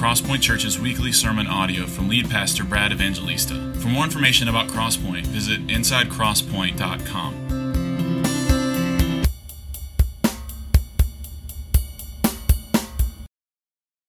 Crosspoint 0.00 0.40
Church's 0.40 0.80
weekly 0.80 1.12
sermon 1.12 1.46
audio 1.46 1.84
from 1.84 2.08
lead 2.08 2.30
pastor 2.30 2.64
Brad 2.64 2.90
Evangelista. 2.90 3.74
For 3.80 3.88
more 3.88 4.04
information 4.04 4.48
about 4.48 4.68
Crosspoint, 4.68 5.26
visit 5.26 5.66
insidecrosspoint.com. 5.66 7.48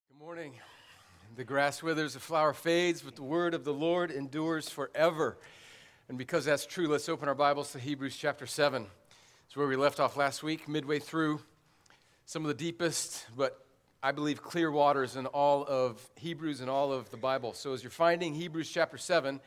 Good 0.08 0.18
morning. 0.18 0.54
The 1.36 1.44
grass 1.44 1.84
withers, 1.84 2.14
the 2.14 2.22
flower 2.22 2.54
fades, 2.54 3.02
but 3.02 3.18
the 3.18 3.24
word 3.24 3.54
of 3.54 3.66
the 3.66 3.74
Lord 3.74 4.12
endures 4.12 4.70
forever. 4.70 5.40
And 6.08 6.18
because 6.18 6.46
that's 6.46 6.66
true, 6.66 6.88
let's 6.88 7.10
open 7.10 7.28
our 7.28 7.36
Bibles 7.36 7.74
to 7.74 7.80
Hebrews 7.80 8.16
chapter 8.16 8.48
7. 8.48 8.88
It's 9.46 9.58
where 9.58 9.68
we 9.68 9.76
left 9.76 10.00
off 10.00 10.16
last 10.16 10.42
week, 10.42 10.70
midway 10.70 11.00
through 11.00 11.42
some 12.26 12.46
of 12.46 12.48
the 12.48 12.54
deepest, 12.54 13.26
but 13.36 13.66
I 14.04 14.12
believe 14.12 14.42
clear 14.42 14.72
waters 14.72 15.16
in 15.16 15.28
all 15.28 15.64
of 15.68 16.02
Hebrews 16.16 16.62
and 16.62 16.72
all 16.72 16.92
of 16.92 17.12
the 17.12 17.18
Bible. 17.18 17.54
So 17.54 17.74
as 17.74 17.84
you're 17.84 17.92
finding 17.92 18.34
Hebrews 18.34 18.68
chapter 18.68 18.98
7, 18.98 19.40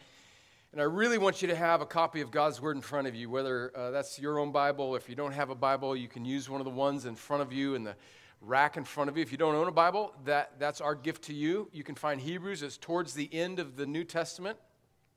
and 0.73 0.81
I 0.81 0.85
really 0.85 1.19
want 1.19 1.43
you 1.43 1.49
to 1.49 1.57
have 1.57 1.81
a 1.81 1.87
copy 1.87 2.21
of 2.21 2.31
God's 2.31 2.61
Word 2.61 2.77
in 2.77 2.83
front 2.83 3.09
of 3.09 3.17
you, 3.17 3.29
whether 3.29 3.77
uh, 3.77 3.91
that's 3.91 4.17
your 4.17 4.39
own 4.39 4.53
Bible. 4.53 4.95
If 4.95 5.09
you 5.09 5.17
don't 5.17 5.33
have 5.33 5.51
a 5.51 5.57
Bible, 5.57 5.97
you 5.97 6.07
can 6.07 6.25
use 6.25 6.49
one 6.49 6.61
of 6.61 6.67
the 6.67 6.71
ones 6.71 7.05
in 7.05 7.17
front 7.17 7.43
of 7.43 7.53
you 7.53 7.75
in 7.75 7.83
the 7.83 7.97
rack 8.41 8.77
in 8.77 8.85
front 8.85 9.11
of 9.11 9.17
you. 9.17 9.25
If 9.25 9.33
you 9.33 9.39
don't 9.39 9.57
own 9.57 9.67
a 9.67 9.73
Bible, 9.73 10.15
that, 10.25 10.53
that's 10.61 10.81
our 10.81 10.95
gift 10.95 11.25
to 11.25 11.35
you. 11.35 11.69
You 11.73 11.83
can 11.83 11.97
find 11.97 12.21
Hebrews. 12.21 12.63
It's 12.63 12.79
towards 12.79 13.13
the 13.13 13.29
end 13.35 13.59
of 13.59 13.75
the 13.75 13.87
New 13.87 14.05
Testament, 14.05 14.57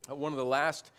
uh, 0.10 0.16
one 0.16 0.32
of 0.32 0.40
the 0.40 0.46
last 0.46 0.90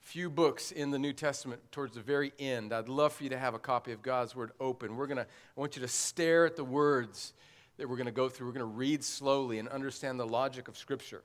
few 0.00 0.30
books 0.30 0.72
in 0.72 0.90
the 0.90 0.98
New 0.98 1.12
Testament 1.12 1.60
towards 1.70 1.94
the 1.94 2.00
very 2.00 2.32
end. 2.38 2.72
I'd 2.72 2.88
love 2.88 3.12
for 3.12 3.24
you 3.24 3.30
to 3.30 3.38
have 3.38 3.52
a 3.52 3.58
copy 3.58 3.92
of 3.92 4.00
God's 4.00 4.34
Word 4.34 4.52
open. 4.58 4.96
We're 4.96 5.06
going 5.06 5.18
to, 5.18 5.24
I 5.24 5.60
want 5.60 5.76
you 5.76 5.82
to 5.82 5.88
stare 5.88 6.46
at 6.46 6.56
the 6.56 6.64
words 6.64 7.34
that 7.76 7.88
we're 7.88 7.96
going 7.96 8.06
to 8.06 8.12
go 8.12 8.28
through. 8.28 8.46
We're 8.46 8.52
going 8.52 8.60
to 8.60 8.76
read 8.76 9.02
slowly 9.02 9.58
and 9.58 9.68
understand 9.68 10.18
the 10.18 10.26
logic 10.26 10.68
of 10.68 10.76
Scripture. 10.76 11.22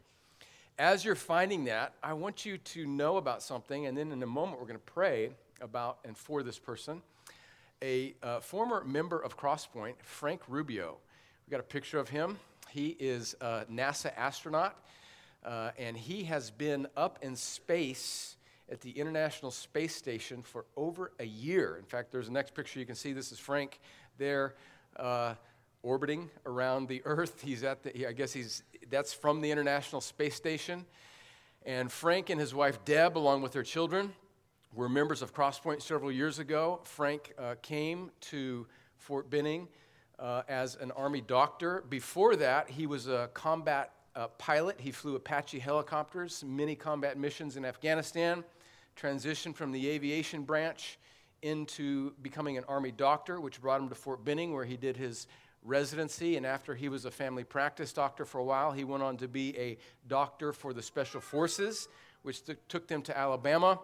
As 0.78 1.04
you're 1.04 1.16
finding 1.16 1.66
that, 1.66 1.94
I 2.02 2.14
want 2.14 2.46
you 2.46 2.58
to 2.58 2.86
know 2.86 3.18
about 3.18 3.44
something, 3.44 3.86
and 3.86 3.98
then 3.98 4.12
in 4.12 4.24
a 4.24 4.28
moment, 4.28 4.60
we're 4.60 4.68
going 4.68 4.80
to 4.80 4.92
pray 4.94 5.32
about 5.62 6.00
and 6.06 6.18
for 6.18 6.42
this 6.42 6.58
person. 6.58 7.02
A 7.82 8.16
uh, 8.24 8.40
former 8.40 8.84
member 8.84 9.20
of 9.20 9.38
Crosspoint, 9.38 9.96
Frank 10.02 10.42
Rubio. 10.48 10.98
We 11.46 11.52
got 11.52 11.60
a 11.60 11.64
picture 11.64 12.00
of 12.00 12.10
him. 12.10 12.38
He 12.70 12.96
is 13.00 13.36
a 13.42 13.66
NASA 13.72 14.12
astronaut, 14.18 14.78
uh, 15.44 15.72
and 15.78 15.98
he 15.98 16.24
has 16.24 16.50
been 16.50 16.88
up 16.96 17.20
in 17.22 17.36
space 17.36 18.36
at 18.72 18.82
the 18.82 18.92
International 18.92 19.52
Space 19.52 19.96
Station 19.96 20.44
for 20.44 20.66
over 20.76 21.12
a 21.20 21.26
year. 21.26 21.78
In 21.78 21.86
fact, 21.86 22.12
there's 22.12 22.28
the 22.28 22.34
next 22.34 22.54
picture 22.54 22.80
you 22.80 22.86
can 22.86 22.96
see. 22.96 23.14
This 23.14 23.32
is 23.32 23.40
Frank 23.40 23.80
there 24.18 24.56
uh, 24.96 25.34
orbiting 25.84 26.30
around 26.46 26.88
the 26.88 27.02
Earth. 27.06 27.42
He's 27.46 27.64
at 27.64 27.84
the, 27.84 28.08
I 28.08 28.12
guess 28.12 28.34
he's, 28.34 28.64
that's 28.90 29.14
from 29.14 29.42
the 29.42 29.52
International 29.52 30.02
Space 30.02 30.36
Station. 30.36 30.86
And 31.66 31.92
Frank 31.92 32.30
and 32.30 32.40
his 32.40 32.54
wife 32.56 32.84
Deb, 32.86 33.18
along 33.18 33.42
with 33.42 33.52
their 33.52 33.64
children, 33.64 34.14
were 34.74 34.88
members 34.88 35.22
of 35.22 35.34
Crosspoint 35.34 35.82
several 35.82 36.12
years 36.12 36.40
ago. 36.40 36.80
Frank 36.84 37.34
uh, 37.38 37.56
came 37.62 38.12
to 38.22 38.66
Fort 38.98 39.30
Benning 39.30 39.68
uh, 40.18 40.44
as 40.48 40.76
an 40.76 40.92
Army 40.92 41.22
doctor. 41.22 41.84
Before 41.90 42.36
that, 42.36 42.70
he 42.70 42.88
was 42.88 43.08
a 43.08 43.30
combat 43.34 43.92
uh, 44.16 44.28
pilot. 44.38 44.80
He 44.80 44.92
flew 44.92 45.16
Apache 45.16 45.60
helicopters, 45.60 46.44
many 46.46 46.76
combat 46.76 47.18
missions 47.18 47.58
in 47.58 47.66
Afghanistan 47.66 48.44
transitioned 49.00 49.56
from 49.56 49.72
the 49.72 49.90
aviation 49.90 50.44
branch 50.44 51.00
into 51.42 52.12
becoming 52.22 52.58
an 52.58 52.66
Army 52.68 52.92
doctor, 52.92 53.40
which 53.40 53.62
brought 53.62 53.80
him 53.80 53.90
to 53.90 53.96
Fort 53.96 54.26
Benning, 54.26 54.54
where 54.54 54.66
he 54.66 54.76
did 54.76 54.98
his 54.98 55.28
residency. 55.64 56.38
And 56.38 56.46
after 56.46 56.76
he 56.76 56.90
was 56.90 57.06
a 57.06 57.12
family 57.12 57.44
practice 57.44 57.94
doctor 57.94 58.26
for 58.26 58.40
a 58.40 58.44
while, 58.44 58.72
he 58.72 58.84
went 58.84 59.04
on 59.04 59.18
to 59.18 59.28
be 59.28 59.58
a 59.58 59.78
doctor 60.08 60.54
for 60.54 60.74
the 60.74 60.82
Special 60.82 61.22
Forces, 61.22 61.88
which 62.24 62.42
took 62.68 62.88
them 62.88 63.02
to 63.04 63.18
Alabama 63.18 63.80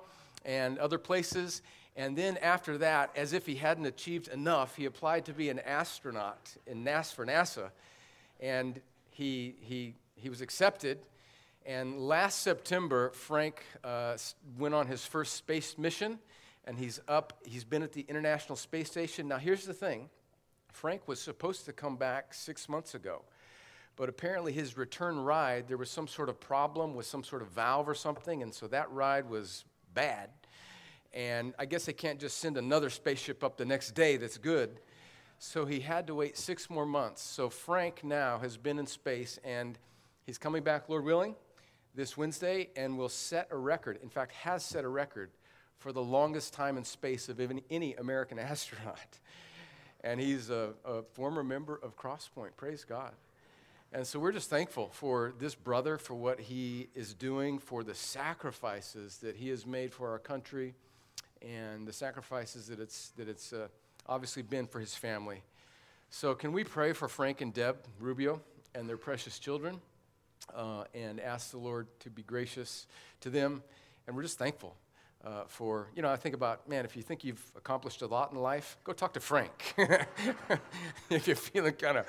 and 0.45 0.77
other 0.79 0.97
places. 0.97 1.61
And 1.95 2.17
then 2.17 2.37
after 2.37 2.77
that, 2.79 3.11
as 3.15 3.33
if 3.33 3.45
he 3.45 3.55
hadn't 3.55 3.85
achieved 3.85 4.27
enough, 4.27 4.75
he 4.75 4.85
applied 4.85 5.25
to 5.25 5.33
be 5.33 5.49
an 5.49 5.59
astronaut 5.59 6.55
in 6.67 6.83
NASA 6.83 7.13
for 7.13 7.25
NASA. 7.25 7.69
And 8.39 8.81
he, 9.11 9.55
he, 9.61 9.95
he 10.15 10.29
was 10.29 10.41
accepted 10.41 10.99
and 11.65 11.99
last 11.99 12.43
September, 12.43 13.09
Frank 13.09 13.63
uh, 13.83 14.17
went 14.59 14.75
on 14.75 14.85
his 14.85 15.03
first 15.03 15.33
space 15.33 15.79
mission, 15.79 16.19
and 16.65 16.77
he's 16.77 16.99
up. 17.07 17.33
He's 17.43 17.63
been 17.63 17.81
at 17.81 17.91
the 17.91 18.05
International 18.07 18.55
Space 18.55 18.91
Station. 18.91 19.27
Now, 19.27 19.37
here's 19.37 19.65
the 19.65 19.73
thing 19.73 20.09
Frank 20.75 21.07
was 21.07 21.21
supposed 21.21 21.63
to 21.65 21.73
come 21.73 21.95
back 21.95 22.33
six 22.33 22.67
months 22.67 22.95
ago, 22.95 23.21
but 23.95 24.09
apparently 24.09 24.51
his 24.51 24.75
return 24.75 25.17
ride, 25.17 25.69
there 25.69 25.77
was 25.77 25.89
some 25.89 26.05
sort 26.05 26.27
of 26.27 26.37
problem 26.37 26.95
with 26.95 27.05
some 27.05 27.23
sort 27.23 27.41
of 27.41 27.47
valve 27.47 27.87
or 27.87 27.95
something, 27.95 28.43
and 28.43 28.53
so 28.53 28.67
that 28.67 28.91
ride 28.91 29.29
was 29.29 29.63
bad. 29.93 30.29
And 31.13 31.53
I 31.57 31.65
guess 31.65 31.85
they 31.85 31.93
can't 31.93 32.19
just 32.19 32.39
send 32.39 32.57
another 32.57 32.89
spaceship 32.89 33.41
up 33.41 33.55
the 33.55 33.63
next 33.63 33.91
day 33.91 34.17
that's 34.17 34.37
good. 34.37 34.81
So 35.39 35.65
he 35.65 35.79
had 35.79 36.07
to 36.07 36.15
wait 36.15 36.37
six 36.37 36.69
more 36.69 36.85
months. 36.85 37.21
So 37.21 37.49
Frank 37.49 38.03
now 38.03 38.37
has 38.39 38.57
been 38.57 38.77
in 38.77 38.85
space, 38.85 39.39
and 39.45 39.79
he's 40.25 40.37
coming 40.37 40.61
back, 40.61 40.89
Lord 40.89 41.05
willing 41.05 41.35
this 41.93 42.17
Wednesday 42.17 42.69
and 42.75 42.97
will 42.97 43.07
set 43.07 43.47
a 43.49 43.55
record, 43.55 43.97
in 44.03 44.09
fact, 44.09 44.33
has 44.33 44.65
set 44.65 44.83
a 44.83 44.89
record 44.89 45.31
for 45.77 45.93
the 45.93 46.03
longest 46.03 46.53
time 46.53 46.77
in 46.77 46.83
space 46.83 47.29
of 47.29 47.39
any 47.69 47.95
American 47.95 48.37
astronaut. 48.51 49.19
And 50.05 50.21
he's 50.21 50.49
a, 50.49 50.69
a 50.85 51.01
former 51.01 51.43
member 51.43 51.77
of 51.83 51.97
Crosspoint. 51.97 52.51
Praise 52.55 52.85
God. 52.85 53.11
And 53.91 54.07
so 54.07 54.19
we're 54.19 54.31
just 54.31 54.49
thankful 54.49 54.89
for 54.93 55.33
this 55.37 55.55
brother, 55.55 55.97
for 55.97 56.13
what 56.13 56.39
he 56.39 56.87
is 56.95 57.13
doing, 57.13 57.59
for 57.59 57.83
the 57.83 57.93
sacrifices 57.93 59.17
that 59.17 59.35
he 59.35 59.49
has 59.49 59.65
made 59.65 59.93
for 59.93 60.11
our 60.11 60.19
country, 60.19 60.73
and 61.41 61.85
the 61.85 61.93
sacrifices 61.93 62.67
that 62.67 62.79
it's, 62.79 63.09
that 63.17 63.27
it's 63.27 63.51
uh, 63.51 63.67
obviously 64.07 64.43
been 64.43 64.67
for 64.67 64.79
his 64.79 64.95
family. 64.95 65.41
So, 66.09 66.33
can 66.33 66.53
we 66.53 66.63
pray 66.63 66.93
for 66.93 67.09
Frank 67.09 67.41
and 67.41 67.53
Deb 67.53 67.77
Rubio 67.99 68.39
and 68.73 68.87
their 68.87 68.97
precious 68.97 69.39
children? 69.39 69.81
uh, 70.53 70.83
and 70.93 71.19
ask 71.19 71.51
the 71.51 71.57
Lord 71.57 71.87
to 72.01 72.09
be 72.09 72.21
gracious 72.23 72.87
to 73.21 73.29
them. 73.29 73.63
And 74.07 74.15
we're 74.15 74.23
just 74.23 74.37
thankful 74.37 74.75
uh, 75.25 75.43
for, 75.47 75.89
you 75.95 76.03
know, 76.03 76.09
I 76.09 76.17
think 76.17 76.35
about, 76.35 76.69
man, 76.69 76.85
if 76.85 76.95
you 76.95 77.01
think 77.01 77.23
you've 77.23 77.43
accomplished 77.55 78.03
a 78.03 78.07
lot 78.07 78.31
in 78.31 78.37
life, 78.37 78.77
go 78.83 78.93
talk 78.93 79.13
to 79.13 79.19
Frank. 79.19 79.73
if 81.09 81.25
you're 81.25 81.35
feeling 81.35 81.73
kind 81.73 81.97
of 81.97 82.05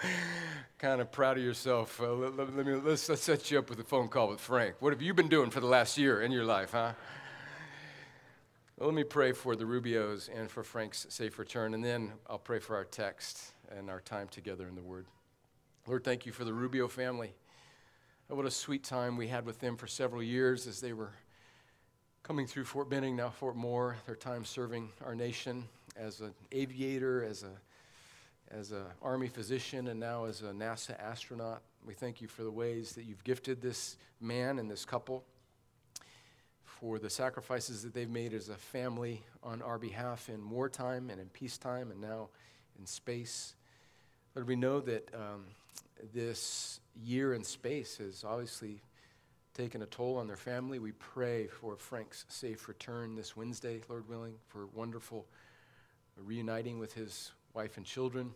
kind 0.79 1.01
of 1.01 1.11
proud 1.11 1.39
of 1.39 1.43
yourself, 1.43 1.99
uh, 2.01 2.13
let, 2.13 2.37
let, 2.37 2.55
let, 2.55 2.67
me, 2.67 2.75
let's, 2.75 3.09
let's 3.09 3.23
set 3.23 3.51
you 3.51 3.59
up 3.59 3.71
with 3.71 3.81
a 3.81 3.85
phone 3.85 4.09
call 4.09 4.29
with 4.29 4.41
Frank. 4.41 4.75
What 4.81 4.93
have 4.93 5.01
you 5.01 5.15
been 5.15 5.29
doing 5.29 5.49
for 5.49 5.61
the 5.61 5.67
last 5.67 5.97
year 5.97 6.21
in 6.21 6.31
your 6.31 6.45
life, 6.45 6.73
huh? 6.73 6.93
Well, 8.77 8.91
let 8.91 8.95
me 8.95 9.05
pray 9.05 9.33
for 9.33 9.57
the 9.57 9.65
Rubios 9.65 10.29
and 10.29 10.51
for 10.51 10.63
Frank's 10.63 11.07
safe 11.09 11.39
return, 11.39 11.73
and 11.73 11.83
then 11.83 12.13
I'll 12.29 12.39
pray 12.39 12.59
for 12.59 12.77
our 12.77 12.85
text 12.85 13.55
and 13.75 13.89
our 13.89 14.01
time 14.01 14.29
together 14.29 14.69
in 14.69 14.75
the 14.75 14.83
Word. 14.83 15.07
Lord, 15.87 16.05
thank 16.05 16.27
you 16.27 16.33
for 16.33 16.45
the 16.45 16.53
Rubio 16.53 16.87
family. 16.87 17.33
What 18.29 18.45
a 18.45 18.51
sweet 18.51 18.85
time 18.85 19.17
we 19.17 19.29
had 19.29 19.47
with 19.47 19.61
them 19.61 19.79
for 19.79 19.87
several 19.87 20.23
years 20.23 20.67
as 20.67 20.81
they 20.81 20.93
were 20.93 21.13
coming 22.27 22.45
through 22.45 22.65
Fort 22.65 22.91
Benning, 22.91 23.15
now 23.15 23.31
Fort 23.31 23.55
Moore, 23.55 23.95
their 24.05 24.17
time 24.17 24.45
serving 24.45 24.89
our 25.05 25.15
nation 25.15 25.63
as 25.97 26.19
an 26.19 26.35
aviator, 26.51 27.23
as 27.23 27.45
a 27.45 27.53
as 28.51 28.73
an 28.73 28.83
Army 29.01 29.29
physician, 29.29 29.87
and 29.87 30.01
now 30.01 30.25
as 30.25 30.43
a 30.43 30.47
NASA 30.47 31.01
astronaut. 31.01 31.63
We 31.87 31.95
thank 31.95 32.21
you 32.21 32.27
for 32.27 32.43
the 32.43 32.51
ways 32.51 32.95
that 32.97 33.05
you've 33.05 33.23
gifted 33.23 33.63
this 33.63 33.97
man 34.21 34.59
and 34.59 34.69
this 34.69 34.85
couple, 34.85 35.23
for 36.65 36.99
the 36.99 37.09
sacrifices 37.09 37.85
that 37.85 37.95
they've 37.95 38.11
made 38.11 38.35
as 38.35 38.49
a 38.49 38.57
family 38.57 39.23
on 39.45 39.63
our 39.63 39.79
behalf 39.79 40.29
in 40.29 40.51
wartime 40.51 41.11
and 41.11 41.21
in 41.21 41.29
peacetime, 41.29 41.93
and 41.93 42.01
now 42.01 42.29
in 42.77 42.87
space. 42.87 43.55
Lord, 44.35 44.49
we 44.49 44.57
know 44.57 44.81
that 44.81 45.09
um, 45.15 45.45
this 46.13 46.81
year 47.01 47.35
in 47.35 47.45
space 47.45 47.99
has 47.99 48.25
obviously 48.27 48.81
taken 49.57 49.81
a 49.81 49.87
toll 49.87 50.19
on 50.19 50.27
their 50.27 50.37
family. 50.37 50.79
We 50.79 50.93
pray 50.93 51.47
for 51.47 51.77
Frank's 51.77 52.27
safe 52.29 52.69
return 52.69 53.15
this 53.15 53.35
Wednesday, 53.35 53.81
Lord 53.89 54.07
willing, 54.07 54.35
for 54.49 54.67
wonderful 54.75 55.25
reuniting 56.19 56.79
with 56.79 56.93
his 56.93 57.33
wife 57.55 57.79
and 57.79 57.87
children. 57.87 58.35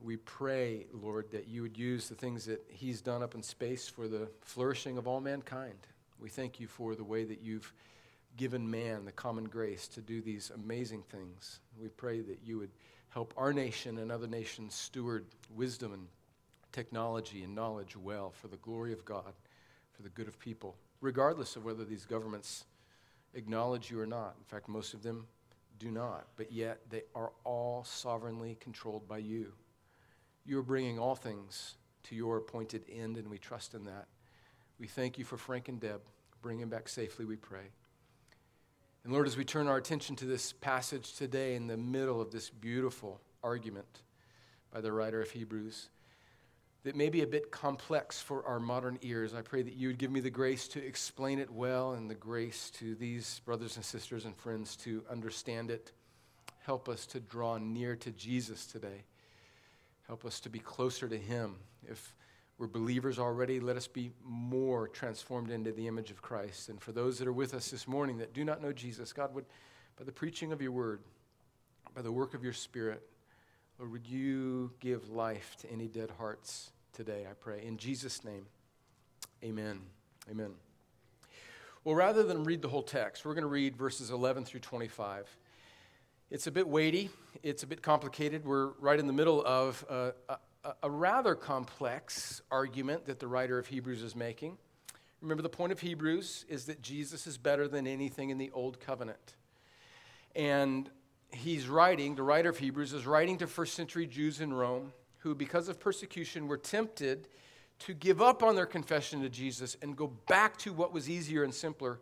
We 0.00 0.16
pray, 0.16 0.86
Lord, 0.92 1.30
that 1.30 1.46
you 1.46 1.62
would 1.62 1.78
use 1.78 2.08
the 2.08 2.16
things 2.16 2.44
that 2.46 2.60
he's 2.68 3.00
done 3.00 3.22
up 3.22 3.36
in 3.36 3.42
space 3.42 3.88
for 3.88 4.08
the 4.08 4.28
flourishing 4.40 4.98
of 4.98 5.06
all 5.06 5.20
mankind. 5.20 5.78
We 6.18 6.28
thank 6.28 6.58
you 6.58 6.66
for 6.66 6.96
the 6.96 7.04
way 7.04 7.22
that 7.22 7.40
you've 7.40 7.72
given 8.36 8.68
man 8.68 9.04
the 9.04 9.12
common 9.12 9.44
grace 9.44 9.86
to 9.88 10.00
do 10.00 10.20
these 10.20 10.50
amazing 10.52 11.04
things. 11.04 11.60
We 11.80 11.88
pray 11.88 12.20
that 12.22 12.40
you 12.44 12.58
would 12.58 12.70
help 13.10 13.32
our 13.36 13.52
nation 13.52 13.98
and 13.98 14.10
other 14.10 14.26
nations 14.26 14.74
steward 14.74 15.26
wisdom 15.54 15.92
and 15.92 16.08
technology 16.72 17.44
and 17.44 17.54
knowledge 17.54 17.96
well 17.96 18.30
for 18.30 18.48
the 18.48 18.56
glory 18.56 18.92
of 18.92 19.04
God, 19.04 19.32
for 19.98 20.04
the 20.04 20.10
good 20.10 20.28
of 20.28 20.38
people, 20.38 20.76
regardless 21.00 21.56
of 21.56 21.64
whether 21.64 21.84
these 21.84 22.06
governments 22.06 22.66
acknowledge 23.34 23.90
you 23.90 23.98
or 23.98 24.06
not. 24.06 24.36
In 24.38 24.44
fact, 24.44 24.68
most 24.68 24.94
of 24.94 25.02
them 25.02 25.26
do 25.80 25.90
not, 25.90 26.28
but 26.36 26.52
yet 26.52 26.78
they 26.88 27.02
are 27.16 27.32
all 27.42 27.82
sovereignly 27.82 28.56
controlled 28.60 29.08
by 29.08 29.18
you. 29.18 29.52
You 30.46 30.56
are 30.60 30.62
bringing 30.62 31.00
all 31.00 31.16
things 31.16 31.74
to 32.04 32.14
your 32.14 32.36
appointed 32.36 32.84
end, 32.88 33.16
and 33.16 33.28
we 33.28 33.38
trust 33.38 33.74
in 33.74 33.84
that. 33.86 34.06
We 34.78 34.86
thank 34.86 35.18
you 35.18 35.24
for 35.24 35.36
Frank 35.36 35.68
and 35.68 35.80
Deb. 35.80 36.00
Bring 36.42 36.60
him 36.60 36.68
back 36.68 36.88
safely, 36.88 37.24
we 37.24 37.34
pray. 37.34 37.72
And 39.02 39.12
Lord, 39.12 39.26
as 39.26 39.36
we 39.36 39.44
turn 39.44 39.66
our 39.66 39.78
attention 39.78 40.14
to 40.16 40.26
this 40.26 40.52
passage 40.52 41.14
today 41.14 41.56
in 41.56 41.66
the 41.66 41.76
middle 41.76 42.20
of 42.20 42.30
this 42.30 42.50
beautiful 42.50 43.20
argument 43.42 44.02
by 44.72 44.80
the 44.80 44.92
writer 44.92 45.20
of 45.20 45.32
Hebrews, 45.32 45.88
that 46.84 46.94
may 46.94 47.08
be 47.08 47.22
a 47.22 47.26
bit 47.26 47.50
complex 47.50 48.20
for 48.20 48.46
our 48.46 48.60
modern 48.60 48.98
ears, 49.02 49.34
I 49.34 49.42
pray 49.42 49.62
that 49.62 49.74
you 49.74 49.88
would 49.88 49.98
give 49.98 50.10
me 50.10 50.20
the 50.20 50.30
grace 50.30 50.68
to 50.68 50.84
explain 50.84 51.38
it 51.38 51.50
well 51.50 51.92
and 51.92 52.08
the 52.08 52.14
grace 52.14 52.70
to 52.78 52.94
these 52.94 53.40
brothers 53.44 53.76
and 53.76 53.84
sisters 53.84 54.24
and 54.24 54.36
friends 54.36 54.76
to 54.76 55.02
understand 55.10 55.70
it. 55.70 55.92
Help 56.64 56.88
us 56.88 57.06
to 57.06 57.20
draw 57.20 57.58
near 57.58 57.96
to 57.96 58.10
Jesus 58.12 58.66
today. 58.66 59.04
Help 60.06 60.24
us 60.24 60.40
to 60.40 60.48
be 60.48 60.58
closer 60.58 61.08
to 61.08 61.18
him. 61.18 61.56
If 61.86 62.14
we're 62.58 62.66
believers 62.66 63.18
already, 63.18 63.60
let 63.60 63.76
us 63.76 63.86
be 63.86 64.10
more 64.24 64.88
transformed 64.88 65.50
into 65.50 65.72
the 65.72 65.86
image 65.86 66.10
of 66.10 66.22
Christ. 66.22 66.68
And 66.68 66.80
for 66.80 66.92
those 66.92 67.18
that 67.18 67.28
are 67.28 67.32
with 67.32 67.54
us 67.54 67.70
this 67.70 67.86
morning 67.86 68.18
that 68.18 68.34
do 68.34 68.44
not 68.44 68.62
know 68.62 68.72
Jesus, 68.72 69.12
God 69.12 69.34
would, 69.34 69.44
by 69.96 70.04
the 70.04 70.12
preaching 70.12 70.52
of 70.52 70.62
your 70.62 70.72
word, 70.72 71.00
by 71.94 72.02
the 72.02 72.12
work 72.12 72.34
of 72.34 72.42
your 72.42 72.52
spirit, 72.52 73.02
Lord, 73.78 73.92
would 73.92 74.06
you 74.08 74.72
give 74.80 75.08
life 75.08 75.56
to 75.60 75.70
any 75.70 75.86
dead 75.86 76.10
hearts 76.18 76.72
today, 76.92 77.26
I 77.30 77.34
pray. 77.34 77.62
In 77.64 77.76
Jesus' 77.76 78.24
name, 78.24 78.46
amen. 79.44 79.82
Amen. 80.28 80.50
Well, 81.84 81.94
rather 81.94 82.24
than 82.24 82.42
read 82.42 82.60
the 82.60 82.68
whole 82.68 82.82
text, 82.82 83.24
we're 83.24 83.34
going 83.34 83.42
to 83.42 83.48
read 83.48 83.76
verses 83.76 84.10
11 84.10 84.46
through 84.46 84.60
25. 84.60 85.28
It's 86.28 86.48
a 86.48 86.50
bit 86.50 86.66
weighty, 86.66 87.08
it's 87.44 87.62
a 87.62 87.68
bit 87.68 87.80
complicated. 87.80 88.44
We're 88.44 88.72
right 88.80 88.98
in 88.98 89.06
the 89.06 89.12
middle 89.12 89.44
of 89.46 89.84
a, 89.88 90.12
a, 90.28 90.38
a 90.82 90.90
rather 90.90 91.36
complex 91.36 92.42
argument 92.50 93.06
that 93.06 93.20
the 93.20 93.28
writer 93.28 93.60
of 93.60 93.68
Hebrews 93.68 94.02
is 94.02 94.16
making. 94.16 94.58
Remember, 95.20 95.42
the 95.42 95.48
point 95.48 95.70
of 95.70 95.78
Hebrews 95.78 96.46
is 96.48 96.64
that 96.64 96.82
Jesus 96.82 97.28
is 97.28 97.38
better 97.38 97.68
than 97.68 97.86
anything 97.86 98.30
in 98.30 98.38
the 98.38 98.50
Old 98.50 98.80
Covenant. 98.80 99.36
And 100.34 100.90
he's 101.30 101.68
writing, 101.68 102.14
the 102.14 102.22
writer 102.22 102.50
of 102.50 102.58
Hebrews 102.58 102.92
is 102.92 103.06
writing 103.06 103.38
to 103.38 103.46
first 103.46 103.74
century 103.74 104.06
Jews 104.06 104.40
in 104.40 104.52
Rome 104.52 104.92
who, 105.18 105.34
because 105.34 105.68
of 105.68 105.80
persecution, 105.80 106.48
were 106.48 106.56
tempted 106.56 107.28
to 107.80 107.94
give 107.94 108.22
up 108.22 108.42
on 108.42 108.56
their 108.56 108.66
confession 108.66 109.20
to 109.22 109.28
Jesus 109.28 109.76
and 109.82 109.96
go 109.96 110.08
back 110.28 110.56
to 110.58 110.72
what 110.72 110.92
was 110.92 111.08
easier 111.10 111.44
and 111.44 111.54
simpler, 111.54 112.00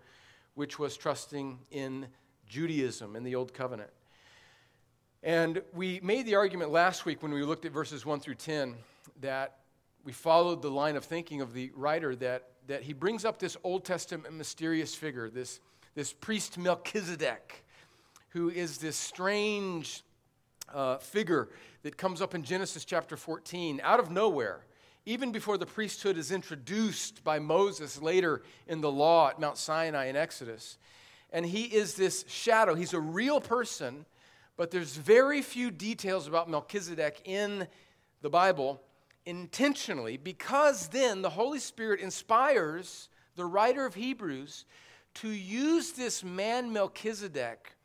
which 0.54 0.78
was 0.78 0.96
trusting 0.96 1.58
in 1.70 2.06
Judaism 2.46 3.16
in 3.16 3.24
the 3.24 3.34
Old 3.34 3.52
Covenant. 3.52 3.90
And 5.22 5.62
we 5.74 6.00
made 6.02 6.26
the 6.26 6.36
argument 6.36 6.70
last 6.70 7.04
week 7.04 7.22
when 7.22 7.32
we 7.32 7.42
looked 7.42 7.64
at 7.64 7.72
verses 7.72 8.06
1 8.06 8.20
through 8.20 8.36
10 8.36 8.74
that 9.20 9.58
we 10.04 10.12
followed 10.12 10.62
the 10.62 10.70
line 10.70 10.96
of 10.96 11.04
thinking 11.04 11.40
of 11.40 11.52
the 11.52 11.72
writer 11.74 12.14
that, 12.16 12.50
that 12.68 12.82
he 12.82 12.92
brings 12.92 13.24
up 13.24 13.38
this 13.38 13.56
Old 13.64 13.84
Testament 13.84 14.32
mysterious 14.34 14.94
figure, 14.94 15.28
this, 15.28 15.60
this 15.94 16.12
priest 16.12 16.58
Melchizedek, 16.58 17.64
who 18.36 18.50
is 18.50 18.76
this 18.76 18.96
strange 18.96 20.02
uh, 20.74 20.98
figure 20.98 21.48
that 21.82 21.96
comes 21.96 22.20
up 22.20 22.34
in 22.34 22.42
Genesis 22.42 22.84
chapter 22.84 23.16
14 23.16 23.80
out 23.82 23.98
of 23.98 24.10
nowhere, 24.10 24.66
even 25.06 25.32
before 25.32 25.56
the 25.56 25.64
priesthood 25.64 26.18
is 26.18 26.30
introduced 26.30 27.24
by 27.24 27.38
Moses 27.38 28.02
later 28.02 28.42
in 28.66 28.82
the 28.82 28.92
law 28.92 29.30
at 29.30 29.40
Mount 29.40 29.56
Sinai 29.56 30.08
in 30.08 30.16
Exodus. 30.16 30.76
And 31.32 31.46
he 31.46 31.62
is 31.62 31.94
this 31.94 32.26
shadow. 32.28 32.74
He's 32.74 32.92
a 32.92 33.00
real 33.00 33.40
person, 33.40 34.04
but 34.58 34.70
there's 34.70 34.94
very 34.94 35.40
few 35.40 35.70
details 35.70 36.28
about 36.28 36.50
Melchizedek 36.50 37.22
in 37.24 37.66
the 38.20 38.28
Bible 38.28 38.82
intentionally 39.24 40.18
because 40.18 40.88
then 40.88 41.22
the 41.22 41.30
Holy 41.30 41.58
Spirit 41.58 42.00
inspires 42.00 43.08
the 43.34 43.46
writer 43.46 43.86
of 43.86 43.94
Hebrews 43.94 44.66
to 45.14 45.30
use 45.30 45.92
this 45.92 46.22
man 46.22 46.70
Melchizedek 46.70 47.75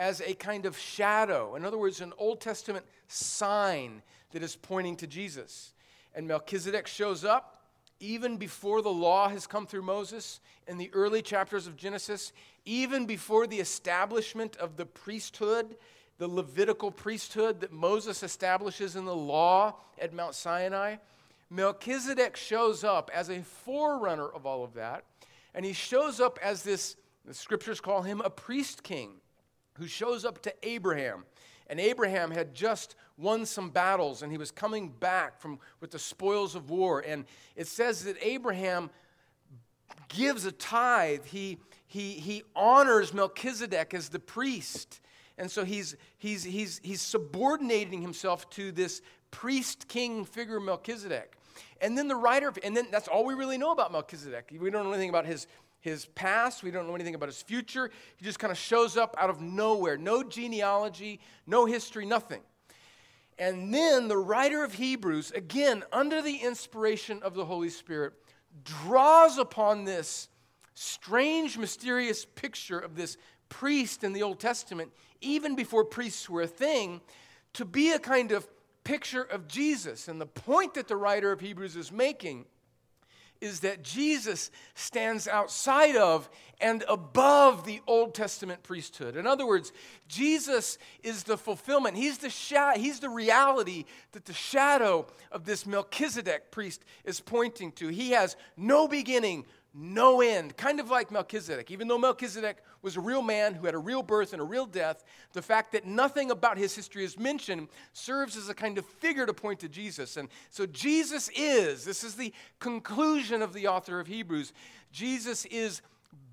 as 0.00 0.22
a 0.22 0.32
kind 0.32 0.64
of 0.64 0.78
shadow. 0.78 1.56
In 1.56 1.64
other 1.66 1.76
words, 1.76 2.00
an 2.00 2.14
Old 2.16 2.40
Testament 2.40 2.86
sign 3.06 4.00
that 4.32 4.42
is 4.42 4.56
pointing 4.56 4.96
to 4.96 5.06
Jesus. 5.06 5.74
And 6.14 6.26
Melchizedek 6.26 6.86
shows 6.86 7.22
up 7.22 7.66
even 8.00 8.38
before 8.38 8.80
the 8.80 8.88
law 8.88 9.28
has 9.28 9.46
come 9.46 9.66
through 9.66 9.82
Moses 9.82 10.40
in 10.66 10.78
the 10.78 10.90
early 10.94 11.20
chapters 11.20 11.66
of 11.66 11.76
Genesis, 11.76 12.32
even 12.64 13.04
before 13.04 13.46
the 13.46 13.60
establishment 13.60 14.56
of 14.56 14.78
the 14.78 14.86
priesthood, 14.86 15.76
the 16.16 16.26
Levitical 16.26 16.90
priesthood 16.90 17.60
that 17.60 17.70
Moses 17.70 18.22
establishes 18.22 18.96
in 18.96 19.04
the 19.04 19.14
law 19.14 19.74
at 20.00 20.14
Mount 20.14 20.34
Sinai. 20.34 20.96
Melchizedek 21.50 22.36
shows 22.36 22.84
up 22.84 23.10
as 23.12 23.28
a 23.28 23.42
forerunner 23.42 24.30
of 24.30 24.46
all 24.46 24.64
of 24.64 24.72
that, 24.74 25.04
and 25.54 25.62
he 25.62 25.74
shows 25.74 26.20
up 26.20 26.38
as 26.42 26.62
this, 26.62 26.96
the 27.26 27.34
scriptures 27.34 27.82
call 27.82 28.00
him 28.00 28.22
a 28.22 28.30
priest 28.30 28.82
king 28.82 29.20
who 29.80 29.88
shows 29.88 30.24
up 30.24 30.42
to 30.42 30.54
Abraham. 30.62 31.24
And 31.68 31.80
Abraham 31.80 32.30
had 32.30 32.54
just 32.54 32.96
won 33.16 33.46
some 33.46 33.70
battles 33.70 34.22
and 34.22 34.30
he 34.30 34.38
was 34.38 34.50
coming 34.50 34.90
back 34.90 35.40
from, 35.40 35.58
with 35.80 35.90
the 35.90 35.98
spoils 35.98 36.54
of 36.54 36.68
war. 36.68 37.02
And 37.06 37.24
it 37.56 37.66
says 37.66 38.04
that 38.04 38.16
Abraham 38.20 38.90
gives 40.08 40.44
a 40.44 40.52
tithe. 40.52 41.24
He, 41.24 41.58
he, 41.86 42.12
he 42.12 42.42
honors 42.54 43.14
Melchizedek 43.14 43.94
as 43.94 44.10
the 44.10 44.18
priest. 44.18 45.00
And 45.38 45.50
so 45.50 45.64
he's, 45.64 45.96
he's, 46.18 46.44
he's, 46.44 46.80
he's 46.82 47.00
subordinating 47.00 48.02
himself 48.02 48.50
to 48.50 48.72
this 48.72 49.00
priest 49.30 49.88
king 49.88 50.26
figure, 50.26 50.60
Melchizedek. 50.60 51.36
And 51.80 51.96
then 51.96 52.08
the 52.08 52.16
writer, 52.16 52.52
and 52.62 52.76
then 52.76 52.88
that's 52.90 53.08
all 53.08 53.24
we 53.24 53.32
really 53.32 53.56
know 53.56 53.72
about 53.72 53.92
Melchizedek. 53.92 54.54
We 54.60 54.70
don't 54.70 54.84
know 54.84 54.92
anything 54.92 55.08
about 55.08 55.24
his 55.24 55.46
his 55.80 56.06
past. 56.06 56.62
We 56.62 56.70
don't 56.70 56.86
know 56.86 56.94
anything 56.94 57.14
about 57.14 57.28
his 57.28 57.42
future. 57.42 57.90
He 58.16 58.24
just 58.24 58.38
kind 58.38 58.50
of 58.50 58.58
shows 58.58 58.96
up 58.96 59.14
out 59.18 59.30
of 59.30 59.40
nowhere. 59.40 59.96
No 59.96 60.22
genealogy, 60.22 61.20
no 61.46 61.66
history, 61.66 62.06
nothing. 62.06 62.40
And 63.38 63.72
then 63.72 64.08
the 64.08 64.18
writer 64.18 64.62
of 64.62 64.74
Hebrews, 64.74 65.30
again, 65.30 65.82
under 65.92 66.20
the 66.20 66.36
inspiration 66.36 67.22
of 67.22 67.34
the 67.34 67.46
Holy 67.46 67.70
Spirit, 67.70 68.12
draws 68.64 69.38
upon 69.38 69.84
this 69.84 70.28
strange, 70.74 71.56
mysterious 71.56 72.24
picture 72.24 72.78
of 72.78 72.96
this 72.96 73.16
priest 73.48 74.04
in 74.04 74.12
the 74.12 74.22
Old 74.22 74.40
Testament, 74.40 74.92
even 75.20 75.56
before 75.56 75.84
priests 75.84 76.28
were 76.28 76.42
a 76.42 76.46
thing, 76.46 77.00
to 77.54 77.64
be 77.64 77.92
a 77.92 77.98
kind 77.98 78.30
of 78.32 78.46
picture 78.84 79.22
of 79.22 79.48
Jesus. 79.48 80.08
And 80.08 80.20
the 80.20 80.26
point 80.26 80.74
that 80.74 80.88
the 80.88 80.96
writer 80.96 81.32
of 81.32 81.40
Hebrews 81.40 81.76
is 81.76 81.90
making 81.90 82.44
is 83.40 83.60
that 83.60 83.82
Jesus 83.82 84.50
stands 84.74 85.26
outside 85.26 85.96
of 85.96 86.28
and 86.60 86.84
above 86.88 87.64
the 87.64 87.80
Old 87.86 88.14
Testament 88.14 88.62
priesthood. 88.62 89.16
In 89.16 89.26
other 89.26 89.46
words, 89.46 89.72
Jesus 90.08 90.76
is 91.02 91.22
the 91.22 91.38
fulfillment. 91.38 91.96
He's 91.96 92.18
the, 92.18 92.28
sha- 92.28 92.74
he's 92.76 93.00
the 93.00 93.08
reality 93.08 93.86
that 94.12 94.26
the 94.26 94.34
shadow 94.34 95.06
of 95.32 95.44
this 95.44 95.64
Melchizedek 95.64 96.50
priest 96.50 96.84
is 97.04 97.20
pointing 97.20 97.72
to. 97.72 97.88
He 97.88 98.10
has 98.10 98.36
no 98.56 98.86
beginning, 98.86 99.46
no 99.72 100.20
end, 100.20 100.56
kind 100.56 100.80
of 100.80 100.90
like 100.90 101.10
Melchizedek. 101.10 101.70
Even 101.70 101.86
though 101.86 101.98
Melchizedek 101.98 102.58
was 102.82 102.96
a 102.96 103.00
real 103.00 103.22
man 103.22 103.54
who 103.54 103.66
had 103.66 103.74
a 103.74 103.78
real 103.78 104.02
birth 104.02 104.32
and 104.32 104.42
a 104.42 104.44
real 104.44 104.66
death, 104.66 105.04
the 105.32 105.42
fact 105.42 105.72
that 105.72 105.86
nothing 105.86 106.30
about 106.30 106.58
his 106.58 106.74
history 106.74 107.04
is 107.04 107.18
mentioned 107.18 107.68
serves 107.92 108.36
as 108.36 108.48
a 108.48 108.54
kind 108.54 108.78
of 108.78 108.84
figure 108.84 109.26
to 109.26 109.34
point 109.34 109.60
to 109.60 109.68
Jesus. 109.68 110.16
And 110.16 110.28
so 110.50 110.66
Jesus 110.66 111.30
is, 111.36 111.84
this 111.84 112.02
is 112.02 112.16
the 112.16 112.32
conclusion 112.58 113.42
of 113.42 113.52
the 113.52 113.68
author 113.68 114.00
of 114.00 114.06
Hebrews, 114.06 114.52
Jesus 114.92 115.44
is 115.46 115.82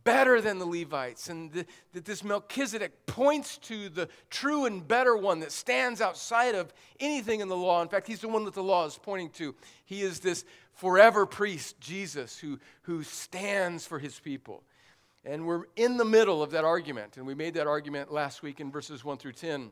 better 0.04 0.40
than 0.40 0.58
the 0.58 0.66
Levites, 0.66 1.28
and 1.28 1.52
the, 1.52 1.66
that 1.92 2.06
this 2.06 2.24
Melchizedek 2.24 3.06
points 3.08 3.58
to 3.58 3.90
the 3.90 4.08
true 4.30 4.66
and 4.66 4.88
better 4.88 5.18
one 5.18 5.42
that 5.42 5.52
stands 5.52 6.00
outside 6.00 6.56
of 6.56 6.74
anything 7.00 7.42
in 7.42 7.50
the 7.50 7.58
law. 7.58 7.82
In 7.82 7.90
fact, 7.90 8.08
he's 8.08 8.22
the 8.22 8.30
one 8.30 8.46
that 8.46 8.54
the 8.54 8.64
law 8.64 8.86
is 8.86 8.98
pointing 8.98 9.30
to. 9.32 9.54
He 9.84 10.02
is 10.02 10.22
this 10.22 10.46
forever 10.78 11.26
priest, 11.26 11.80
Jesus, 11.80 12.38
who, 12.40 12.60
who 12.84 13.04
stands 13.04 13.86
for 13.86 14.00
his 14.00 14.20
people. 14.20 14.64
And 15.26 15.46
we're 15.46 15.66
in 15.76 15.98
the 15.98 16.06
middle 16.06 16.42
of 16.42 16.52
that 16.52 16.64
argument, 16.64 17.18
and 17.18 17.28
we 17.28 17.36
made 17.36 17.56
that 17.56 17.68
argument 17.68 18.12
last 18.12 18.44
week 18.44 18.62
in 18.62 18.72
verses 18.72 19.04
1 19.04 19.18
through 19.18 19.34
10, 19.34 19.72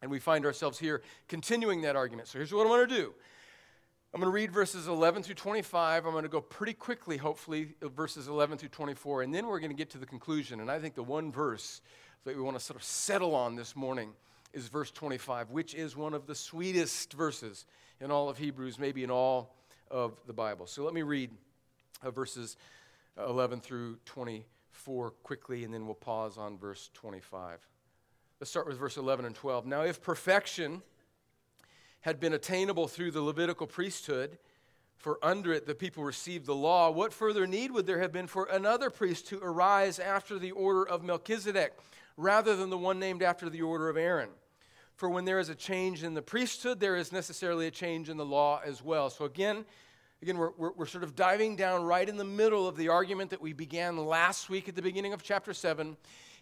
and 0.00 0.10
we 0.10 0.18
find 0.18 0.46
ourselves 0.46 0.78
here 0.78 1.02
continuing 1.28 1.82
that 1.82 1.96
argument. 1.96 2.28
So 2.28 2.38
here's 2.38 2.54
what 2.54 2.66
I 2.66 2.70
want 2.70 2.88
to 2.88 2.96
do. 2.96 3.12
I'm 4.14 4.20
going 4.20 4.30
to 4.30 4.34
read 4.34 4.52
verses 4.52 4.86
11 4.86 5.24
through 5.24 5.34
25. 5.34 6.06
I'm 6.06 6.12
going 6.12 6.22
to 6.22 6.28
go 6.28 6.40
pretty 6.40 6.72
quickly, 6.72 7.16
hopefully, 7.16 7.74
uh, 7.82 7.88
verses 7.88 8.28
11 8.28 8.58
through 8.58 8.68
24, 8.68 9.22
and 9.22 9.34
then 9.34 9.48
we're 9.48 9.58
going 9.58 9.72
to 9.72 9.76
get 9.76 9.90
to 9.90 9.98
the 9.98 10.06
conclusion. 10.06 10.60
And 10.60 10.70
I 10.70 10.78
think 10.78 10.94
the 10.94 11.02
one 11.02 11.32
verse 11.32 11.80
that 12.24 12.36
we 12.36 12.40
want 12.40 12.56
to 12.56 12.64
sort 12.64 12.78
of 12.78 12.84
settle 12.84 13.34
on 13.34 13.56
this 13.56 13.74
morning 13.74 14.12
is 14.52 14.68
verse 14.68 14.92
25, 14.92 15.50
which 15.50 15.74
is 15.74 15.96
one 15.96 16.14
of 16.14 16.28
the 16.28 16.34
sweetest 16.34 17.12
verses 17.12 17.66
in 18.00 18.12
all 18.12 18.28
of 18.28 18.38
Hebrews, 18.38 18.78
maybe 18.78 19.02
in 19.02 19.10
all 19.10 19.52
of 19.94 20.20
the 20.26 20.32
Bible. 20.32 20.66
So 20.66 20.82
let 20.82 20.92
me 20.92 21.02
read 21.02 21.30
uh, 22.02 22.10
verses 22.10 22.56
11 23.16 23.60
through 23.60 23.98
24 24.04 25.12
quickly, 25.22 25.62
and 25.62 25.72
then 25.72 25.86
we'll 25.86 25.94
pause 25.94 26.36
on 26.36 26.58
verse 26.58 26.90
25. 26.94 27.60
Let's 28.40 28.50
start 28.50 28.66
with 28.66 28.76
verse 28.76 28.96
11 28.96 29.24
and 29.24 29.36
12. 29.36 29.66
Now, 29.66 29.82
if 29.82 30.02
perfection 30.02 30.82
had 32.00 32.18
been 32.18 32.32
attainable 32.32 32.88
through 32.88 33.12
the 33.12 33.22
Levitical 33.22 33.68
priesthood, 33.68 34.36
For 34.96 35.18
under 35.22 35.52
it 35.52 35.66
the 35.66 35.74
people 35.74 36.02
received 36.02 36.46
the 36.46 36.54
law. 36.54 36.90
What 36.90 37.12
further 37.12 37.46
need 37.46 37.70
would 37.72 37.86
there 37.86 38.00
have 38.00 38.10
been 38.10 38.26
for 38.26 38.46
another 38.46 38.88
priest 38.88 39.28
to 39.28 39.38
arise 39.42 39.98
after 39.98 40.38
the 40.38 40.52
order 40.52 40.88
of 40.88 41.02
Melchizedek, 41.02 41.74
rather 42.16 42.56
than 42.56 42.70
the 42.70 42.78
one 42.78 42.98
named 42.98 43.22
after 43.22 43.50
the 43.50 43.60
order 43.60 43.90
of 43.90 43.98
Aaron? 43.98 44.30
For 44.96 45.08
when 45.08 45.24
there 45.24 45.40
is 45.40 45.48
a 45.48 45.54
change 45.54 46.04
in 46.04 46.14
the 46.14 46.22
priesthood, 46.22 46.78
there 46.78 46.96
is 46.96 47.10
necessarily 47.10 47.66
a 47.66 47.70
change 47.70 48.08
in 48.08 48.16
the 48.16 48.24
law 48.24 48.60
as 48.64 48.82
well. 48.82 49.10
So 49.10 49.24
again, 49.24 49.64
again, 50.22 50.38
we're, 50.38 50.52
we're, 50.56 50.72
we're, 50.72 50.86
sort 50.86 51.02
of 51.02 51.16
diving 51.16 51.56
down 51.56 51.82
right 51.82 52.08
in 52.08 52.16
the 52.16 52.24
middle 52.24 52.68
of 52.68 52.76
the 52.76 52.88
argument 52.88 53.30
that 53.30 53.40
we 53.40 53.52
began 53.52 53.96
last 53.96 54.48
week 54.48 54.68
at 54.68 54.76
the 54.76 54.82
beginning 54.82 55.12
of 55.12 55.22
chapter 55.22 55.52
7 55.52 55.96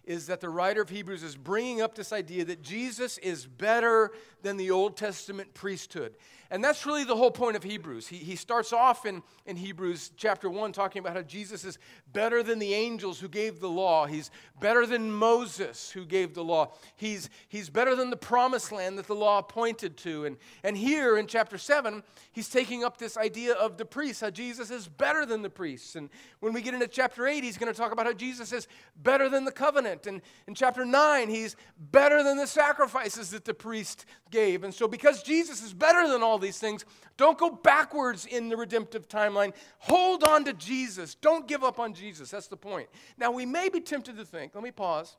is 0.05 0.27
that 0.27 0.41
the 0.41 0.49
writer 0.49 0.83
of 0.83 0.89
Hebrews 0.89 1.23
is 1.23 1.37
bringing 1.37 1.81
up 1.81 1.95
this 1.95 2.13
idea 2.13 2.45
that 2.45 2.63
Jesus 2.63 3.19
is 3.19 3.47
better 3.47 4.11
than 4.43 4.57
the 4.57 4.71
Old 4.71 4.97
Testament 4.97 5.55
priesthood. 5.55 6.15
And 6.53 6.63
that's 6.63 6.85
really 6.85 7.05
the 7.05 7.17
whole 7.17 7.31
point 7.31 7.57
of 7.57 7.63
Hebrews. 7.63 8.09
He, 8.09 8.19
he 8.19 8.37
starts 8.37 8.75
off 8.75 9.07
in, 9.07 9.23
in 9.47 9.57
Hebrews 9.57 10.11
chapter 10.19 10.51
1 10.51 10.73
talking 10.73 11.01
about 11.01 11.17
how 11.17 11.23
Jesus 11.23 11.65
is 11.65 11.79
better 12.13 12.43
than 12.43 12.59
the 12.59 12.75
angels 12.75 13.19
who 13.19 13.29
gave 13.29 13.59
the 13.59 13.71
law. 13.71 14.05
He's 14.05 14.31
better 14.61 14.85
than 14.85 15.11
Moses 15.11 15.91
who 15.91 16.05
gave 16.05 16.35
the 16.35 16.45
law. 16.45 16.75
He's, 16.95 17.31
he's 17.49 17.71
better 17.71 17.97
than 17.97 18.11
the 18.11 18.19
promised 18.19 18.71
land 18.71 18.99
that 18.99 19.07
the 19.07 19.15
law 19.15 19.41
pointed 19.41 19.97
to. 19.99 20.27
And, 20.27 20.37
and 20.63 20.77
here 20.77 21.17
in 21.17 21.27
chapter 21.27 21.57
7, 21.57 22.03
he's 22.33 22.51
taking 22.51 22.85
up 22.85 22.99
this 22.99 23.17
idea 23.17 23.55
of 23.55 23.79
the 23.79 23.87
priests, 23.87 24.21
how 24.21 24.29
Jesus 24.29 24.71
is 24.71 24.89
better 24.89 25.25
than 25.25 25.41
the 25.41 25.49
priests. 25.49 25.97
And 25.97 26.11
when 26.41 26.53
we 26.53 26.61
get 26.61 26.75
into 26.75 26.87
chapter 26.87 27.27
8, 27.27 27.43
he's 27.43 27.57
going 27.57 27.73
to 27.73 27.79
talk 27.79 27.93
about 27.93 28.05
how 28.05 28.13
Jesus 28.13 28.53
is 28.53 28.69
better 29.03 29.31
than 29.31 29.47
the 29.47 29.53
covenant. 29.53 29.92
And 30.07 30.23
in 30.47 30.55
chapter 30.55 30.85
9, 30.85 31.29
he's 31.29 31.57
better 31.79 32.23
than 32.23 32.37
the 32.37 32.47
sacrifices 32.47 33.31
that 33.31 33.45
the 33.45 33.55
priest 33.55 34.07
gave. 34.31 34.65
And 34.65 34.73
so 34.73 34.89
because 34.89 35.23
Jesus 35.23 35.63
is 35.63 35.75
better 35.75 36.09
than 36.09 36.23
all 36.23 36.39
these 36.39 36.59
things. 36.59 36.85
Don't 37.17 37.39
go 37.39 37.51
backwards 37.51 38.27
in 38.27 38.49
the 38.49 38.57
redemptive 38.57 39.09
timeline. 39.09 39.53
Hold 39.79 40.25
on 40.25 40.45
to 40.45 40.53
Jesus. 40.53 41.15
Don't 41.15 41.47
give 41.47 41.63
up 41.63 41.79
on 41.79 41.95
Jesus. 41.95 42.31
That's 42.31 42.49
the 42.49 42.57
point. 42.57 42.89
Now, 43.19 43.31
we 43.31 43.47
may 43.47 43.69
be 43.69 43.81
tempted 43.81 44.17
to 44.17 44.25
think, 44.25 44.55
let 44.55 44.65
me 44.65 44.71
pause. 44.71 45.17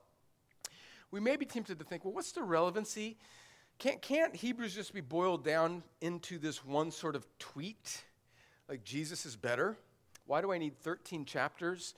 We 1.12 1.20
may 1.20 1.36
be 1.36 1.46
tempted 1.46 1.77
to 1.80 1.86
think, 1.86 2.03
well, 2.03 2.13
what's 2.13 2.32
the 2.32 2.44
relevancy? 2.44 3.18
Can't, 3.77 4.01
can't 4.01 4.36
Hebrews 4.36 4.74
just 4.74 4.94
be 4.94 5.01
boiled 5.01 5.44
down 5.44 5.84
into 6.01 6.39
this 6.39 6.65
one 6.65 6.92
sort 6.92 7.15
of 7.15 7.25
tweet? 7.38 8.03
Like 8.68 8.84
Jesus 8.84 9.25
is 9.25 9.36
better? 9.36 9.77
Why 10.25 10.42
do 10.42 10.51
I 10.51 10.58
need 10.58 10.77
13 10.80 11.25
chapters? 11.25 11.94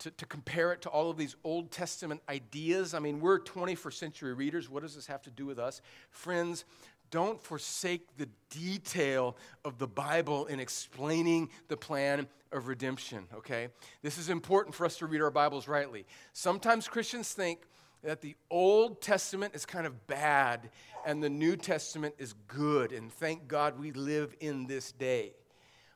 To, 0.00 0.10
to, 0.10 0.24
compare 0.24 0.72
it 0.72 0.80
to 0.82 0.88
all 0.88 1.10
of 1.10 1.18
these 1.18 1.36
Old 1.44 1.70
Testament 1.70 2.22
ideas. 2.26 2.94
I 2.94 3.00
mean, 3.00 3.20
we're 3.20 3.38
21st 3.38 3.92
century 3.92 4.32
readers. 4.32 4.70
What 4.70 4.82
does 4.82 4.94
this 4.94 5.06
have 5.06 5.20
to 5.22 5.30
do 5.30 5.44
with 5.44 5.58
us? 5.58 5.82
Friends, 6.10 6.64
don't 7.10 7.42
forsake 7.42 8.16
the 8.16 8.28
detail 8.50 9.36
of 9.64 9.78
the 9.78 9.86
Bible 9.86 10.46
in 10.46 10.60
explaining 10.60 11.50
the 11.68 11.76
plan 11.76 12.28
of 12.52 12.68
redemption, 12.68 13.26
okay? 13.34 13.68
This 14.02 14.16
is 14.16 14.28
important 14.28 14.74
for 14.74 14.86
us 14.86 14.96
to 14.98 15.06
read 15.06 15.20
our 15.20 15.30
Bibles 15.30 15.68
rightly. 15.68 16.06
Sometimes 16.32 16.88
Christians 16.88 17.32
think 17.32 17.60
that 18.02 18.20
the 18.20 18.36
Old 18.50 19.02
Testament 19.02 19.54
is 19.54 19.66
kind 19.66 19.86
of 19.86 20.06
bad 20.06 20.70
and 21.04 21.22
the 21.22 21.30
New 21.30 21.56
Testament 21.56 22.14
is 22.18 22.34
good, 22.48 22.92
and 22.92 23.12
thank 23.12 23.48
God 23.48 23.78
we 23.78 23.92
live 23.92 24.34
in 24.40 24.66
this 24.66 24.92
day. 24.92 25.34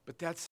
But 0.06 0.18
that's 0.18 0.48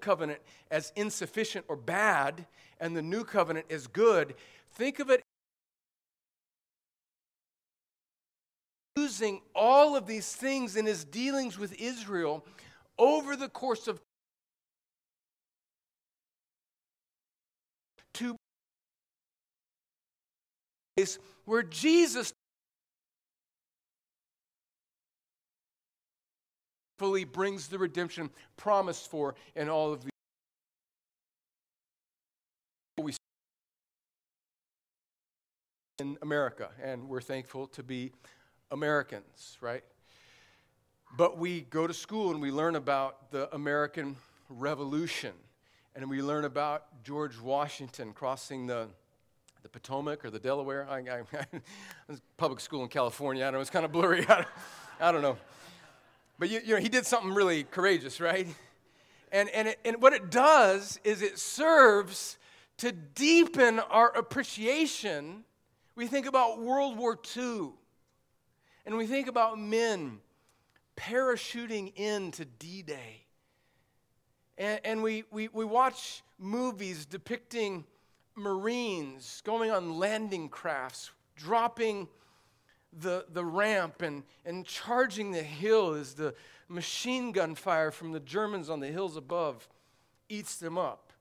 covenant 0.00 0.40
as 0.70 0.92
insufficient 0.96 1.64
or 1.68 1.76
bad 1.76 2.46
and 2.80 2.96
the 2.96 3.02
new 3.02 3.24
covenant 3.24 3.66
as 3.70 3.86
good. 3.86 4.34
Think 4.72 4.98
of 4.98 5.10
it 5.10 5.22
using 8.96 9.40
all 9.54 9.96
of 9.96 10.06
these 10.06 10.34
things 10.34 10.76
in 10.76 10.86
his 10.86 11.04
dealings 11.04 11.58
with 11.58 11.78
Israel 11.80 12.44
over 12.98 13.36
the 13.36 13.48
course 13.48 13.88
of 13.88 14.00
two 18.12 18.36
where 21.46 21.62
Jesus 21.62 22.32
fully 27.00 27.24
brings 27.24 27.66
the 27.68 27.78
redemption 27.78 28.28
promised 28.58 29.10
for 29.10 29.34
in 29.56 29.70
all 29.70 29.90
of 29.90 30.04
the 30.04 30.10
in 35.98 36.18
America, 36.20 36.68
and 36.82 37.08
we're 37.08 37.22
thankful 37.22 37.66
to 37.68 37.82
be 37.82 38.12
Americans, 38.70 39.56
right? 39.62 39.82
But 41.16 41.38
we 41.38 41.62
go 41.62 41.86
to 41.86 41.94
school 41.94 42.32
and 42.32 42.42
we 42.42 42.50
learn 42.50 42.76
about 42.76 43.30
the 43.30 43.54
American 43.54 44.16
Revolution, 44.50 45.32
and 45.96 46.10
we 46.10 46.20
learn 46.20 46.44
about 46.44 47.02
George 47.02 47.40
Washington 47.40 48.12
crossing 48.12 48.66
the, 48.66 48.88
the 49.62 49.70
Potomac 49.70 50.22
or 50.22 50.28
the 50.28 50.38
Delaware. 50.38 50.86
I, 50.86 50.98
I, 50.98 51.22
I 52.10 52.14
public 52.36 52.60
school 52.60 52.82
in 52.82 52.90
California. 52.90 53.42
I 53.42 53.46
don't 53.46 53.54
know, 53.54 53.60
it's 53.60 53.70
kind 53.70 53.86
of 53.86 53.92
blurry. 53.92 54.20
I 54.28 54.34
don't, 54.34 54.48
I 55.00 55.12
don't 55.12 55.22
know. 55.22 55.38
But 56.40 56.48
you, 56.48 56.60
you 56.64 56.74
know, 56.74 56.80
he 56.80 56.88
did 56.88 57.04
something 57.04 57.34
really 57.34 57.64
courageous, 57.64 58.18
right? 58.18 58.48
And, 59.30 59.50
and, 59.50 59.68
it, 59.68 59.78
and 59.84 60.02
what 60.02 60.14
it 60.14 60.30
does 60.30 60.98
is 61.04 61.20
it 61.20 61.38
serves 61.38 62.38
to 62.78 62.92
deepen 62.92 63.78
our 63.78 64.08
appreciation. 64.16 65.44
We 65.94 66.06
think 66.06 66.24
about 66.24 66.62
World 66.62 66.96
War 66.96 67.18
II 67.36 67.72
and 68.86 68.96
we 68.96 69.06
think 69.06 69.28
about 69.28 69.58
men 69.58 70.18
parachuting 70.96 71.94
into 71.94 72.46
D 72.46 72.82
Day. 72.82 73.26
And, 74.56 74.80
and, 74.82 75.02
we, 75.02 75.24
we, 75.30 75.48
we 75.48 75.66
watch 75.66 76.22
movies 76.38 77.04
depicting 77.04 77.84
Marines 78.34 79.42
going 79.44 79.70
on 79.70 79.98
landing 79.98 80.48
crafts, 80.48 81.10
dropping 81.36 82.08
the, 82.92 83.24
the 83.32 83.44
ramp 83.44 84.02
and, 84.02 84.24
and 84.44 84.64
charging 84.64 85.30
the 85.30 85.42
hill 85.42 85.94
as 85.94 86.14
the 86.14 86.34
machine 86.68 87.32
gun 87.32 87.54
fire 87.54 87.90
from 87.90 88.12
the 88.12 88.20
Germans 88.20 88.70
on 88.70 88.80
the 88.80 88.88
hills 88.88 89.16
above 89.16 89.68
eats 90.28 90.56
them 90.56 90.78
up. 90.78 91.12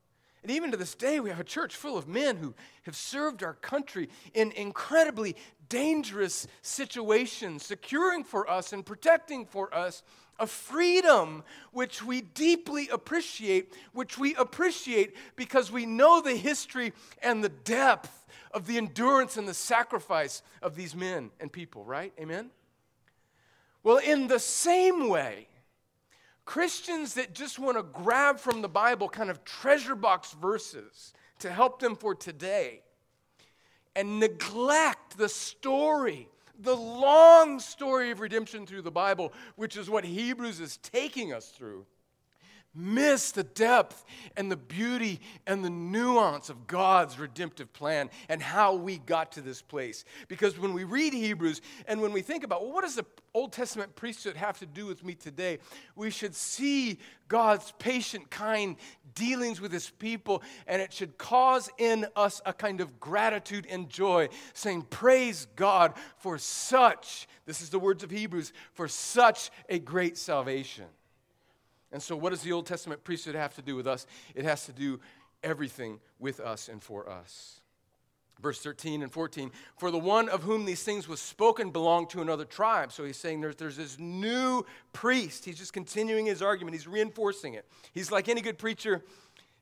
And 0.42 0.52
even 0.52 0.72
to 0.72 0.78
this 0.78 0.96
day, 0.96 1.20
we 1.20 1.30
have 1.30 1.40
a 1.40 1.46
church 1.46 1.76
full 1.76 1.98
of 1.98 2.08
men 2.08 2.38
who 2.38 2.54
have 2.84 2.96
served 2.96 3.44
our 3.44 3.56
country 3.56 4.10
in 4.34 4.52
incredibly 4.54 5.36
dangerous 5.68 6.48
situations, 6.62 7.66
securing 7.66 8.24
for 8.24 8.50
us 8.50 8.72
and 8.72 8.86
protecting 8.86 9.46
for 9.46 9.74
us 9.76 10.02
a 10.40 10.48
freedom 10.48 11.44
which 11.74 12.02
we 12.04 12.22
deeply 12.22 12.88
appreciate, 12.90 13.74
which 13.92 14.18
we 14.18 14.34
appreciate 14.36 15.16
because 15.36 15.72
we 15.72 15.86
know 15.86 16.22
the 16.22 16.36
history 16.36 16.94
and 17.22 17.44
the 17.44 17.50
depth 17.50 18.19
of 18.52 18.68
the 18.68 18.78
endurance 18.78 19.38
and 19.38 19.48
the 19.48 19.54
sacrifice 19.54 20.42
of 20.62 20.76
these 20.76 20.96
men 20.96 21.32
and 21.40 21.52
people, 21.52 21.84
right? 21.84 22.14
Amen? 22.20 22.50
Well, 23.84 23.98
in 23.98 24.28
the 24.28 24.40
same 24.40 25.10
way, 25.10 25.48
Christians 26.46 27.14
that 27.14 27.34
just 27.34 27.60
want 27.60 27.78
to 27.78 27.84
grab 27.84 28.40
from 28.40 28.62
the 28.62 28.70
Bible 28.70 29.08
kind 29.08 29.30
of 29.30 29.44
treasure 29.46 29.96
box 29.96 30.34
verses 30.34 31.14
to 31.40 31.52
help 31.52 31.80
them 31.80 31.96
for 31.96 32.16
today 32.16 32.82
and 33.96 34.20
neglect 34.20 35.18
the 35.18 35.30
story, 35.30 36.28
the 36.60 36.76
long 36.76 37.60
story 37.60 38.12
of 38.12 38.20
redemption 38.20 38.66
through 38.66 38.82
the 38.82 38.92
Bible, 38.92 39.32
which 39.56 39.78
is 39.78 39.90
what 39.90 40.04
Hebrews 40.04 40.60
is 40.60 40.78
taking 40.78 41.34
us 41.34 41.50
through 41.50 41.86
miss 42.80 43.32
the 43.32 43.44
depth 43.44 44.06
and 44.38 44.52
the 44.52 44.58
beauty 44.58 45.20
and 45.46 45.64
the 45.64 45.70
nuance 45.70 46.50
of 46.50 46.68
God's 46.68 47.20
redemptive 47.20 47.72
plan 47.74 48.10
and 48.30 48.42
how 48.42 48.76
we 48.76 48.98
got 49.00 49.34
to 49.34 49.42
this 49.42 49.62
place. 49.62 50.06
Because 50.28 50.58
when 50.58 50.74
we 50.74 50.84
read 50.84 51.14
Hebrews 51.14 51.62
and 51.88 52.02
when 52.02 52.14
we 52.14 52.22
think 52.22 52.44
about, 52.44 52.64
well, 52.64 52.74
what 52.74 52.84
does 52.84 52.96
the 52.96 53.06
Old 53.34 53.52
Testament 53.52 53.96
priesthood 53.96 54.36
have 54.36 54.60
to 54.60 54.66
do 54.66 54.86
with 54.86 55.04
me 55.04 55.14
today? 55.14 55.60
We 55.96 56.10
should 56.10 56.36
see 56.36 57.00
God's 57.28 57.74
patient, 57.78 58.30
kind 58.30 58.76
dealings 59.14 59.60
with 59.62 59.72
his 59.72 59.90
people, 59.90 60.42
and 60.68 60.82
it 60.82 60.94
should 60.94 61.18
cause 61.18 61.70
in 61.78 62.08
us 62.16 62.42
a 62.46 62.54
kind 62.54 62.82
of 62.82 63.00
gratitude 63.00 63.68
and 63.70 63.90
joy, 63.90 64.30
saying, 64.54 64.84
Praise 64.90 65.48
God 65.56 65.94
for 66.18 66.38
such, 66.38 67.28
this 67.46 67.62
is 67.62 67.70
the 67.70 67.80
words 67.80 68.04
of 68.04 68.12
Hebrews, 68.12 68.54
for 68.74 68.88
such 68.88 69.52
a 69.68 69.80
great 69.80 70.18
salvation. 70.18 70.86
And 71.92 72.02
so, 72.02 72.16
what 72.16 72.30
does 72.32 72.42
the 72.42 72.52
Old 72.52 72.66
Testament 72.66 73.04
priesthood 73.04 73.36
have 73.36 73.56
to 73.56 73.62
do 73.62 73.76
with 73.76 73.88
us? 73.88 74.06
It 74.36 74.46
has 74.46 74.66
to 74.66 74.72
do 74.72 75.00
everything 75.44 76.00
with 76.20 76.40
us 76.40 76.70
and 76.70 76.82
for 76.82 77.10
us. 77.10 77.62
Verse 78.42 78.62
13 78.62 79.02
and 79.02 79.12
14 79.12 79.52
For 79.78 79.92
the 79.92 79.98
one 79.98 80.30
of 80.30 80.44
whom 80.44 80.66
these 80.66 80.84
things 80.84 81.08
was 81.08 81.20
spoken 81.20 81.72
belonged 81.72 82.10
to 82.12 82.22
another 82.22 82.46
tribe. 82.46 82.92
So 82.92 83.04
he's 83.04 83.18
saying 83.18 83.42
there's, 83.42 83.56
there's 83.56 83.78
this 83.78 83.98
new 84.00 84.66
priest. 84.94 85.46
He's 85.46 85.58
just 85.58 85.74
continuing 85.74 86.26
his 86.26 86.42
argument, 86.42 86.76
he's 86.76 86.88
reinforcing 86.88 87.56
it. 87.56 87.66
He's 87.94 88.12
like 88.12 88.30
any 88.30 88.42
good 88.42 88.58
preacher, 88.58 89.04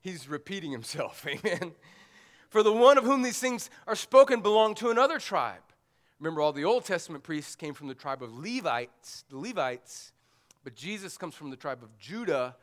he's 0.01 0.27
repeating 0.27 0.71
himself. 0.71 1.25
Amen. 1.27 1.73
For 2.49 2.63
the 2.63 2.73
one 2.73 2.97
of 2.97 3.03
whom 3.03 3.23
these 3.23 3.39
things 3.39 3.69
are 3.87 3.95
spoken 3.95 4.41
belonged 4.41 4.77
to 4.77 4.89
another 4.89 5.19
tribe 5.19 5.61
Remember, 6.19 6.41
all 6.41 6.51
the 6.51 6.65
Old 6.65 6.83
Testament 6.85 7.23
priests 7.23 7.55
came 7.55 7.73
from 7.73 7.87
the 7.87 7.93
tribe 7.93 8.23
of 8.23 8.33
Levites, 8.33 9.23
the 9.29 9.37
Levites, 9.37 10.13
but 10.67 10.75
Jesus 10.75 11.17
comes 11.17 11.33
from 11.33 11.49
the 11.49 11.55
tribe 11.55 11.81
of 11.81 11.97
Judah, 11.97 12.53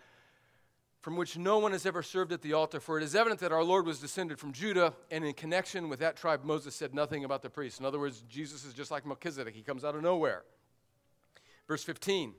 from 1.00 1.16
which 1.16 1.38
no 1.38 1.56
one 1.56 1.72
has 1.72 1.86
ever 1.86 2.02
served 2.02 2.32
at 2.32 2.42
the 2.42 2.52
altar. 2.52 2.78
For 2.78 2.98
it 2.98 3.02
is 3.02 3.14
evident 3.14 3.40
that 3.40 3.50
our 3.50 3.64
Lord 3.64 3.86
was 3.86 3.98
descended 3.98 4.38
from 4.38 4.52
Judah, 4.52 4.92
and 5.10 5.24
in 5.24 5.32
connection 5.32 5.88
with 5.88 6.00
that 6.00 6.14
tribe, 6.14 6.44
Moses 6.44 6.74
said 6.74 6.94
nothing 6.94 7.24
about 7.24 7.40
the 7.40 7.48
priests. 7.48 7.80
In 7.80 7.86
other 7.86 7.98
words, 7.98 8.22
Jesus 8.28 8.62
is 8.66 8.74
just 8.74 8.90
like 8.90 9.06
Melchizedek, 9.06 9.54
he 9.54 9.62
comes 9.62 9.86
out 9.86 9.94
of 9.94 10.02
nowhere. 10.02 10.44
Verse 11.66 11.82
15 11.82 12.34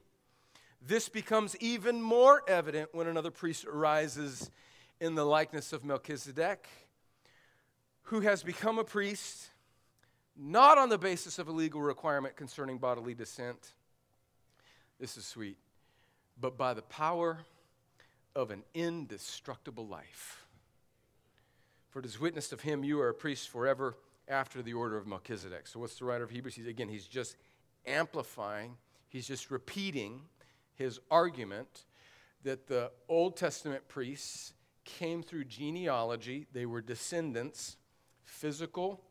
This 0.83 1.09
becomes 1.09 1.55
even 1.55 1.99
more 1.99 2.43
evident 2.47 2.93
when 2.93 3.07
another 3.07 3.31
priest 3.31 3.65
arises 3.65 4.51
in 4.99 5.15
the 5.15 5.25
likeness 5.25 5.73
of 5.73 5.83
Melchizedek, 5.83 6.67
who 8.03 8.19
has 8.19 8.43
become 8.43 8.77
a 8.77 8.83
priest 8.83 9.49
not 10.37 10.77
on 10.77 10.89
the 10.89 10.99
basis 10.99 11.39
of 11.39 11.47
a 11.47 11.51
legal 11.51 11.81
requirement 11.81 12.35
concerning 12.35 12.77
bodily 12.77 13.15
descent. 13.15 13.73
This 14.99 15.17
is 15.17 15.25
sweet, 15.25 15.57
but 16.39 16.57
by 16.57 16.73
the 16.73 16.81
power 16.81 17.39
of 18.35 18.51
an 18.51 18.63
indestructible 18.73 19.87
life. 19.87 20.45
For 21.89 21.99
it 21.99 22.05
is 22.05 22.19
witnessed 22.19 22.53
of 22.53 22.61
him, 22.61 22.83
you 22.83 22.99
are 23.01 23.09
a 23.09 23.13
priest 23.13 23.49
forever 23.49 23.95
after 24.27 24.61
the 24.61 24.73
order 24.73 24.97
of 24.97 25.07
Melchizedek. 25.07 25.67
So, 25.67 25.79
what's 25.79 25.99
the 25.99 26.05
writer 26.05 26.23
of 26.23 26.29
Hebrews? 26.29 26.55
He's, 26.55 26.67
again, 26.67 26.89
he's 26.89 27.07
just 27.07 27.35
amplifying, 27.85 28.77
he's 29.07 29.27
just 29.27 29.51
repeating 29.51 30.21
his 30.75 30.99
argument 31.11 31.85
that 32.43 32.67
the 32.67 32.91
Old 33.07 33.37
Testament 33.37 33.87
priests 33.87 34.53
came 34.83 35.23
through 35.23 35.45
genealogy, 35.45 36.47
they 36.53 36.65
were 36.65 36.81
descendants, 36.81 37.77
physical 38.23 39.01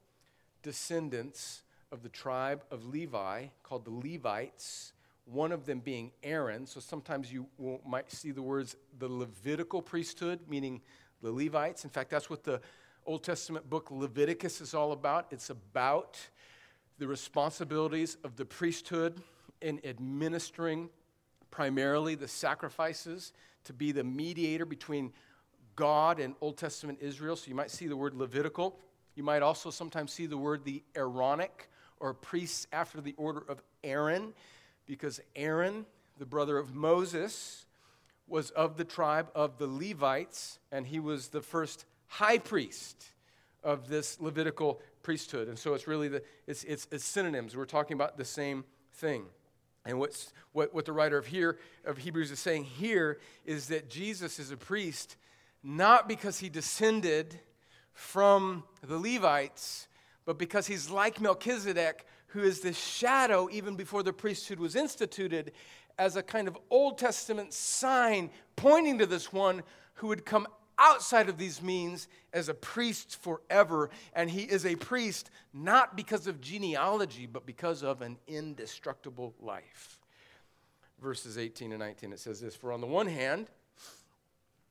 descendants 0.63 1.63
of 1.91 2.03
the 2.03 2.09
tribe 2.09 2.65
of 2.71 2.87
Levi, 2.87 3.47
called 3.63 3.85
the 3.85 3.91
Levites 3.91 4.93
one 5.27 5.53
of 5.53 5.67
them 5.67 5.81
being 5.81 6.13
Aaron. 6.23 6.67
So 6.67 6.81
sometimes 6.81 7.33
you 7.33 7.47
might 7.87 8.11
see 8.11 8.31
the 8.31 8.43
words 8.43 8.77
the 8.99 9.09
Levitical 9.09 9.81
priesthood, 9.83 10.41
meaning 10.49 10.81
the 11.23 11.33
Levites. 11.33 11.85
In 11.85 11.91
fact, 11.91 12.11
that's 12.11 12.29
what 12.29 12.45
the 12.45 12.61
Old 13.07 13.23
Testament 13.23 13.69
book 13.69 13.91
Leviticus 13.91 14.61
is 14.61 14.75
all 14.75 14.93
about. 14.93 15.27
It's 15.31 15.51
about 15.51 16.19
the 16.99 17.07
responsibilities 17.07 18.17
of 18.25 18.37
the 18.37 18.45
priesthood 18.45 19.21
in 19.61 19.81
administering 19.85 20.91
primarily 21.51 22.15
the 22.15 22.29
sacrifices 22.29 23.33
to 23.65 23.73
be 23.73 23.93
the 23.93 24.05
mediator 24.05 24.67
between 24.67 25.13
God 25.77 26.21
and 26.21 26.35
Old 26.41 26.57
Testament 26.57 26.99
Israel. 27.01 27.37
So 27.37 27.49
you 27.49 27.55
might 27.55 27.71
see 27.71 27.87
the 27.87 27.97
word 27.97 28.15
Levitical. 28.15 28.79
You 29.15 29.23
might 29.23 29.43
also 29.43 29.71
sometimes 29.71 30.13
see 30.13 30.27
the 30.27 30.37
word 30.37 30.65
the 30.65 30.83
Aaronic 30.97 31.71
or 32.01 32.15
priests 32.15 32.67
after 32.73 33.01
the 33.01 33.15
order 33.17 33.43
of 33.49 33.63
Aaron 33.83 34.35
because 34.87 35.21
Aaron, 35.35 35.87
the 36.19 36.27
brother 36.27 36.59
of 36.59 36.75
Moses, 36.75 37.67
was 38.27 38.51
of 38.51 38.77
the 38.77 38.85
tribe 38.85 39.29
of 39.35 39.59
the 39.59 39.67
Levites, 39.67 40.59
and 40.73 40.87
he 40.87 41.01
was 41.01 41.29
the 41.29 41.43
first 41.43 41.85
high 42.07 42.39
priest 42.39 43.05
of 43.63 43.89
this 43.89 44.21
Levitical 44.21 44.81
priesthood. 45.03 45.49
And 45.49 45.59
so 45.59 45.75
it's 45.75 45.87
really 45.87 46.09
the, 46.09 46.23
it's, 46.47 46.65
it's, 46.65 46.87
it's 46.91 47.05
synonyms. 47.05 47.57
We're 47.57 47.65
talking 47.65 47.95
about 47.95 48.17
the 48.17 48.25
same 48.25 48.65
thing. 48.93 49.25
And 49.87 49.99
what's, 49.99 50.33
what, 50.53 50.75
what 50.75 50.87
the 50.87 50.93
writer 50.93 51.19
of 51.19 51.27
here 51.27 51.59
of 51.85 51.99
Hebrews 51.99 52.31
is 52.31 52.39
saying 52.39 52.65
here 52.65 53.19
is 53.45 53.69
that 53.69 53.91
Jesus 53.91 54.39
is 54.39 54.51
a 54.51 54.57
priest 54.57 55.17
not 55.63 56.09
because 56.09 56.39
he 56.39 56.49
descended 56.51 57.39
from 57.93 58.65
the 58.87 58.99
Levites, 58.99 59.89
but 60.27 60.39
because 60.39 60.67
he's 60.67 60.91
like 60.91 61.21
Melchizedek, 61.21 62.07
who 62.35 62.43
is 62.43 62.61
the 62.61 62.73
shadow, 62.73 63.49
even 63.53 63.77
before 63.77 64.03
the 64.03 64.13
priesthood 64.13 64.59
was 64.59 64.75
instituted, 64.75 65.53
as 65.99 66.17
a 66.17 66.23
kind 66.23 66.49
of 66.49 66.59
Old 66.69 66.99
Testament 66.99 67.53
sign 67.53 68.29
pointing 68.57 68.99
to 68.99 69.07
this 69.07 69.33
one 69.33 69.63
who 69.95 70.09
would 70.09 70.27
come 70.27 70.49
outside 70.77 71.29
of 71.29 71.39
these 71.39 71.63
means 71.63 72.09
as 72.33 72.49
a 72.49 72.55
priest 72.55 73.23
forever. 73.23 73.89
And 74.15 74.29
he 74.29 74.43
is 74.43 74.67
a 74.67 74.75
priest 74.75 75.31
not 75.53 75.97
because 75.97 76.27
of 76.27 76.41
genealogy, 76.41 77.27
but 77.27 77.47
because 77.47 77.85
of 77.85 78.03
an 78.03 78.19
indestructible 78.27 79.33
life. 79.41 80.01
Verses 81.01 81.39
18 81.39 81.71
and 81.71 81.79
19, 81.79 82.13
it 82.13 82.19
says 82.19 82.41
this 82.41 82.57
For 82.57 82.73
on 82.73 82.81
the 82.81 82.89
one 82.89 83.07
hand, 83.07 83.47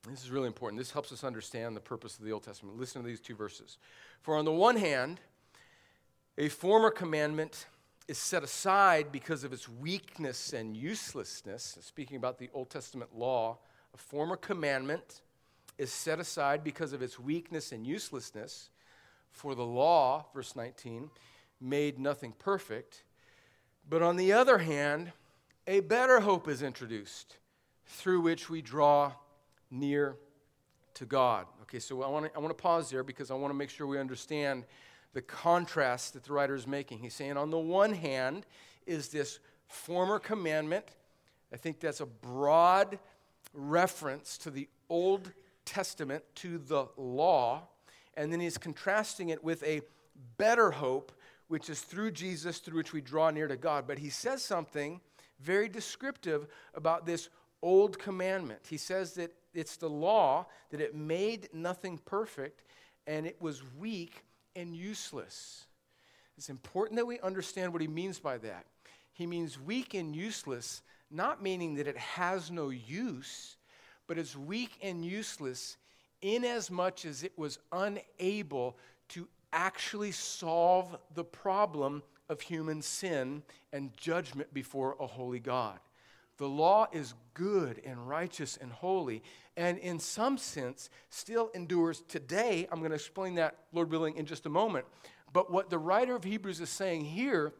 this 0.09 0.21
is 0.21 0.31
really 0.31 0.47
important. 0.47 0.81
This 0.81 0.91
helps 0.91 1.13
us 1.13 1.23
understand 1.23 1.77
the 1.77 1.81
purpose 1.81 2.19
of 2.19 2.25
the 2.25 2.33
Old 2.33 2.43
Testament. 2.43 2.77
Listen 2.77 3.01
to 3.01 3.07
these 3.07 3.21
two 3.21 3.37
verses. 3.37 3.77
For 4.21 4.35
on 4.35 4.43
the 4.43 4.51
one 4.51 4.75
hand, 4.75 5.21
a 6.37 6.49
former 6.49 6.89
commandment 6.89 7.67
is 8.07 8.17
set 8.17 8.43
aside 8.43 9.11
because 9.11 9.43
of 9.43 9.53
its 9.53 9.69
weakness 9.69 10.53
and 10.53 10.75
uselessness. 10.75 11.77
Speaking 11.81 12.17
about 12.17 12.37
the 12.37 12.49
Old 12.53 12.69
Testament 12.69 13.15
law, 13.15 13.59
a 13.93 13.97
former 13.97 14.35
commandment 14.35 15.21
is 15.77 15.91
set 15.91 16.19
aside 16.19 16.63
because 16.63 16.93
of 16.93 17.01
its 17.01 17.19
weakness 17.19 17.71
and 17.71 17.85
uselessness. 17.85 18.69
For 19.31 19.55
the 19.55 19.65
law, 19.65 20.25
verse 20.33 20.55
19, 20.55 21.09
made 21.61 21.97
nothing 21.97 22.33
perfect. 22.37 23.03
But 23.89 24.01
on 24.01 24.15
the 24.15 24.33
other 24.33 24.59
hand, 24.59 25.11
a 25.65 25.79
better 25.79 26.19
hope 26.19 26.47
is 26.47 26.61
introduced 26.61 27.37
through 27.85 28.21
which 28.21 28.49
we 28.49 28.61
draw 28.61 29.13
near 29.71 30.17
to 30.95 31.05
God. 31.05 31.47
Okay, 31.63 31.79
so 31.79 32.03
I 32.03 32.07
want 32.07 32.25
to 32.25 32.35
I 32.35 32.39
want 32.39 32.55
to 32.55 32.61
pause 32.61 32.89
there 32.89 33.03
because 33.03 33.31
I 33.31 33.33
want 33.33 33.51
to 33.51 33.57
make 33.57 33.69
sure 33.69 33.87
we 33.87 33.99
understand 33.99 34.65
the 35.13 35.21
contrast 35.21 36.13
that 36.13 36.23
the 36.23 36.33
writer 36.33 36.55
is 36.55 36.67
making. 36.67 36.99
He's 36.99 37.13
saying, 37.13 37.37
on 37.37 37.49
the 37.49 37.57
one 37.57 37.93
hand, 37.93 38.45
is 38.85 39.09
this 39.09 39.39
former 39.67 40.19
commandment. 40.19 40.85
I 41.53 41.57
think 41.57 41.79
that's 41.79 42.01
a 42.01 42.05
broad 42.05 42.99
reference 43.53 44.37
to 44.39 44.49
the 44.49 44.67
Old 44.89 45.31
Testament, 45.65 46.23
to 46.35 46.57
the 46.57 46.87
law. 46.97 47.67
And 48.15 48.31
then 48.31 48.39
he's 48.39 48.57
contrasting 48.57 49.29
it 49.29 49.43
with 49.43 49.63
a 49.63 49.81
better 50.37 50.71
hope, 50.71 51.11
which 51.47 51.69
is 51.69 51.81
through 51.81 52.11
Jesus, 52.11 52.59
through 52.59 52.77
which 52.77 52.93
we 52.93 53.01
draw 53.01 53.29
near 53.29 53.47
to 53.47 53.55
God. 53.55 53.85
But 53.87 53.99
he 53.99 54.09
says 54.09 54.43
something 54.43 54.99
very 55.39 55.69
descriptive 55.69 56.47
about 56.73 57.05
this 57.05 57.29
old 57.61 57.99
commandment. 57.99 58.61
He 58.69 58.77
says 58.77 59.13
that 59.13 59.33
it's 59.53 59.77
the 59.77 59.89
law, 59.89 60.47
that 60.71 60.81
it 60.81 60.95
made 60.95 61.49
nothing 61.53 61.99
perfect, 61.99 62.63
and 63.05 63.25
it 63.25 63.41
was 63.41 63.61
weak 63.77 64.23
and 64.55 64.75
useless. 64.75 65.65
It's 66.37 66.49
important 66.49 66.97
that 66.97 67.05
we 67.05 67.19
understand 67.19 67.71
what 67.71 67.81
he 67.81 67.87
means 67.87 68.19
by 68.19 68.37
that. 68.39 68.65
He 69.13 69.27
means 69.27 69.59
weak 69.59 69.93
and 69.93 70.15
useless, 70.15 70.81
not 71.11 71.43
meaning 71.43 71.75
that 71.75 71.87
it 71.87 71.97
has 71.97 72.49
no 72.49 72.69
use, 72.69 73.57
but 74.07 74.17
it's 74.17 74.35
weak 74.35 74.71
and 74.81 75.05
useless 75.05 75.77
inasmuch 76.21 77.05
as 77.05 77.23
it 77.23 77.37
was 77.37 77.59
unable 77.71 78.77
to 79.09 79.27
actually 79.51 80.11
solve 80.11 80.97
the 81.13 81.23
problem 81.23 82.01
of 82.29 82.41
human 82.41 82.81
sin 82.81 83.43
and 83.71 83.95
judgment 83.95 84.51
before 84.53 84.95
a 84.99 85.05
holy 85.05 85.39
God. 85.39 85.79
The 86.37 86.47
law 86.47 86.87
is 86.91 87.13
good 87.33 87.81
and 87.85 88.07
righteous 88.07 88.57
and 88.57 88.71
holy, 88.71 89.23
and 89.55 89.77
in 89.77 89.99
some 89.99 90.37
sense 90.37 90.89
still 91.09 91.51
endures 91.53 92.01
today. 92.07 92.67
I'm 92.71 92.79
going 92.79 92.91
to 92.91 92.95
explain 92.95 93.35
that, 93.35 93.55
Lord 93.71 93.91
willing, 93.91 94.17
in 94.17 94.25
just 94.25 94.45
a 94.45 94.49
moment. 94.49 94.85
But 95.31 95.51
what 95.51 95.69
the 95.69 95.77
writer 95.77 96.15
of 96.15 96.23
Hebrews 96.23 96.59
is 96.59 96.69
saying 96.69 97.05
here 97.05 97.53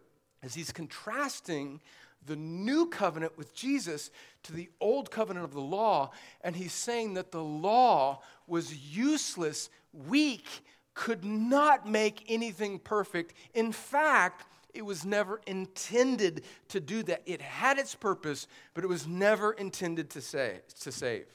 is 0.44 0.54
he's 0.54 0.72
contrasting 0.72 1.82
the 2.26 2.36
new 2.36 2.86
covenant 2.88 3.38
with 3.38 3.54
Jesus 3.54 4.10
to 4.44 4.54
the 4.54 4.70
old 4.80 5.12
covenant 5.12 5.46
of 5.46 5.54
the 5.54 5.62
law, 5.62 6.12
and 6.42 6.56
he's 6.56 6.74
saying 6.74 7.16
that 7.16 7.32
the 7.32 7.44
law 7.44 8.22
was 8.48 8.76
useless, 8.96 9.70
weak, 9.92 10.48
could 10.94 11.26
not 11.26 11.88
make 11.88 12.24
anything 12.30 12.80
perfect. 12.80 13.34
In 13.54 13.72
fact, 13.72 14.46
it 14.74 14.84
was 14.84 15.06
never 15.06 15.42
intended 15.46 16.44
to 16.70 16.80
do 16.80 17.04
that. 17.04 17.22
It 17.26 17.42
had 17.42 17.78
its 17.78 17.96
purpose, 17.96 18.48
but 18.74 18.84
it 18.84 18.88
was 18.88 19.08
never 19.08 19.54
intended 19.54 20.10
to, 20.12 20.22
say, 20.22 20.62
to 20.82 20.92
save. 20.92 21.26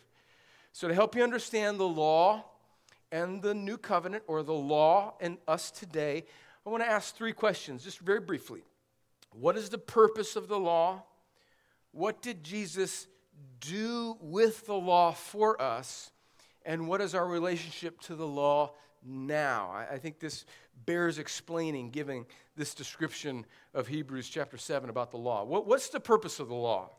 So, 0.72 0.88
to 0.88 0.94
help 0.94 1.16
you 1.16 1.22
understand 1.22 1.78
the 1.78 1.88
law 1.88 2.44
and 3.10 3.40
the 3.40 3.54
new 3.54 3.78
covenant, 3.78 4.24
or 4.26 4.42
the 4.42 4.52
law 4.52 5.14
and 5.20 5.38
us 5.46 5.70
today, 5.70 6.24
I 6.66 6.70
want 6.70 6.82
to 6.82 6.88
ask 6.88 7.16
three 7.16 7.32
questions, 7.32 7.84
just 7.84 8.00
very 8.00 8.20
briefly. 8.20 8.62
What 9.32 9.56
is 9.56 9.70
the 9.70 9.78
purpose 9.78 10.36
of 10.36 10.48
the 10.48 10.58
law? 10.58 11.04
What 11.92 12.20
did 12.22 12.44
Jesus 12.44 13.06
do 13.60 14.16
with 14.20 14.66
the 14.66 14.74
law 14.74 15.12
for 15.12 15.60
us? 15.60 16.10
And 16.64 16.86
what 16.86 17.00
is 17.00 17.14
our 17.14 17.26
relationship 17.26 18.00
to 18.02 18.14
the 18.14 18.26
law 18.26 18.74
now? 19.02 19.70
I, 19.72 19.94
I 19.94 19.98
think 19.98 20.18
this 20.18 20.44
bears 20.86 21.18
explaining, 21.18 21.90
giving 21.90 22.26
this 22.56 22.74
description 22.74 23.46
of 23.74 23.86
Hebrews 23.86 24.28
chapter 24.28 24.56
7 24.56 24.90
about 24.90 25.10
the 25.10 25.16
law. 25.16 25.44
What, 25.44 25.66
what's 25.66 25.88
the 25.88 26.00
purpose 26.00 26.40
of 26.40 26.48
the 26.48 26.54
law? 26.54 26.90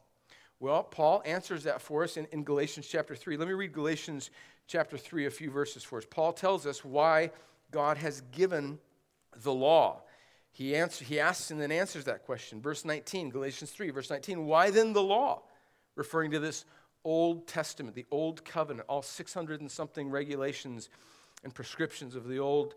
Well, 0.59 0.83
Paul 0.83 1.21
answers 1.25 1.63
that 1.63 1.81
for 1.81 2.03
us 2.03 2.17
in, 2.17 2.27
in 2.31 2.43
Galatians 2.43 2.87
chapter 2.87 3.15
3. 3.15 3.37
Let 3.37 3.47
me 3.47 3.53
read 3.53 3.71
Galatians 3.71 4.29
chapter 4.67 4.97
3, 4.97 5.25
a 5.25 5.31
few 5.31 5.49
verses 5.49 5.83
for 5.83 5.97
us. 5.97 6.05
Paul 6.09 6.33
tells 6.33 6.65
us 6.65 6.83
why 6.83 7.31
God 7.71 7.97
has 7.97 8.21
given 8.31 8.79
the 9.43 9.53
law. 9.53 10.01
He, 10.51 10.75
answer, 10.75 11.05
he 11.05 11.19
asks 11.19 11.51
and 11.51 11.61
then 11.61 11.71
answers 11.71 12.05
that 12.05 12.25
question. 12.25 12.61
Verse 12.61 12.83
19, 12.83 13.29
Galatians 13.29 13.71
3, 13.71 13.91
verse 13.91 14.09
19. 14.09 14.45
Why 14.45 14.69
then 14.69 14.93
the 14.93 15.03
law? 15.03 15.43
Referring 15.95 16.31
to 16.31 16.39
this 16.39 16.65
Old 17.03 17.47
Testament, 17.47 17.95
the 17.95 18.05
Old 18.11 18.43
Covenant, 18.43 18.87
all 18.89 19.01
600 19.01 19.61
and 19.61 19.71
something 19.71 20.09
regulations 20.09 20.89
and 21.43 21.53
prescriptions 21.53 22.15
of 22.15 22.27
the 22.27 22.39
Old 22.39 22.75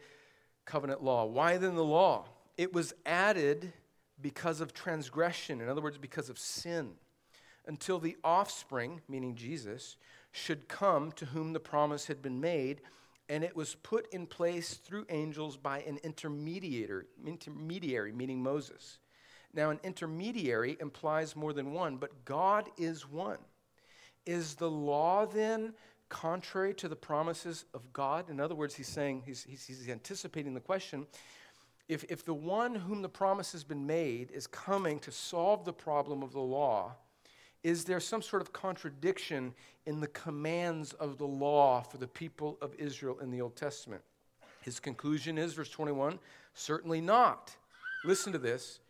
Covenant 0.64 1.03
law. 1.03 1.25
Why 1.25 1.57
then 1.57 1.75
the 1.75 1.85
law? 1.85 2.27
It 2.57 2.72
was 2.72 2.94
added 3.07 3.72
because 4.20 4.61
of 4.61 4.72
transgression, 4.72 5.61
in 5.61 5.68
other 5.68 5.83
words, 5.83 5.98
because 5.98 6.29
of 6.29 6.38
sin, 6.38 6.92
until 7.66 7.98
the 7.98 8.16
offspring, 8.22 9.01
meaning 9.09 9.35
Jesus, 9.35 9.96
should 10.31 10.68
come 10.68 11.12
to 11.12 11.27
whom 11.27 11.53
the 11.53 11.61
promise 11.61 12.07
had 12.07 12.22
been 12.22 12.40
made 12.40 12.81
and 13.29 13.44
it 13.44 13.57
was 13.57 13.77
put 13.77 14.12
in 14.12 14.27
place 14.27 14.75
through 14.75 15.07
angels 15.09 15.57
by 15.57 15.81
an 15.81 15.98
intermediator, 16.05 17.05
intermediary, 17.27 18.12
meaning 18.12 18.42
Moses. 18.42 18.98
Now, 19.55 19.70
an 19.70 19.81
intermediary 19.83 20.77
implies 20.81 21.37
more 21.37 21.55
than 21.55 21.72
one, 21.72 21.96
but 21.96 22.27
God 22.27 22.68
is 22.77 23.09
one. 23.09 23.38
Is 24.27 24.55
the 24.55 24.70
law 24.70 25.25
then 25.25 25.72
contrary 26.12 26.75
to 26.75 26.88
the 26.88 26.94
promises 26.94 27.64
of 27.72 27.90
God? 27.92 28.29
In 28.29 28.38
other 28.38 28.55
words, 28.55 28.75
he's 28.75 28.87
saying, 28.87 29.22
he's, 29.25 29.42
he's, 29.42 29.66
he's 29.66 29.88
anticipating 29.88 30.53
the 30.53 30.61
question 30.61 31.07
if, 31.88 32.05
if 32.09 32.25
the 32.25 32.35
one 32.35 32.75
whom 32.75 33.03
the 33.03 33.09
promise 33.09 33.53
has 33.53 33.64
been 33.64 33.87
made 33.87 34.31
is 34.31 34.46
coming 34.46 34.98
to 35.01 35.11
solve 35.11 35.64
the 35.64 35.72
problem 35.72 36.22
of 36.22 36.33
the 36.33 36.40
law, 36.40 36.92
is 37.64 37.85
there 37.85 38.01
some 38.01 38.22
sort 38.22 38.42
of 38.42 38.53
contradiction 38.53 39.55
in 39.87 40.01
the 40.01 40.09
commands 40.09 40.92
of 40.94 41.18
the 41.18 41.27
law 41.27 41.81
for 41.81 41.98
the 41.98 42.07
people 42.07 42.59
of 42.61 42.75
Israel 42.77 43.18
in 43.20 43.31
the 43.31 43.40
Old 43.40 43.57
Testament? 43.57 44.03
His 44.61 44.79
conclusion 44.79 45.38
is, 45.38 45.55
verse 45.55 45.70
21, 45.70 46.18
certainly 46.55 47.01
not. 47.01 47.57
Listen 48.05 48.33
to 48.33 48.38
this. 48.38 48.81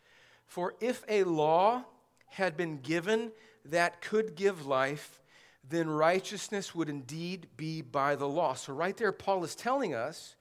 For 0.47 0.75
if 0.81 1.05
a 1.09 1.25
law 1.25 1.85
had 2.27 2.57
been 2.57 2.79
given 2.81 3.33
that 3.65 4.01
could 4.01 4.35
give 4.35 4.67
life, 4.67 5.22
then 5.69 5.89
righteousness 5.89 6.75
would 6.75 6.89
indeed 6.89 7.47
be 7.57 7.83
by 7.83 8.17
the 8.17 8.29
law. 8.29 8.55
So, 8.55 8.73
right 8.73 8.97
there, 8.97 9.13
Paul 9.13 9.45
is 9.45 9.55
telling 9.55 9.95
us 9.95 10.37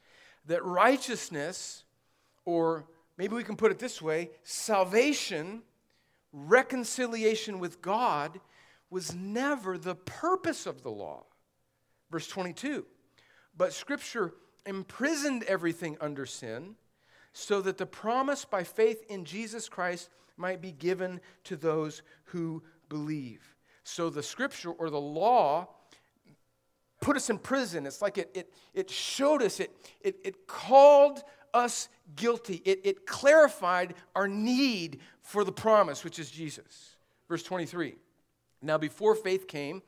that 0.46 0.64
righteousness, 0.66 1.84
or 2.46 2.86
maybe 3.18 3.36
we 3.36 3.44
can 3.44 3.56
put 3.56 3.72
it 3.72 3.80
this 3.80 4.02
way 4.02 4.32
salvation, 4.44 5.62
reconciliation 6.34 7.60
with 7.60 7.82
God 7.82 8.40
was 8.90 9.16
never 9.16 9.78
the 9.78 9.96
purpose 9.96 10.66
of 10.66 10.84
the 10.84 10.92
law. 10.92 11.24
Verse 12.12 12.28
22 12.28 12.86
But 13.58 13.74
Scripture 13.74 14.34
imprisoned 14.66 15.44
everything 15.44 15.98
under 16.02 16.26
sin 16.26 16.76
so 17.34 17.62
that 17.62 17.78
the 17.78 17.86
promise 17.86 18.46
by 18.46 18.64
faith 18.64 19.04
in 19.10 19.26
Jesus 19.26 19.70
Christ 19.70 20.10
might 20.38 20.62
be 20.62 20.72
given 20.72 21.22
to 21.46 21.56
those 21.56 22.02
who 22.26 22.62
believe. 22.90 23.51
So 23.84 24.10
the 24.10 24.24
Scripture 24.24 24.72
or 24.72 24.90
the 24.90 25.02
law 25.02 25.70
put 27.02 27.16
us 27.16 27.30
in 27.30 27.38
prison. 27.38 27.86
It's 27.86 28.02
like 28.02 28.18
it, 28.18 28.32
it, 28.34 28.54
it 28.74 28.90
showed 28.90 29.42
us, 29.42 29.60
it, 29.60 29.72
it, 30.02 30.18
it 30.24 30.48
called 30.48 31.24
us 31.54 31.90
guilty. 32.16 32.62
It, 32.64 32.82
it 32.84 33.06
clarified 33.06 33.96
our 34.16 34.28
need 34.28 35.00
for 35.22 35.44
the 35.44 35.52
promise, 35.52 36.04
which 36.04 36.20
is 36.20 36.32
Jesus. 36.32 36.96
Verse 37.28 37.44
23 37.44 37.96
Now, 38.62 38.78
before 38.78 39.16
faith 39.16 39.48
came, 39.48 39.82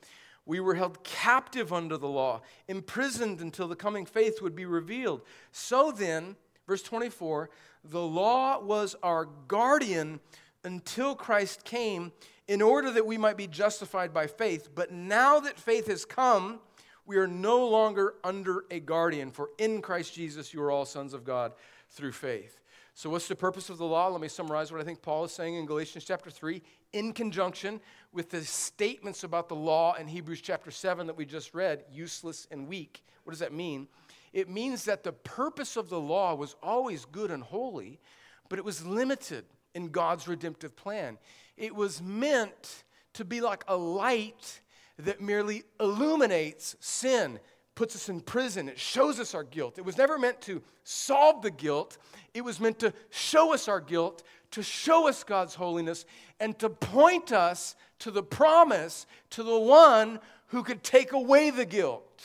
we 0.45 0.60
were 0.60 0.75
held 0.75 1.03
captive 1.03 1.71
under 1.71 1.97
the 1.97 2.08
law, 2.08 2.41
imprisoned 2.67 3.39
until 3.39 3.67
the 3.67 3.75
coming 3.75 4.06
faith 4.06 4.41
would 4.41 4.56
be 4.56 4.65
revealed. 4.65 5.21
So 5.51 5.91
then, 5.91 6.36
verse 6.67 6.82
24, 6.82 7.49
the 7.86 8.01
law 8.01 8.62
was 8.62 8.95
our 9.03 9.29
guardian 9.47 10.19
until 10.63 11.15
Christ 11.15 11.63
came 11.63 12.12
in 12.47 12.62
order 12.62 12.91
that 12.91 13.06
we 13.06 13.17
might 13.17 13.38
be 13.38 13.47
justified 13.47 14.13
by 14.13 14.28
faith. 14.28 14.69
But 14.73 14.91
now 14.91 15.39
that 15.39 15.60
faith 15.60 15.88
has 15.88 16.06
come, 16.06 16.60
we 17.06 17.17
are 17.17 17.28
no 17.28 17.67
longer 17.67 18.15
under 18.23 18.65
a 18.71 18.80
guardian, 18.80 19.32
for 19.32 19.49
in 19.58 19.82
Christ 19.82 20.13
Jesus 20.13 20.54
you 20.54 20.62
are 20.62 20.71
all 20.71 20.86
sons 20.86 21.13
of 21.13 21.23
God 21.23 21.54
through 21.89 22.13
faith. 22.13 22.60
So, 22.95 23.10
what's 23.10 23.28
the 23.28 23.36
purpose 23.36 23.69
of 23.69 23.80
the 23.80 23.86
law? 23.86 24.08
Let 24.08 24.21
me 24.21 24.28
summarize 24.28 24.71
what 24.71 24.80
I 24.80 24.84
think 24.84 25.02
Paul 25.02 25.23
is 25.23 25.32
saying 25.32 25.56
in 25.56 25.65
Galatians 25.65 26.06
chapter 26.06 26.30
3 26.30 26.62
in 26.93 27.12
conjunction 27.12 27.82
with 28.12 28.30
the 28.30 28.43
statements 28.43 29.23
about 29.23 29.49
the 29.49 29.56
law 29.56 29.95
in 29.95 30.08
Hebrews 30.08 30.41
chapter 30.41 30.69
7 30.69 31.08
that 31.08 31.17
we 31.17 31.26
just 31.26 31.56
read 31.56 31.86
useless 31.91 32.47
and 32.52 32.67
weak. 32.67 33.04
What 33.23 33.32
does 33.32 33.39
that 33.39 33.52
mean? 33.52 33.88
It 34.32 34.47
means 34.47 34.86
that 34.86 35.04
the 35.04 35.12
purpose 35.12 35.76
of 35.76 35.89
the 35.89 35.99
law 35.99 36.36
was 36.36 36.56
always 36.62 37.06
good 37.06 37.32
and 37.32 37.41
holy, 37.41 37.99
but 38.47 38.60
it 38.60 38.65
was 38.65 38.86
limited 38.86 39.45
in 39.73 39.89
God's 39.89 40.27
redemptive 40.27 40.75
plan. 40.75 41.17
It 41.57 41.75
was 41.75 42.01
meant 42.01 42.83
to 43.13 43.25
be 43.25 43.41
like 43.41 43.63
a 43.67 43.75
light 43.75 44.62
that 44.99 45.21
merely 45.21 45.63
illuminates 45.79 46.75
sin, 46.79 47.39
puts 47.75 47.95
us 47.95 48.09
in 48.09 48.21
prison, 48.21 48.69
it 48.69 48.79
shows 48.79 49.19
us 49.19 49.33
our 49.33 49.43
guilt. 49.43 49.77
It 49.77 49.86
was 49.86 49.97
never 49.97 50.19
meant 50.19 50.41
to 50.41 50.62
solve 50.83 51.41
the 51.41 51.51
guilt, 51.51 51.97
it 52.33 52.41
was 52.41 52.59
meant 52.59 52.79
to 52.79 52.93
show 53.09 53.53
us 53.53 53.67
our 53.67 53.81
guilt, 53.81 54.23
to 54.51 54.62
show 54.62 55.07
us 55.07 55.23
God's 55.23 55.55
holiness, 55.55 56.05
and 56.39 56.57
to 56.59 56.69
point 56.69 57.31
us 57.31 57.75
to 57.99 58.12
the 58.12 58.23
promise, 58.23 59.07
to 59.31 59.43
the 59.43 59.59
one 59.59 60.19
who 60.47 60.63
could 60.63 60.83
take 60.83 61.12
away 61.12 61.49
the 61.49 61.65
guilt. 61.65 62.23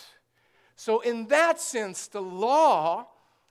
So, 0.76 1.00
in 1.00 1.26
that 1.28 1.60
sense, 1.60 2.06
the 2.06 2.22
law 2.22 3.08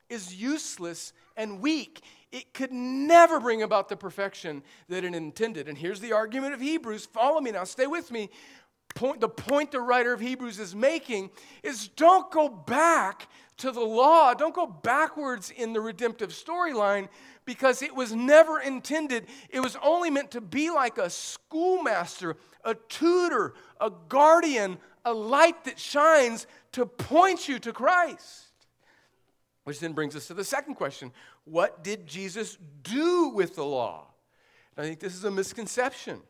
is 0.10 0.36
useless 0.36 1.13
and 1.36 1.60
weak. 1.60 2.01
It 2.31 2.53
could 2.53 2.71
never 2.71 3.39
bring 3.39 3.63
about 3.63 3.89
the 3.89 3.95
perfection 3.95 4.63
that 4.89 5.03
it 5.03 5.15
intended. 5.15 5.69
And 5.69 5.77
here's 5.77 6.01
the 6.01 6.13
argument 6.13 6.53
of 6.53 6.61
Hebrews. 6.61 7.05
Follow 7.05 7.39
me 7.39 7.51
now, 7.51 7.63
stay 7.63 7.87
with 7.87 8.11
me 8.11 8.29
point, 8.97 9.21
the 9.21 9.29
point 9.29 9.71
the 9.71 9.79
writer 9.79 10.11
of 10.11 10.19
Hebrews 10.19 10.59
is 10.59 10.75
making 10.75 11.29
is 11.63 11.87
don't 11.89 12.29
go 12.31 12.49
back 12.49 13.29
to 13.57 13.71
the 13.71 13.81
law, 13.81 14.33
don't 14.33 14.53
go 14.53 14.67
backwards 14.67 15.51
in 15.51 15.73
the 15.73 15.81
redemptive 15.81 16.31
storyline 16.31 17.07
because 17.45 17.81
it 17.81 17.95
was 17.95 18.13
never 18.13 18.59
intended. 18.59 19.27
It 19.49 19.61
was 19.61 19.77
only 19.81 20.09
meant 20.09 20.31
to 20.31 20.41
be 20.41 20.69
like 20.69 20.97
a 20.97 21.09
schoolmaster, 21.09 22.35
a 22.63 22.75
tutor, 22.75 23.53
a 23.79 23.91
guardian, 24.09 24.77
a 25.05 25.13
light 25.13 25.63
that 25.63 25.79
shines 25.79 26.45
to 26.73 26.85
point 26.85 27.47
you 27.47 27.59
to 27.59 27.71
Christ. 27.71 28.45
Which 29.63 29.79
then 29.79 29.93
brings 29.93 30.15
us 30.15 30.27
to 30.27 30.33
the 30.33 30.43
second 30.43 30.75
question 30.75 31.11
What 31.49 31.83
did 31.83 32.07
Jesus 32.07 32.57
do 32.83 33.29
with 33.29 33.55
the 33.55 33.63
law? 33.63 34.07
And 34.75 34.86
I 34.86 34.88
think 34.88 34.99
this 34.99 35.15
is 35.15 35.23
a 35.23 35.31
misconception. 35.31 36.21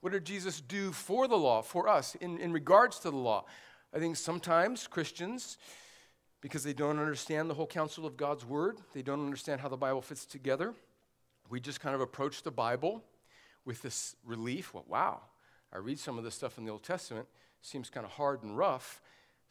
What 0.00 0.12
did 0.12 0.24
Jesus 0.24 0.60
do 0.60 0.90
for 0.90 1.28
the 1.28 1.36
law, 1.36 1.62
for 1.62 1.88
us, 1.88 2.16
in, 2.16 2.38
in 2.38 2.52
regards 2.52 2.98
to 3.00 3.10
the 3.10 3.16
law? 3.16 3.44
I 3.94 3.98
think 3.98 4.16
sometimes 4.16 4.88
Christians, 4.88 5.56
because 6.40 6.64
they 6.64 6.72
don't 6.72 6.98
understand 6.98 7.48
the 7.48 7.54
whole 7.54 7.66
counsel 7.66 8.06
of 8.06 8.16
God's 8.16 8.44
word, 8.44 8.78
they 8.92 9.02
don't 9.02 9.24
understand 9.24 9.60
how 9.60 9.68
the 9.68 9.76
Bible 9.76 10.02
fits 10.02 10.26
together, 10.26 10.74
we 11.48 11.60
just 11.60 11.80
kind 11.80 11.94
of 11.94 12.00
approach 12.00 12.42
the 12.42 12.50
Bible 12.50 13.04
with 13.64 13.82
this 13.82 14.16
relief. 14.24 14.74
Well, 14.74 14.84
wow, 14.88 15.20
I 15.72 15.78
read 15.78 16.00
some 16.00 16.18
of 16.18 16.24
this 16.24 16.34
stuff 16.34 16.58
in 16.58 16.64
the 16.64 16.72
Old 16.72 16.82
Testament, 16.82 17.26
seems 17.62 17.88
kind 17.88 18.04
of 18.04 18.12
hard 18.12 18.42
and 18.42 18.58
rough. 18.58 19.00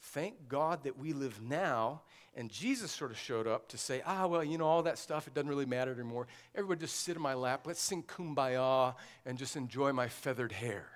Thank 0.10 0.48
God 0.48 0.84
that 0.84 0.98
we 0.98 1.14
live 1.14 1.42
now. 1.42 2.02
And 2.36 2.52
Jesus 2.52 2.92
sort 2.92 3.12
of 3.12 3.18
showed 3.18 3.48
up 3.48 3.70
to 3.70 3.78
say, 3.78 4.02
ah, 4.06 4.28
well, 4.28 4.44
you 4.44 4.58
know, 4.58 4.66
all 4.66 4.84
that 4.84 4.98
stuff, 4.98 5.28
it 5.28 5.34
doesn't 5.34 5.50
really 5.50 5.66
matter 5.66 5.92
anymore. 5.92 6.28
Everybody 6.54 6.82
just 6.82 7.02
sit 7.02 7.16
in 7.16 7.22
my 7.22 7.34
lap. 7.34 7.66
Let's 7.66 7.82
sing 7.82 8.04
kumbaya 8.04 8.96
and 9.26 9.38
just 9.38 9.56
enjoy 9.56 9.94
my 9.94 10.08
feathered 10.08 10.52
hair. 10.52 10.88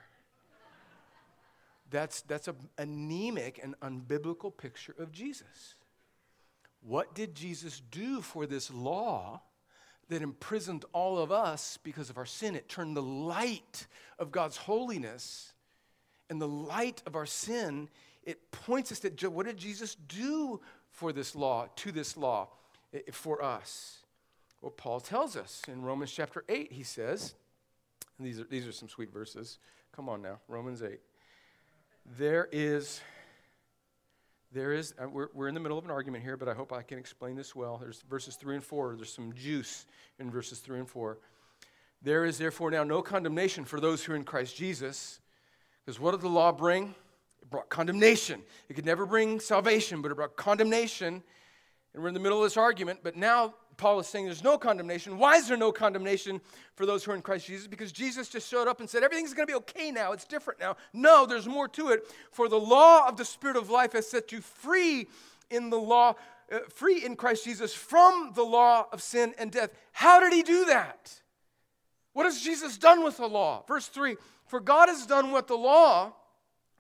That's, 1.90 2.22
that's 2.22 2.48
an 2.48 2.56
anemic 2.78 3.60
and 3.64 3.76
unbiblical 3.80 4.56
picture 4.56 4.94
of 5.00 5.12
Jesus. 5.12 5.76
What 6.82 7.16
did 7.16 7.36
Jesus 7.36 7.82
do 7.92 8.22
for 8.22 8.46
this 8.46 8.72
law 8.72 9.42
that 10.10 10.22
imprisoned 10.22 10.86
all 10.94 11.18
of 11.18 11.32
us 11.32 11.80
because 11.84 12.10
of 12.10 12.18
our 12.18 12.28
sin? 12.28 12.56
It 12.56 12.70
turned 12.70 12.96
the 12.96 13.02
light 13.02 13.88
of 14.20 14.32
God's 14.32 14.58
holiness 14.58 15.54
and 16.30 16.40
the 16.40 16.48
light 16.48 17.02
of 17.08 17.16
our 17.16 17.26
sin 17.26 17.90
it 18.30 18.52
points 18.52 18.92
us 18.92 19.00
to 19.00 19.30
what 19.30 19.48
did 19.48 19.58
Jesus 19.58 19.96
do 19.96 20.62
for 20.92 21.12
this 21.12 21.36
law, 21.36 21.68
to 21.78 21.92
this 21.92 22.16
law, 22.16 22.50
for 23.12 23.44
us? 23.44 23.98
Well, 24.62 24.72
Paul 24.72 25.00
tells 25.00 25.36
us 25.36 25.64
in 25.68 25.82
Romans 25.82 26.12
chapter 26.12 26.44
8, 26.48 26.72
he 26.72 26.84
says, 26.84 27.34
and 28.18 28.28
these 28.28 28.40
are, 28.40 28.44
these 28.44 28.68
are 28.68 28.72
some 28.72 28.88
sweet 28.88 29.12
verses. 29.12 29.58
Come 29.96 30.10
on 30.10 30.22
now, 30.22 30.40
Romans 30.48 30.84
8. 30.84 31.00
There 32.18 32.48
is, 32.52 33.02
there 34.52 34.74
is, 34.74 34.94
uh, 35.02 35.10
we're, 35.10 35.30
we're 35.34 35.48
in 35.48 35.56
the 35.56 35.60
middle 35.60 35.78
of 35.80 35.86
an 35.86 35.92
argument 35.92 36.24
here, 36.24 36.38
but 36.38 36.48
I 36.48 36.54
hope 36.54 36.72
I 36.72 36.84
can 36.84 37.00
explain 37.00 37.36
this 37.36 37.56
well. 37.56 37.78
There's 37.78 38.04
verses 38.10 38.36
3 38.36 38.56
and 38.56 38.64
4. 38.64 38.96
There's 38.96 39.14
some 39.14 39.34
juice 39.34 39.88
in 40.20 40.30
verses 40.30 40.60
3 40.60 40.80
and 40.80 40.90
4. 40.90 41.18
There 42.04 42.26
is 42.26 42.38
therefore 42.38 42.70
now 42.70 42.84
no 42.84 43.02
condemnation 43.02 43.66
for 43.66 43.80
those 43.80 44.04
who 44.04 44.14
are 44.14 44.16
in 44.16 44.24
Christ 44.24 44.56
Jesus. 44.56 45.20
Because 45.84 46.00
what 46.00 46.12
did 46.12 46.22
the 46.22 46.30
law 46.30 46.52
bring? 46.52 46.94
It 47.42 47.50
brought 47.50 47.70
condemnation. 47.70 48.42
It 48.68 48.74
could 48.74 48.86
never 48.86 49.06
bring 49.06 49.40
salvation, 49.40 50.02
but 50.02 50.12
it 50.12 50.16
brought 50.16 50.36
condemnation. 50.36 51.24
And 51.94 52.04
we're 52.04 52.10
in 52.10 52.14
the 52.14 52.20
middle 52.20 52.38
of 52.38 52.44
this 52.44 52.58
argument. 52.58 53.00
But 53.04 53.16
now 53.16 53.56
Paul 53.80 54.00
is 54.00 54.08
saying 54.08 54.26
there's 54.26 54.44
no 54.44 54.58
condemnation. 54.58 55.18
Why 55.18 55.36
is 55.36 55.48
there 55.48 55.58
no 55.58 55.72
condemnation 55.72 56.42
for 56.76 56.86
those 56.86 57.04
who 57.04 57.12
are 57.12 57.16
in 57.16 57.22
Christ 57.22 57.48
Jesus? 57.48 57.66
Because 57.66 57.92
Jesus 57.92 58.30
just 58.30 58.50
showed 58.50 58.68
up 58.68 58.80
and 58.80 58.90
said, 58.90 59.04
everything's 59.04 59.34
going 59.34 59.48
to 59.48 59.52
be 59.52 59.58
okay 59.58 59.90
now. 59.90 60.12
It's 60.12 60.26
different 60.26 60.60
now. 60.60 60.76
No, 60.94 61.26
there's 61.26 61.48
more 61.48 61.68
to 61.70 61.90
it. 61.90 62.04
For 62.32 62.50
the 62.50 62.60
law 62.60 63.08
of 63.08 63.18
the 63.18 63.26
Spirit 63.26 63.56
of 63.56 63.70
life 63.70 63.94
has 63.94 64.08
set 64.08 64.32
you 64.32 64.42
free 64.42 65.08
in 65.50 65.70
the 65.70 65.80
law, 65.80 66.16
uh, 66.52 66.60
free 66.68 67.04
in 67.04 67.16
Christ 67.16 67.46
Jesus 67.46 67.74
from 67.74 68.34
the 68.36 68.44
law 68.44 68.88
of 68.92 69.02
sin 69.02 69.34
and 69.40 69.52
death. 69.52 69.72
How 69.94 70.20
did 70.20 70.34
he 70.34 70.44
do 70.44 70.66
that? 70.66 71.22
What 72.14 72.26
has 72.26 72.42
Jesus 72.42 72.78
done 72.78 73.04
with 73.04 73.18
the 73.18 73.28
law? 73.28 73.64
Verse 73.68 73.88
3 73.88 74.18
For 74.46 74.60
God 74.60 74.90
has 74.90 75.06
done 75.06 75.32
what 75.32 75.48
the 75.48 75.58
law, 75.58 76.14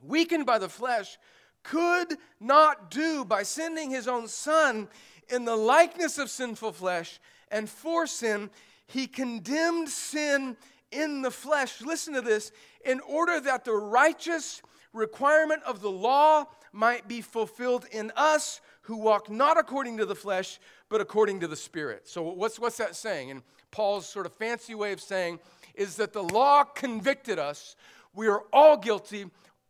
weakened 0.01 0.45
by 0.45 0.57
the 0.57 0.69
flesh, 0.69 1.17
could 1.63 2.17
not 2.39 2.89
do 2.89 3.25
by 3.25 3.43
sending 3.43 3.89
his 3.89 4.07
own 4.07 4.27
Son 4.27 4.87
in 5.29 5.45
the 5.45 5.55
likeness 5.55 6.17
of 6.17 6.29
sinful 6.29 6.71
flesh, 6.71 7.19
and 7.51 7.69
for 7.69 8.07
sin, 8.07 8.49
he 8.87 9.07
condemned 9.07 9.89
sin 9.89 10.57
in 10.91 11.21
the 11.21 11.31
flesh. 11.31 11.81
Listen 11.81 12.13
to 12.13 12.21
this 12.21 12.51
in 12.85 12.99
order 13.01 13.39
that 13.39 13.65
the 13.65 13.73
righteous 13.73 14.61
requirement 14.93 15.61
of 15.63 15.81
the 15.81 15.91
law 15.91 16.45
might 16.71 17.07
be 17.07 17.21
fulfilled 17.21 17.85
in 17.91 18.11
us 18.15 18.61
who 18.81 18.97
walk 18.97 19.29
not 19.29 19.57
according 19.57 19.97
to 19.97 20.05
the 20.05 20.15
flesh, 20.15 20.59
but 20.89 21.01
according 21.01 21.39
to 21.39 21.47
the 21.47 21.55
Spirit. 21.55 22.07
So, 22.07 22.23
what's, 22.23 22.59
what's 22.59 22.77
that 22.77 22.95
saying? 22.95 23.31
And 23.31 23.43
Paul's 23.71 24.07
sort 24.07 24.25
of 24.25 24.33
fancy 24.33 24.73
way 24.73 24.91
of 24.91 24.99
saying 24.99 25.39
is 25.75 25.95
that 25.97 26.13
the 26.13 26.23
law 26.23 26.63
convicted 26.63 27.37
us. 27.37 27.75
We 28.15 28.27
are 28.27 28.43
all 28.51 28.77
guilty. 28.77 29.25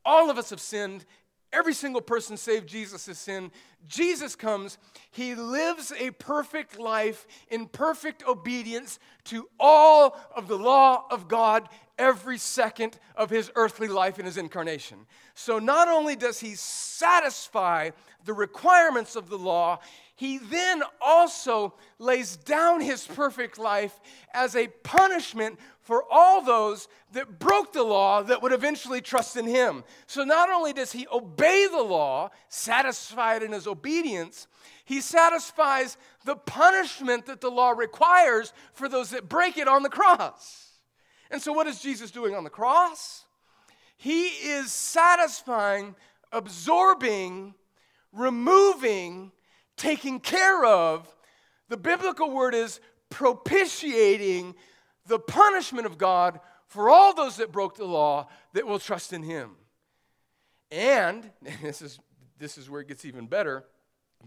All 0.10 0.32
of 0.32 0.40
us 0.40 0.50
have 0.50 0.60
sinned. 0.60 1.06
Every 1.54 1.76
single 1.76 2.02
person 2.02 2.36
saved 2.36 2.68
Jesus 2.68 3.06
has 3.06 3.20
sinned. 3.20 3.52
Jesus 3.88 4.36
comes, 4.36 4.80
he 5.12 5.36
lives 5.36 5.94
a 6.00 6.10
perfect 6.10 6.80
life 6.80 7.28
in 7.52 7.68
perfect 7.68 8.24
obedience 8.28 8.98
to 9.26 9.48
all 9.60 10.20
of 10.36 10.48
the 10.48 10.58
law 10.58 11.06
of 11.12 11.28
God 11.28 11.70
every 12.00 12.40
second 12.40 12.98
of 13.16 13.30
his 13.30 13.52
earthly 13.56 13.88
life 13.88 14.18
in 14.18 14.26
his 14.26 14.38
incarnation. 14.38 15.06
So 15.36 15.60
not 15.60 15.88
only 15.88 16.16
does 16.16 16.40
he 16.40 16.56
satisfy 16.56 17.92
the 18.26 18.34
requirements 18.34 19.16
of 19.16 19.30
the 19.30 19.38
law, 19.38 19.78
he 20.20 20.38
then 20.38 20.84
also 21.00 21.74
lays 21.98 22.36
down 22.36 22.82
his 22.82 23.08
perfect 23.08 23.58
life 23.58 23.98
as 24.34 24.54
a 24.54 24.68
punishment 24.84 25.58
for 25.80 26.04
all 26.12 26.44
those 26.44 26.90
that 27.14 27.40
broke 27.40 27.72
the 27.72 27.84
law 27.84 28.22
that 28.24 28.42
would 28.42 28.52
eventually 28.52 29.00
trust 29.00 29.38
in 29.38 29.48
him. 29.48 29.82
So 30.08 30.26
not 30.26 30.50
only 30.50 30.74
does 30.74 30.92
he 30.92 31.08
obey 31.10 31.68
the 31.72 31.82
law, 31.82 32.32
satisfied 32.50 33.44
in 33.44 33.54
his 33.54 33.66
obedience, 33.66 34.48
he 34.84 35.00
satisfies 35.00 35.96
the 36.26 36.36
punishment 36.36 37.26
that 37.28 37.40
the 37.40 37.50
law 37.50 37.70
requires 37.70 38.52
for 38.74 38.90
those 38.90 39.12
that 39.12 39.30
break 39.30 39.58
it 39.58 39.70
on 39.70 39.84
the 39.84 39.90
cross. 39.90 40.82
And 41.32 41.42
so, 41.42 41.54
what 41.54 41.66
is 41.66 41.80
Jesus 41.80 42.12
doing 42.12 42.36
on 42.36 42.44
the 42.44 42.50
cross? 42.50 43.24
He 43.96 44.26
is 44.26 44.70
satisfying, 44.70 45.96
absorbing, 46.34 47.54
removing 48.12 49.32
taking 49.80 50.20
care 50.20 50.64
of. 50.64 51.14
The 51.70 51.78
biblical 51.78 52.32
word 52.32 52.54
is 52.54 52.80
propitiating 53.10 54.54
the 55.08 55.20
punishment 55.20 55.88
of 55.88 55.98
God 55.98 56.40
for 56.68 56.90
all 56.90 57.16
those 57.16 57.38
that 57.38 57.52
broke 57.52 57.78
the 57.78 57.86
law 57.86 58.28
that 58.54 58.68
will 58.68 58.78
trust 58.78 59.14
in 59.14 59.24
him. 59.24 59.56
And, 60.72 61.32
and 61.44 61.58
this 61.64 61.82
is 61.82 62.00
this 62.38 62.58
is 62.58 62.70
where 62.70 62.82
it 62.82 62.88
gets 62.88 63.04
even 63.04 63.28
better. 63.28 63.66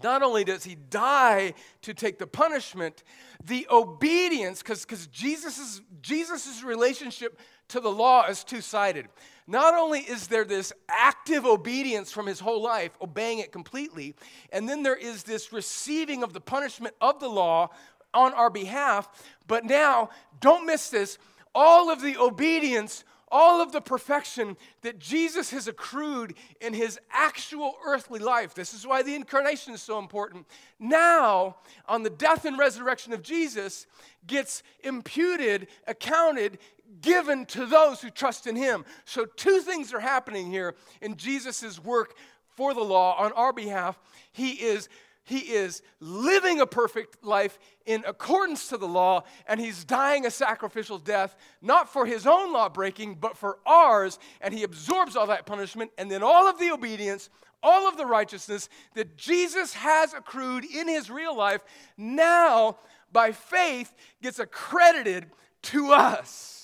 Not 0.03 0.23
only 0.23 0.45
does 0.45 0.65
he 0.65 0.75
die 0.75 1.55
to 1.83 1.93
take 1.93 2.19
the 2.19 2.27
punishment, 2.27 3.03
the 3.45 3.67
obedience, 3.71 4.63
because 4.63 5.07
Jesus' 5.07 5.81
Jesus's 6.01 6.65
relationship 6.65 7.39
to 7.69 7.81
the 7.81 7.91
law 7.91 8.27
is 8.27 8.45
two 8.45 8.61
sided. 8.61 9.09
Not 9.47 9.75
only 9.75 10.01
is 10.01 10.29
there 10.29 10.45
this 10.45 10.73
active 10.89 11.45
obedience 11.45 12.13
from 12.13 12.27
his 12.27 12.41
whole 12.41 12.63
life, 12.63 12.93
obeying 13.01 13.41
it 13.41 13.53
completely, 13.53 14.15
and 14.53 14.69
then 14.69 14.83
there 14.83 14.97
is 14.97 15.25
this 15.25 15.53
receiving 15.53 16.23
of 16.23 16.33
the 16.33 16.41
punishment 16.41 16.95
of 17.01 17.19
the 17.21 17.29
law 17.29 17.71
on 18.15 18.33
our 18.35 18.51
behalf, 18.51 19.09
but 19.47 19.65
now, 19.65 20.11
don't 20.41 20.67
miss 20.67 20.91
this, 20.91 21.19
all 21.55 21.91
of 21.91 22.01
the 22.01 22.17
obedience 22.17 23.05
all 23.33 23.63
of 23.63 23.73
the 23.73 23.81
perfection 23.81 24.57
that 24.83 24.99
Jesus 24.99 25.51
has 25.51 25.67
accrued 25.67 26.35
in 26.61 26.75
his 26.75 27.01
actual 27.11 27.77
earthly 27.85 28.21
life. 28.21 28.55
This 28.55 28.75
is 28.75 28.87
why 28.87 29.03
the 29.03 29.15
incarnation 29.15 29.73
is 29.73 29.81
so 29.81 29.99
important. 29.99 30.47
Now, 30.79 31.57
on 31.89 32.03
the 32.03 32.11
death 32.11 32.45
and 32.45 32.59
resurrection 32.59 33.15
of 33.15 33.23
Jesus, 33.23 33.87
gets 34.27 34.63
imputed, 34.85 35.67
accounted, 35.87 36.59
given 37.01 37.47
to 37.47 37.67
those 37.67 38.01
who 38.01 38.11
trust 38.11 38.47
in 38.47 38.57
him. 38.57 38.85
So, 39.05 39.25
two 39.25 39.61
things 39.61 39.93
are 39.93 40.01
happening 40.01 40.51
here 40.51 40.75
in 41.01 41.17
Jesus' 41.17 41.83
work 41.83 42.15
for 42.57 42.75
the 42.75 42.83
law 42.83 43.17
on 43.17 43.33
our 43.33 43.53
behalf. 43.53 43.99
He 44.33 44.53
is 44.53 44.89
he 45.25 45.39
is 45.39 45.83
living 46.01 46.61
a 46.61 46.67
perfect 46.67 47.25
life 47.25 47.59
in 47.87 48.03
accordance 48.07 48.69
to 48.69 48.77
the 48.77 48.89
law, 48.89 49.23
and 49.47 49.61
he's 49.61 49.85
dying 49.85 50.27
a 50.27 50.31
sacrificial 50.31 50.99
death, 50.99 51.37
not 51.61 51.93
for 51.93 52.07
his 52.07 52.27
own 52.27 52.53
law 52.53 52.69
breaking, 52.69 53.15
but 53.21 53.37
for 53.37 53.59
ours. 53.65 54.19
And 54.41 54.53
he 54.53 54.65
absorbs 54.65 55.15
all 55.15 55.29
that 55.29 55.47
punishment, 55.47 55.93
and 55.97 56.11
then 56.11 56.25
all 56.25 56.49
of 56.49 56.59
the 56.59 56.73
obedience, 56.73 57.31
all 57.63 57.89
of 57.89 57.97
the 57.97 58.07
righteousness 58.07 58.69
that 58.95 59.17
Jesus 59.17 59.75
has 59.75 60.13
accrued 60.13 60.65
in 60.65 60.89
his 60.89 61.09
real 61.09 61.37
life, 61.37 61.63
now 61.97 62.79
by 63.13 63.31
faith 63.31 63.95
gets 64.23 64.41
accredited 64.41 65.27
to 65.63 65.93
us. 65.93 66.62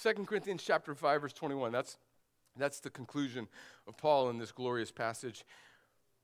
2 0.00 0.12
Corinthians 0.26 0.62
chapter 0.64 0.94
5 0.94 1.22
verse 1.22 1.32
21. 1.32 1.72
That's 1.72 1.96
that's 2.56 2.80
the 2.80 2.90
conclusion 2.90 3.48
of 3.86 3.96
Paul 3.96 4.30
in 4.30 4.38
this 4.38 4.52
glorious 4.52 4.90
passage. 4.90 5.44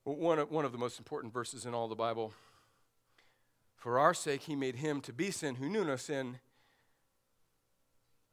One 0.05 0.39
of, 0.39 0.51
one 0.51 0.65
of 0.65 0.73
the 0.73 0.79
most 0.79 0.99
important 0.99 1.33
verses 1.33 1.65
in 1.65 1.75
all 1.75 1.89
the 1.89 1.95
Bible. 1.95 2.33
For 3.77 3.99
our 3.99 4.15
sake 4.15 4.43
he 4.43 4.55
made 4.55 4.77
him 4.77 5.01
to 5.03 5.13
be 5.13 5.31
sin 5.31 5.57
who 5.57 5.69
knew 5.69 5.85
no 5.85 5.97
sin, 5.97 6.39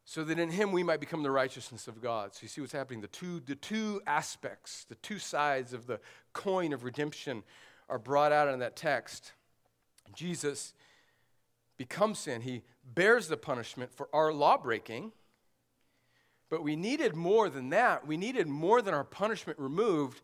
so 0.05 0.23
that 0.23 0.37
in 0.37 0.51
him 0.51 0.71
we 0.71 0.83
might 0.83 0.99
become 0.99 1.23
the 1.23 1.31
righteousness 1.31 1.87
of 1.87 2.01
God. 2.01 2.33
So 2.33 2.39
you 2.43 2.47
see 2.47 2.61
what's 2.61 2.73
happening. 2.73 3.01
The 3.01 3.07
two, 3.07 3.39
the 3.39 3.55
two 3.55 4.01
aspects, 4.05 4.85
the 4.89 4.95
two 4.95 5.19
sides 5.19 5.73
of 5.73 5.87
the 5.87 5.99
coin 6.33 6.73
of 6.73 6.83
redemption 6.83 7.43
are 7.89 7.99
brought 7.99 8.31
out 8.31 8.47
in 8.47 8.59
that 8.59 8.75
text. 8.75 9.33
Jesus 10.13 10.73
becomes 11.77 12.19
sin. 12.19 12.41
He 12.41 12.63
bears 12.93 13.27
the 13.27 13.37
punishment 13.37 13.91
for 13.93 14.07
our 14.13 14.33
law 14.33 14.57
breaking 14.57 15.13
but 16.51 16.61
we 16.61 16.75
needed 16.75 17.15
more 17.15 17.49
than 17.49 17.69
that. 17.69 18.05
We 18.05 18.17
needed 18.17 18.45
more 18.45 18.83
than 18.83 18.93
our 18.93 19.03
punishment 19.03 19.57
removed. 19.57 20.21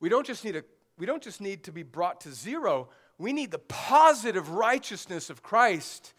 We 0.00 0.08
don't 0.08 0.24
just 0.24 0.44
need, 0.44 0.56
a, 0.56 0.64
we 0.96 1.04
don't 1.04 1.22
just 1.22 1.42
need 1.42 1.64
to 1.64 1.72
be 1.72 1.82
brought 1.82 2.22
to 2.22 2.32
zero, 2.32 2.88
we 3.18 3.32
need 3.34 3.50
the 3.50 3.58
positive 3.58 4.50
righteousness 4.50 5.28
of 5.28 5.42
Christ 5.42 6.14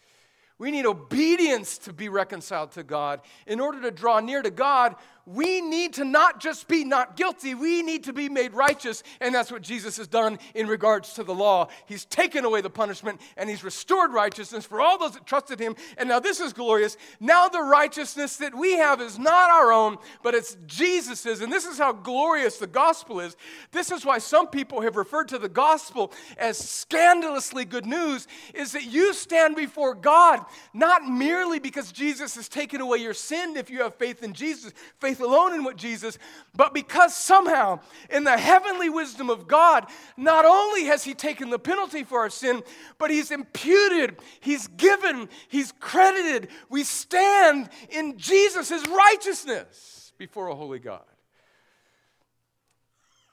we 0.58 0.72
need 0.72 0.86
obedience 0.86 1.78
to 1.78 1.92
be 1.92 2.08
reconciled 2.08 2.72
to 2.72 2.82
God. 2.82 3.20
In 3.46 3.60
order 3.60 3.80
to 3.82 3.92
draw 3.92 4.18
near 4.18 4.42
to 4.42 4.50
God, 4.50 4.96
we 5.28 5.60
need 5.60 5.94
to 5.94 6.04
not 6.04 6.40
just 6.40 6.68
be 6.68 6.84
not 6.84 7.16
guilty, 7.16 7.54
we 7.54 7.82
need 7.82 8.04
to 8.04 8.12
be 8.12 8.28
made 8.28 8.54
righteous. 8.54 9.02
And 9.20 9.34
that's 9.34 9.52
what 9.52 9.62
Jesus 9.62 9.98
has 9.98 10.08
done 10.08 10.38
in 10.54 10.66
regards 10.66 11.12
to 11.14 11.24
the 11.24 11.34
law. 11.34 11.68
He's 11.86 12.06
taken 12.06 12.44
away 12.44 12.62
the 12.62 12.70
punishment 12.70 13.20
and 13.36 13.50
he's 13.50 13.62
restored 13.62 14.12
righteousness 14.12 14.64
for 14.64 14.80
all 14.80 14.98
those 14.98 15.12
that 15.12 15.26
trusted 15.26 15.60
him. 15.60 15.76
And 15.98 16.08
now 16.08 16.18
this 16.18 16.40
is 16.40 16.54
glorious. 16.54 16.96
Now 17.20 17.48
the 17.48 17.60
righteousness 17.60 18.36
that 18.38 18.54
we 18.54 18.78
have 18.78 19.02
is 19.02 19.18
not 19.18 19.50
our 19.50 19.70
own, 19.70 19.98
but 20.22 20.34
it's 20.34 20.56
Jesus's. 20.66 21.42
And 21.42 21.52
this 21.52 21.66
is 21.66 21.76
how 21.76 21.92
glorious 21.92 22.56
the 22.56 22.66
gospel 22.66 23.20
is. 23.20 23.36
This 23.70 23.90
is 23.90 24.06
why 24.06 24.18
some 24.18 24.48
people 24.48 24.80
have 24.80 24.96
referred 24.96 25.28
to 25.28 25.38
the 25.38 25.48
gospel 25.48 26.12
as 26.38 26.56
scandalously 26.56 27.66
good 27.66 27.84
news 27.84 28.26
is 28.54 28.72
that 28.72 28.84
you 28.84 29.12
stand 29.12 29.56
before 29.56 29.94
God 29.94 30.44
not 30.72 31.06
merely 31.06 31.58
because 31.58 31.92
Jesus 31.92 32.34
has 32.36 32.48
taken 32.48 32.80
away 32.80 32.98
your 32.98 33.14
sin 33.14 33.56
if 33.56 33.68
you 33.68 33.82
have 33.82 33.94
faith 33.94 34.22
in 34.22 34.32
Jesus, 34.32 34.72
faith 34.98 35.17
alone 35.20 35.54
in 35.54 35.64
what 35.64 35.76
Jesus, 35.76 36.18
but 36.54 36.74
because 36.74 37.16
somehow 37.16 37.80
in 38.10 38.24
the 38.24 38.36
heavenly 38.36 38.88
wisdom 38.88 39.30
of 39.30 39.46
God, 39.46 39.86
not 40.16 40.44
only 40.44 40.84
has 40.84 41.04
He 41.04 41.14
taken 41.14 41.50
the 41.50 41.58
penalty 41.58 42.04
for 42.04 42.20
our 42.20 42.30
sin, 42.30 42.62
but 42.98 43.10
He's 43.10 43.30
imputed, 43.30 44.16
He's 44.40 44.66
given, 44.66 45.28
He's 45.48 45.72
credited. 45.80 46.48
We 46.68 46.84
stand 46.84 47.70
in 47.90 48.18
Jesus' 48.18 48.86
righteousness 48.86 50.12
before 50.18 50.48
a 50.48 50.54
holy 50.54 50.78
God. 50.78 51.04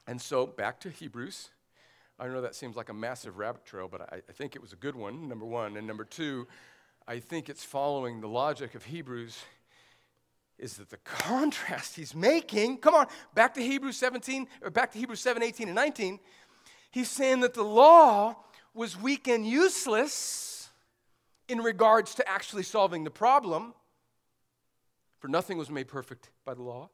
And 0.06 0.20
so, 0.20 0.46
back 0.46 0.80
to 0.80 0.90
Hebrews. 0.90 1.50
I 2.18 2.28
know 2.28 2.40
that 2.40 2.54
seems 2.54 2.76
like 2.76 2.88
a 2.88 2.94
massive 2.94 3.36
rabbit 3.36 3.66
trail, 3.66 3.88
but 3.90 4.00
I, 4.00 4.22
I, 4.26 4.32
think 4.32 4.56
it 4.56 4.62
was 4.62 4.72
a 4.72 4.76
good 4.76 4.96
one, 4.96 5.28
number 5.28 5.44
one. 5.44 5.76
And 5.76 5.86
number 5.86 6.04
two, 6.04 6.46
I 7.06 7.18
think 7.18 7.50
it's 7.50 7.62
following 7.62 8.20
the 8.20 8.28
logic 8.28 8.74
of 8.74 8.84
Hebrews 8.84 9.38
is 10.58 10.76
that 10.76 10.88
the 10.88 10.96
contrast 10.98 11.96
he's 11.96 12.14
making, 12.14 12.78
come 12.78 12.94
on, 12.94 13.06
back 13.34 13.54
to 13.54 13.60
Hebrews 13.60 13.96
17, 13.96 14.48
or 14.62 14.70
back 14.70 14.92
to 14.92 14.98
Hebrews 14.98 15.20
7, 15.20 15.42
18, 15.42 15.68
and 15.68 15.74
19. 15.74 16.18
He's 16.90 17.10
saying 17.10 17.40
that 17.40 17.54
the 17.54 17.62
law 17.62 18.36
was 18.72 19.00
weak 19.00 19.28
and 19.28 19.46
useless 19.46 20.70
in 21.48 21.58
regards 21.58 22.14
to 22.16 22.28
actually 22.28 22.62
solving 22.62 23.04
the 23.04 23.10
problem, 23.10 23.74
for 25.18 25.28
nothing 25.28 25.58
was 25.58 25.70
made 25.70 25.88
perfect 25.88 26.30
by 26.44 26.54
the 26.54 26.62
law. 26.62 26.88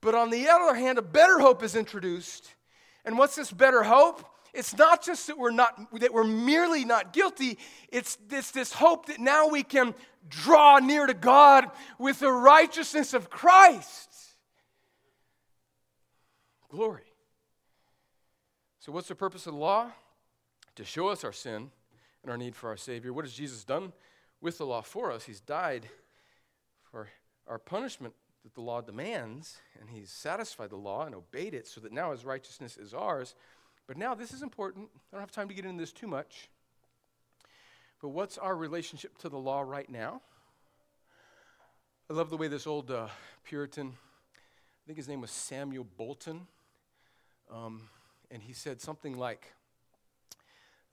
But 0.00 0.14
on 0.14 0.30
the 0.30 0.48
other 0.48 0.74
hand, 0.74 0.98
a 0.98 1.02
better 1.02 1.38
hope 1.38 1.62
is 1.62 1.74
introduced. 1.74 2.52
And 3.04 3.16
what's 3.16 3.36
this 3.36 3.50
better 3.50 3.82
hope? 3.82 4.24
It's 4.52 4.76
not 4.76 5.02
just 5.02 5.26
that 5.26 5.38
we're 5.38 5.50
not 5.50 5.80
that 5.98 6.12
we're 6.12 6.24
merely 6.24 6.84
not 6.84 7.12
guilty, 7.12 7.58
it's 7.88 8.16
this, 8.28 8.52
this 8.52 8.72
hope 8.72 9.06
that 9.06 9.18
now 9.18 9.48
we 9.48 9.64
can 9.64 9.94
draw 10.28 10.78
near 10.78 11.06
to 11.06 11.14
God 11.14 11.70
with 11.98 12.20
the 12.20 12.32
righteousness 12.32 13.14
of 13.14 13.30
Christ. 13.30 14.10
Glory. 16.68 17.04
So 18.80 18.92
what's 18.92 19.08
the 19.08 19.14
purpose 19.14 19.46
of 19.46 19.54
the 19.54 19.58
law? 19.58 19.92
To 20.76 20.84
show 20.84 21.08
us 21.08 21.24
our 21.24 21.32
sin 21.32 21.70
and 22.22 22.30
our 22.30 22.36
need 22.36 22.56
for 22.56 22.68
our 22.68 22.76
Savior. 22.76 23.12
What 23.12 23.24
has 23.24 23.34
Jesus 23.34 23.64
done 23.64 23.92
with 24.40 24.58
the 24.58 24.66
law 24.66 24.82
for 24.82 25.12
us? 25.12 25.24
He's 25.24 25.40
died 25.40 25.86
for 26.90 27.08
our 27.46 27.58
punishment 27.58 28.14
that 28.42 28.54
the 28.54 28.60
law 28.60 28.80
demands, 28.80 29.58
and 29.80 29.88
he's 29.88 30.10
satisfied 30.10 30.70
the 30.70 30.76
law 30.76 31.06
and 31.06 31.14
obeyed 31.14 31.54
it 31.54 31.66
so 31.66 31.80
that 31.80 31.92
now 31.92 32.12
his 32.12 32.24
righteousness 32.24 32.76
is 32.76 32.92
ours. 32.92 33.34
But 33.86 33.96
now, 33.96 34.14
this 34.14 34.32
is 34.32 34.42
important. 34.42 34.88
I 34.94 35.16
don't 35.16 35.20
have 35.20 35.30
time 35.30 35.48
to 35.48 35.54
get 35.54 35.64
into 35.64 35.82
this 35.82 35.92
too 35.92 36.06
much. 36.06 36.48
But 38.00 38.08
what's 38.08 38.38
our 38.38 38.54
relationship 38.54 39.16
to 39.18 39.28
the 39.28 39.38
law 39.38 39.62
right 39.62 39.88
now? 39.88 40.20
I 42.10 42.12
love 42.12 42.28
the 42.28 42.36
way 42.36 42.48
this 42.48 42.66
old 42.66 42.90
uh, 42.90 43.08
Puritan, 43.44 43.88
I 43.88 44.82
think 44.86 44.98
his 44.98 45.08
name 45.08 45.22
was 45.22 45.30
Samuel 45.30 45.86
Bolton, 45.96 46.46
um, 47.50 47.88
and 48.30 48.42
he 48.42 48.52
said 48.52 48.80
something 48.80 49.16
like 49.16 49.54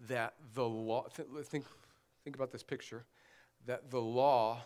that 0.07 0.35
the 0.53 0.67
law, 0.67 1.07
th- 1.15 1.27
think, 1.43 1.65
think 2.23 2.35
about 2.35 2.51
this 2.51 2.63
picture, 2.63 3.03
that 3.65 3.91
the 3.91 4.01
law 4.01 4.61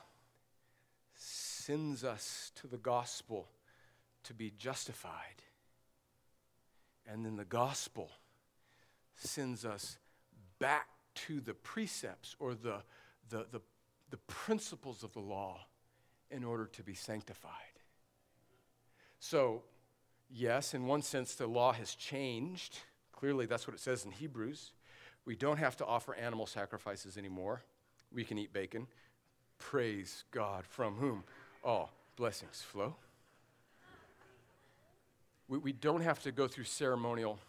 sends 1.16 2.04
us 2.04 2.52
to 2.56 2.68
the 2.68 2.78
gospel 2.78 3.48
to 4.24 4.34
be 4.34 4.52
justified. 4.58 5.42
And 7.08 7.26
then 7.26 7.38
the 7.38 7.46
gospel 7.46 8.12
sends 9.16 9.66
us 9.66 9.98
back 10.60 10.88
to 11.16 11.40
the 11.40 11.54
precepts 11.54 12.36
or 12.40 12.54
the, 12.54 12.84
the, 13.30 13.46
the, 13.52 13.62
the 14.10 14.18
principles 14.28 15.04
of 15.04 15.14
the 15.14 15.20
law 15.20 15.60
in 16.32 16.44
order 16.44 16.66
to 16.66 16.84
be 16.84 16.94
sanctified. 16.94 17.52
So, 19.20 19.64
yes, 20.30 20.74
in 20.74 20.86
one 20.86 21.02
sense, 21.02 21.36
the 21.36 21.48
law 21.48 21.74
has 21.74 21.96
changed. 21.96 22.80
Clearly, 23.12 23.46
that's 23.46 23.68
what 23.68 23.74
it 23.74 23.80
says 23.80 24.06
in 24.06 24.12
Hebrews. 24.12 24.72
We 25.26 25.36
don't 25.36 25.58
have 25.58 25.76
to 25.78 25.86
offer 25.86 26.14
animal 26.16 26.46
sacrifices 26.46 27.18
anymore. 27.18 27.64
We 28.12 28.24
can 28.24 28.38
eat 28.38 28.54
bacon. 28.54 28.88
Praise 29.58 30.24
God. 30.32 30.66
From 30.68 30.96
whom? 30.96 31.24
All 31.64 31.92
blessings 32.16 32.62
flow. 32.62 32.96
We, 35.48 35.58
we 35.58 35.72
don't 35.74 36.02
have 36.02 36.22
to 36.24 36.32
go 36.32 36.48
through 36.48 36.66
ceremonial 36.66 37.40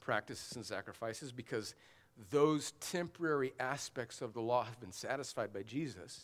practices 0.00 0.56
and 0.56 0.66
sacrifices 0.66 1.30
because 1.32 1.74
those 2.30 2.72
temporary 2.72 3.52
aspects 3.58 4.20
of 4.20 4.32
the 4.32 4.40
law 4.40 4.64
have 4.64 4.80
been 4.80 4.92
satisfied 4.92 5.52
by 5.52 5.62
Jesus. 5.62 6.20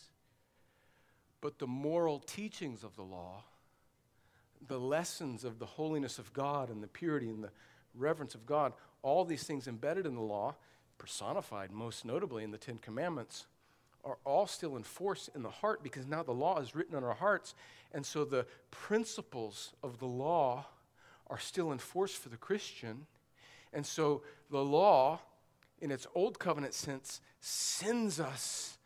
But 1.41 1.59
the 1.59 1.67
moral 1.67 2.19
teachings 2.19 2.83
of 2.83 2.95
the 2.95 3.03
law, 3.03 3.43
the 4.67 4.79
lessons 4.79 5.43
of 5.43 5.59
the 5.59 5.65
holiness 5.65 6.19
of 6.19 6.33
God 6.33 6.69
and 6.69 6.83
the 6.83 6.87
purity 6.87 7.29
and 7.29 7.43
the 7.43 7.51
reverence 7.95 8.35
of 8.35 8.45
God, 8.45 8.73
all 9.01 9.25
these 9.25 9.43
things 9.43 9.67
embedded 9.67 10.05
in 10.05 10.15
the 10.15 10.21
law, 10.21 10.55
personified 10.97 11.71
most 11.71 12.05
notably 12.05 12.43
in 12.43 12.51
the 12.51 12.57
Ten 12.57 12.77
Commandments, 12.77 13.45
are 14.03 14.17
all 14.25 14.47
still 14.47 14.75
in 14.75 14.83
force 14.83 15.29
in 15.33 15.43
the 15.43 15.49
heart 15.49 15.83
because 15.83 16.07
now 16.07 16.23
the 16.23 16.31
law 16.31 16.59
is 16.59 16.75
written 16.75 16.95
on 16.95 17.03
our 17.03 17.13
hearts. 17.13 17.55
And 17.93 18.05
so 18.05 18.23
the 18.23 18.45
principles 18.71 19.73
of 19.83 19.99
the 19.99 20.05
law 20.05 20.65
are 21.27 21.39
still 21.39 21.71
in 21.71 21.79
force 21.79 22.13
for 22.13 22.29
the 22.29 22.37
Christian. 22.37 23.05
And 23.73 23.85
so 23.85 24.23
the 24.49 24.63
law, 24.63 25.19
in 25.81 25.91
its 25.91 26.07
old 26.15 26.39
covenant 26.39 26.73
sense, 26.73 27.21
sends 27.41 28.19
us 28.19 28.77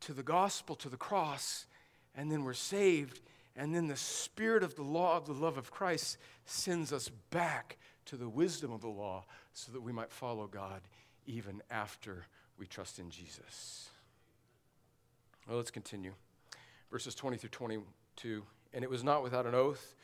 to 0.00 0.12
the 0.12 0.22
gospel, 0.22 0.74
to 0.76 0.88
the 0.88 0.96
cross, 0.96 1.66
and 2.14 2.30
then 2.30 2.44
we're 2.44 2.52
saved. 2.54 3.20
And 3.56 3.74
then 3.74 3.88
the 3.88 3.96
spirit 3.96 4.62
of 4.62 4.74
the 4.74 4.82
law, 4.82 5.16
of 5.16 5.26
the 5.26 5.32
love 5.32 5.58
of 5.58 5.70
Christ, 5.70 6.18
sends 6.44 6.92
us 6.92 7.10
back 7.30 7.78
to 8.06 8.16
the 8.16 8.28
wisdom 8.28 8.72
of 8.72 8.80
the 8.80 8.88
law 8.88 9.24
so 9.52 9.72
that 9.72 9.82
we 9.82 9.92
might 9.92 10.12
follow 10.12 10.46
God 10.46 10.80
even 11.26 11.62
after 11.70 12.26
we 12.58 12.66
trust 12.66 12.98
in 12.98 13.10
Jesus. 13.10 13.90
Well, 15.46 15.56
let's 15.56 15.70
continue. 15.70 16.12
Verses 16.90 17.14
20 17.14 17.36
through 17.36 17.50
22. 17.50 18.42
And 18.72 18.84
it 18.84 18.90
was 18.90 19.04
not 19.04 19.22
without 19.22 19.46
an 19.46 19.54
oath, 19.54 19.94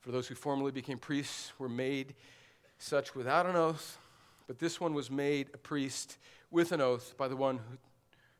for 0.00 0.10
those 0.10 0.26
who 0.26 0.34
formerly 0.34 0.72
became 0.72 0.98
priests 0.98 1.52
were 1.58 1.68
made 1.68 2.14
such 2.78 3.14
without 3.14 3.46
an 3.46 3.56
oath, 3.56 3.98
but 4.46 4.58
this 4.58 4.80
one 4.80 4.94
was 4.94 5.10
made 5.10 5.48
a 5.54 5.58
priest 5.58 6.18
with 6.50 6.72
an 6.72 6.80
oath 6.80 7.14
by 7.16 7.28
the 7.28 7.36
one 7.36 7.58
who, 7.58 7.78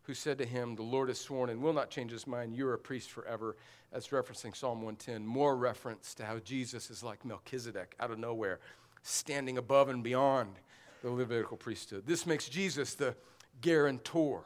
who 0.03 0.15
said 0.15 0.39
to 0.39 0.45
him, 0.45 0.77
The 0.77 0.83
Lord 0.83 1.09
has 1.09 1.19
sworn 1.19 1.51
and 1.51 1.63
will 1.63 1.73
not 1.73 1.91
change 1.91 2.13
his 2.13 2.27
mind. 2.27 2.55
You're 2.55 2.75
a 2.75 2.79
priest 2.79 3.11
forever. 3.11 3.57
That's 3.93 4.09
referencing 4.09 4.55
Psalm 4.55 4.79
110. 4.83 5.27
More 5.27 5.57
reference 5.57 6.15
to 6.15 6.25
how 6.25 6.39
Jesus 6.39 6.91
is 6.91 7.03
like 7.03 7.25
Melchizedek 7.25 7.95
out 8.01 8.11
of 8.11 8.19
nowhere, 8.19 8.61
standing 9.03 9.59
above 9.59 9.89
and 9.89 10.03
beyond 10.03 10.57
the 11.03 11.11
Levitical 11.11 11.57
priesthood. 11.57 12.05
This 12.07 12.27
makes 12.27 12.49
Jesus 12.49 12.95
the 12.95 13.15
guarantor. 13.61 14.43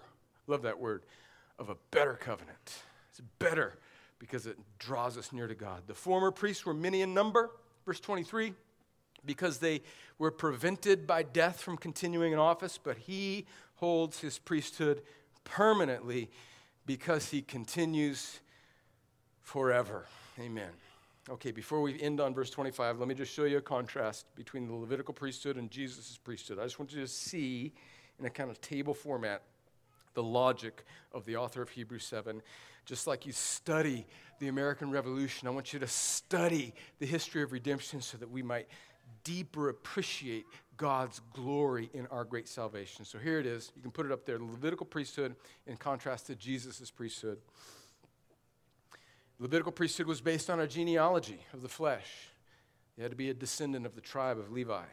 Love 0.47 0.63
that 0.63 0.79
word 0.79 1.03
of 1.59 1.71
a 1.71 1.77
better 1.91 2.15
covenant. 2.15 2.83
It's 3.11 3.21
better 3.39 3.79
because 4.19 4.47
it 4.47 4.59
draws 4.79 5.17
us 5.17 5.33
near 5.33 5.47
to 5.47 5.55
God. 5.55 5.83
The 5.87 5.95
former 5.95 6.31
priests 6.31 6.65
were 6.67 6.75
many 6.75 7.03
in 7.03 7.15
number, 7.15 7.51
verse 7.85 8.01
23, 8.01 8.55
because 9.25 9.59
they 9.59 9.83
were 10.19 10.31
prevented 10.31 11.07
by 11.07 11.23
death 11.23 11.61
from 11.61 11.77
continuing 11.77 12.33
in 12.33 12.39
office, 12.39 12.79
but 12.83 12.99
he 12.99 13.47
holds 13.77 14.21
his 14.21 14.39
priesthood 14.39 15.03
permanently 15.45 16.31
because 16.87 17.31
he 17.31 17.43
continues 17.43 18.41
forever. 19.43 20.07
Amen. 20.41 20.71
Okay, 21.31 21.51
before 21.51 21.83
we 21.83 22.01
end 22.01 22.21
on 22.21 22.33
verse 22.33 22.49
25, 22.49 22.99
let 22.99 23.07
me 23.07 23.15
just 23.15 23.33
show 23.33 23.45
you 23.45 23.59
a 23.59 23.63
contrast 23.63 24.25
between 24.35 24.67
the 24.67 24.75
Levitical 24.75 25.13
priesthood 25.13 25.57
and 25.57 25.71
Jesus' 25.71 26.19
priesthood. 26.23 26.59
I 26.59 26.65
just 26.65 26.79
want 26.79 26.93
you 26.93 27.01
to 27.01 27.07
see 27.07 27.73
in 28.19 28.25
a 28.25 28.31
kind 28.31 28.51
of 28.51 28.61
table 28.61 28.95
format 28.95 29.43
the 30.15 30.23
logic 30.23 30.85
of 31.13 31.25
the 31.27 31.37
author 31.37 31.61
of 31.61 31.69
Hebrews 31.69 32.05
7. 32.05 32.41
Just 32.87 33.07
like 33.07 33.27
you 33.27 33.33
study 33.33 34.07
the 34.39 34.49
American 34.49 34.91
Revolution, 34.91 35.47
I 35.47 35.51
want 35.51 35.75
you 35.75 35.79
to 35.81 35.87
study 35.87 36.73
the 36.99 37.07
history 37.07 37.43
of 37.43 37.53
redemption 37.53 38.01
so 38.01 38.17
that 38.17 38.31
we 38.31 38.43
might 38.43 38.69
deeper 39.29 39.69
appreciate 39.69 40.47
God's 40.79 41.21
glory 41.35 41.91
in 41.93 42.07
our 42.07 42.25
great 42.25 42.49
salvation. 42.49 43.05
So 43.05 43.19
here 43.19 43.39
it 43.39 43.45
is. 43.45 43.73
You 43.77 43.83
can 43.83 43.91
put 43.91 44.07
it 44.07 44.13
up 44.13 44.25
there 44.25 44.39
Levitical 44.39 44.87
priesthood 44.87 45.37
in 45.67 45.77
contrast 45.77 46.29
to 46.29 46.35
Jesus' 46.35 46.91
priesthood. 46.91 47.37
Levitical 49.39 49.71
priesthood 49.71 50.07
was 50.07 50.23
based 50.23 50.49
on 50.49 50.61
a 50.61 50.67
genealogy 50.67 51.41
of 51.53 51.61
the 51.61 51.69
flesh. 51.69 52.31
You 52.97 53.03
had 53.03 53.13
to 53.13 53.17
be 53.17 53.29
a 53.29 53.35
descendant 53.35 53.85
of 53.85 53.95
the 53.95 54.01
tribe 54.01 54.39
of 54.39 54.51
Levi. 54.51 54.85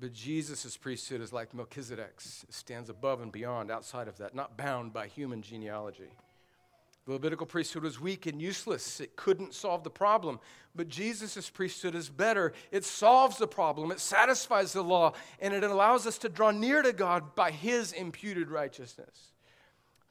But 0.00 0.14
Jesus' 0.14 0.78
priesthood 0.78 1.20
is 1.20 1.30
like 1.30 1.52
Melchizedek's, 1.52 2.46
it 2.48 2.54
stands 2.54 2.88
above 2.88 3.20
and 3.20 3.30
beyond, 3.30 3.70
outside 3.70 4.08
of 4.08 4.16
that, 4.18 4.34
not 4.34 4.56
bound 4.56 4.94
by 4.94 5.06
human 5.06 5.42
genealogy. 5.42 6.10
The 7.06 7.12
Levitical 7.12 7.46
priesthood 7.46 7.82
was 7.82 8.00
weak 8.00 8.26
and 8.26 8.40
useless. 8.40 9.00
It 9.00 9.16
couldn't 9.16 9.54
solve 9.54 9.84
the 9.84 9.90
problem. 9.90 10.38
But 10.74 10.88
Jesus' 10.88 11.50
priesthood 11.50 11.94
is 11.94 12.08
better. 12.08 12.52
It 12.70 12.84
solves 12.84 13.38
the 13.38 13.48
problem, 13.48 13.90
it 13.90 14.00
satisfies 14.00 14.72
the 14.72 14.82
law, 14.82 15.14
and 15.40 15.52
it 15.52 15.64
allows 15.64 16.06
us 16.06 16.18
to 16.18 16.28
draw 16.28 16.50
near 16.50 16.82
to 16.82 16.92
God 16.92 17.34
by 17.34 17.50
his 17.50 17.92
imputed 17.92 18.50
righteousness. 18.50 19.32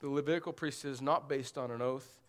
The 0.01 0.09
Levitical 0.09 0.53
priesthood 0.53 0.91
is 0.91 1.01
not 1.01 1.29
based 1.29 1.57
on 1.57 1.71
an 1.71 1.81
oath, 1.81 2.19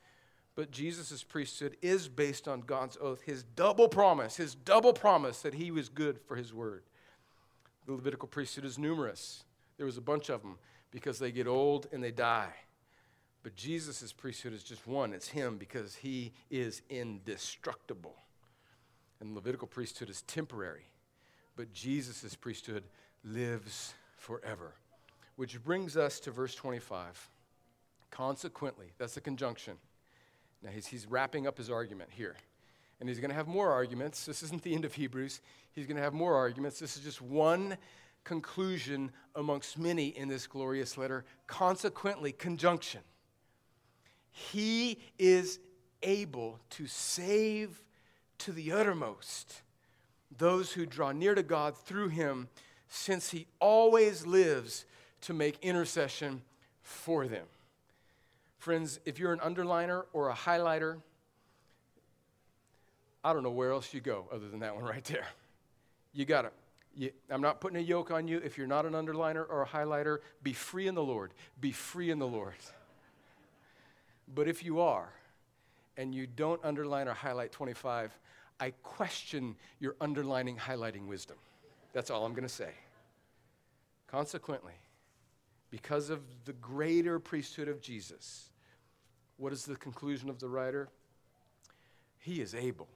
but 0.55 0.71
Jesus' 0.71 1.25
priesthood 1.25 1.77
is 1.83 2.09
based 2.09 2.47
on 2.47 2.61
God's 2.61 2.99
oath, 3.01 3.23
his 3.23 3.43
double 3.43 3.89
promise, 3.89 4.37
his 4.37 4.55
double 4.55 4.93
promise 4.93 5.43
that 5.43 5.55
he 5.55 5.71
was 5.71 5.89
good 5.89 6.21
for 6.21 6.37
his 6.37 6.53
word. 6.53 6.83
The 7.87 7.93
Levitical 7.93 8.29
priesthood 8.29 8.65
is 8.65 8.79
numerous. 8.79 9.45
There 9.77 9.87
was 9.87 9.97
a 9.97 10.03
bunch 10.03 10.29
of 10.29 10.43
them 10.43 10.59
because 10.91 11.19
they 11.19 11.33
get 11.33 11.47
old 11.47 11.89
and 11.93 12.03
they 12.03 12.11
die. 12.11 12.53
But 13.43 13.57
Jesus' 13.57 14.13
priesthood 14.13 14.53
is 14.53 14.63
just 14.63 14.87
one. 14.87 15.15
It's 15.15 15.29
him 15.29 15.57
because 15.57 15.95
he 15.95 16.33
is 16.51 16.83
indestructible. 16.91 18.17
And 19.21 19.31
the 19.31 19.35
Levitical 19.35 19.67
priesthood 19.67 20.11
is 20.11 20.23
temporary. 20.23 20.87
But 21.57 21.73
Jesus' 21.73 22.35
priesthood 22.35 22.85
lives 23.25 23.95
forever. 24.17 24.75
Which 25.37 25.63
brings 25.63 25.97
us 25.97 26.21
to 26.21 26.31
verse 26.31 26.55
25. 26.55 27.29
Consequently, 28.11 28.93
that's 28.99 29.17
a 29.17 29.21
conjunction. 29.21 29.77
Now 30.63 30.71
he's, 30.71 30.87
he's 30.87 31.07
wrapping 31.07 31.47
up 31.47 31.57
his 31.57 31.71
argument 31.71 32.11
here. 32.13 32.37
And 32.99 33.09
he's 33.09 33.19
going 33.19 33.31
to 33.31 33.37
have 33.37 33.49
more 33.49 33.71
arguments. 33.71 34.27
This 34.27 34.43
isn't 34.43 34.63
the 34.63 34.75
end 34.75 34.85
of 34.85 34.93
Hebrews. 34.93 35.41
He's 35.73 35.87
going 35.87 35.97
to 35.97 36.03
have 36.03 36.13
more 36.13 36.35
arguments. 36.35 36.79
This 36.79 36.99
is 36.99 37.03
just 37.03 37.23
one 37.23 37.79
conclusion 38.25 39.11
amongst 39.35 39.79
many 39.79 40.09
in 40.09 40.29
this 40.29 40.47
glorious 40.47 40.99
letter. 40.99 41.25
Consequently, 41.47 42.33
conjunction. 42.33 43.01
He 44.31 44.99
is 45.19 45.59
able 46.03 46.59
to 46.71 46.87
save 46.87 47.83
to 48.39 48.53
the 48.53 48.73
uttermost 48.73 49.63
those 50.37 50.73
who 50.73 50.87
draw 50.87 51.13
near 51.13 51.35
to 51.35 51.43
God 51.43 51.77
through 51.77 52.09
him, 52.09 52.49
since 52.89 53.31
he 53.31 53.47
always 53.61 54.27
lives 54.27 54.85
to 55.23 55.35
make 55.35 55.59
intercession 55.63 56.43
for 56.83 57.27
them. 57.27 57.47
Friends, 58.59 59.01
if 59.05 59.19
you're 59.19 59.33
an 59.33 59.41
underliner 59.41 60.05
or 60.13 60.31
a 60.31 60.35
highlighter, 60.35 61.01
I 63.23 63.33
don't 63.33 63.43
know 63.43 63.51
where 63.51 63.71
else 63.71 63.93
you 63.93 64.01
go 64.01 64.27
other 64.33 64.49
than 64.49 64.61
that 64.61 64.75
one 64.75 64.85
right 64.85 65.05
there. 65.05 65.27
You 66.13 66.25
got. 66.25 66.53
You, 66.97 67.11
I'm 67.31 67.41
not 67.41 67.61
putting 67.61 67.79
a 67.79 67.83
yoke 67.83 68.11
on 68.11 68.27
you. 68.27 68.41
If 68.45 68.59
you're 68.59 68.67
not 68.67 68.85
an 68.85 68.95
underliner 68.95 69.47
or 69.49 69.63
a 69.63 69.67
highlighter, 69.67 70.19
be 70.43 70.53
free 70.53 70.89
in 70.89 70.95
the 70.95 71.03
Lord. 71.03 71.33
Be 71.61 71.71
free 71.71 72.11
in 72.11 72.19
the 72.19 72.27
Lord. 72.27 72.55
But 74.35 74.49
if 74.49 74.65
you 74.65 74.81
are, 74.81 75.13
and 75.97 76.15
you 76.15 76.27
don't 76.27 76.61
underline 76.65 77.09
or 77.09 77.15
highlight 77.15 77.53
25, 77.53 78.17
I 78.59 78.71
question 78.83 79.57
your 79.81 79.97
underlining, 80.01 80.57
highlighting 80.57 81.07
wisdom. 81.07 81.37
That's 81.93 82.11
all 82.11 82.25
I'm 82.25 82.33
going 82.33 82.47
to 82.47 82.49
say. 82.49 82.71
Consequently, 84.07 84.75
because 85.71 86.11
of 86.11 86.21
the 86.45 86.53
greater 86.55 87.19
priesthood 87.19 87.69
of 87.69 87.81
Jesus, 87.81 88.51
what 89.37 89.53
is 89.53 89.65
the 89.65 89.77
conclusion 89.77 90.29
of 90.29 90.39
the 90.39 90.49
writer? 90.49 90.89
He 92.19 92.41
is 92.41 92.55
able. 92.55 92.89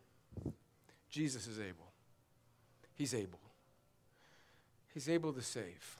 Jesus 1.09 1.47
is 1.47 1.59
able. 1.59 1.93
He's 2.95 3.15
able. 3.15 3.41
He's 4.93 5.09
able 5.09 5.33
to 5.33 5.43
save. 5.43 5.97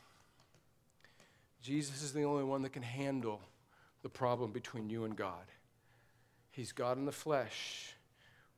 Jesus 1.63 2.03
is 2.03 2.13
the 2.13 2.23
only 2.25 2.45
one 2.45 2.63
that 2.63 2.73
can 2.73 2.83
handle 2.83 3.41
the 4.05 4.09
problem 4.11 4.53
between 4.53 4.91
you 4.91 5.05
and 5.05 5.17
God. 5.17 5.47
He's 6.51 6.73
God 6.73 6.99
in 6.99 7.07
the 7.07 7.11
flesh. 7.11 7.95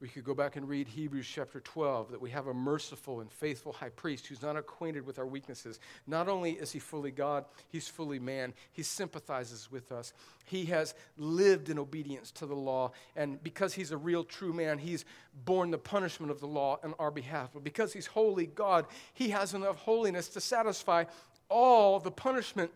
We 0.01 0.09
could 0.09 0.25
go 0.25 0.35
back 0.35 0.57
and 0.57 0.69
read 0.69 0.89
Hebrews 0.89 1.27
chapter 1.33 1.61
12 1.61 2.11
that 2.11 2.21
we 2.21 2.31
have 2.31 2.49
a 2.49 2.53
merciful 2.53 3.21
and 3.21 3.31
faithful 3.33 3.73
high 3.73 3.91
priest 3.91 4.27
who's 4.27 4.43
not 4.43 4.57
acquainted 4.57 5.07
with 5.07 5.21
our 5.21 5.25
weaknesses. 5.25 5.79
Not 6.07 6.29
only 6.29 6.51
is 6.51 6.73
he 6.73 6.81
fully 6.81 7.13
God, 7.13 7.45
he's 7.71 7.87
fully 7.87 8.19
man. 8.19 8.55
He 8.73 8.83
sympathizes 8.83 9.71
with 9.71 9.93
us. 9.93 10.13
He 10.45 10.65
has 10.67 10.95
lived 11.17 11.71
in 11.71 11.79
obedience 11.79 12.33
to 12.33 12.47
the 12.47 12.57
law. 12.57 12.91
And 13.15 13.41
because 13.43 13.73
he's 13.73 13.93
a 13.93 13.97
real, 13.97 14.25
true 14.25 14.53
man, 14.53 14.79
he's 14.79 15.05
borne 15.45 15.71
the 15.71 15.79
punishment 15.79 16.33
of 16.33 16.41
the 16.41 16.49
law 16.49 16.81
on 16.83 16.93
our 16.99 17.13
behalf. 17.13 17.51
But 17.55 17.63
because 17.63 17.93
he's 17.93 18.07
holy 18.07 18.47
God, 18.47 18.85
he 19.15 19.31
has 19.31 19.55
enough 19.55 19.77
holiness 19.77 20.27
to 20.31 20.41
satisfy 20.41 21.05
all 21.49 22.01
the 22.01 22.11
punishment 22.11 22.73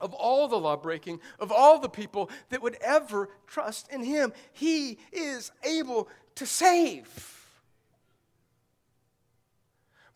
of 0.00 0.14
all 0.14 0.48
the 0.48 0.58
law 0.58 0.76
breaking, 0.76 1.20
of 1.38 1.52
all 1.52 1.78
the 1.78 1.88
people 1.88 2.30
that 2.48 2.62
would 2.62 2.76
ever 2.80 3.28
trust 3.46 3.88
in 3.92 4.02
him. 4.02 4.32
He 4.52 4.98
is 5.12 5.52
able 5.62 6.08
to 6.36 6.46
save. 6.46 7.36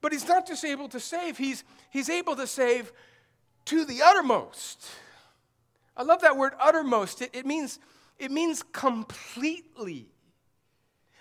But 0.00 0.12
he's 0.12 0.28
not 0.28 0.46
just 0.46 0.64
able 0.64 0.88
to 0.90 1.00
save, 1.00 1.38
he's, 1.38 1.64
he's 1.90 2.10
able 2.10 2.36
to 2.36 2.46
save 2.46 2.92
to 3.66 3.84
the 3.84 4.02
uttermost. 4.02 4.86
I 5.96 6.02
love 6.02 6.20
that 6.22 6.36
word 6.36 6.52
uttermost. 6.60 7.22
It, 7.22 7.30
it, 7.32 7.46
means, 7.46 7.78
it 8.18 8.30
means 8.30 8.62
completely. 8.72 10.08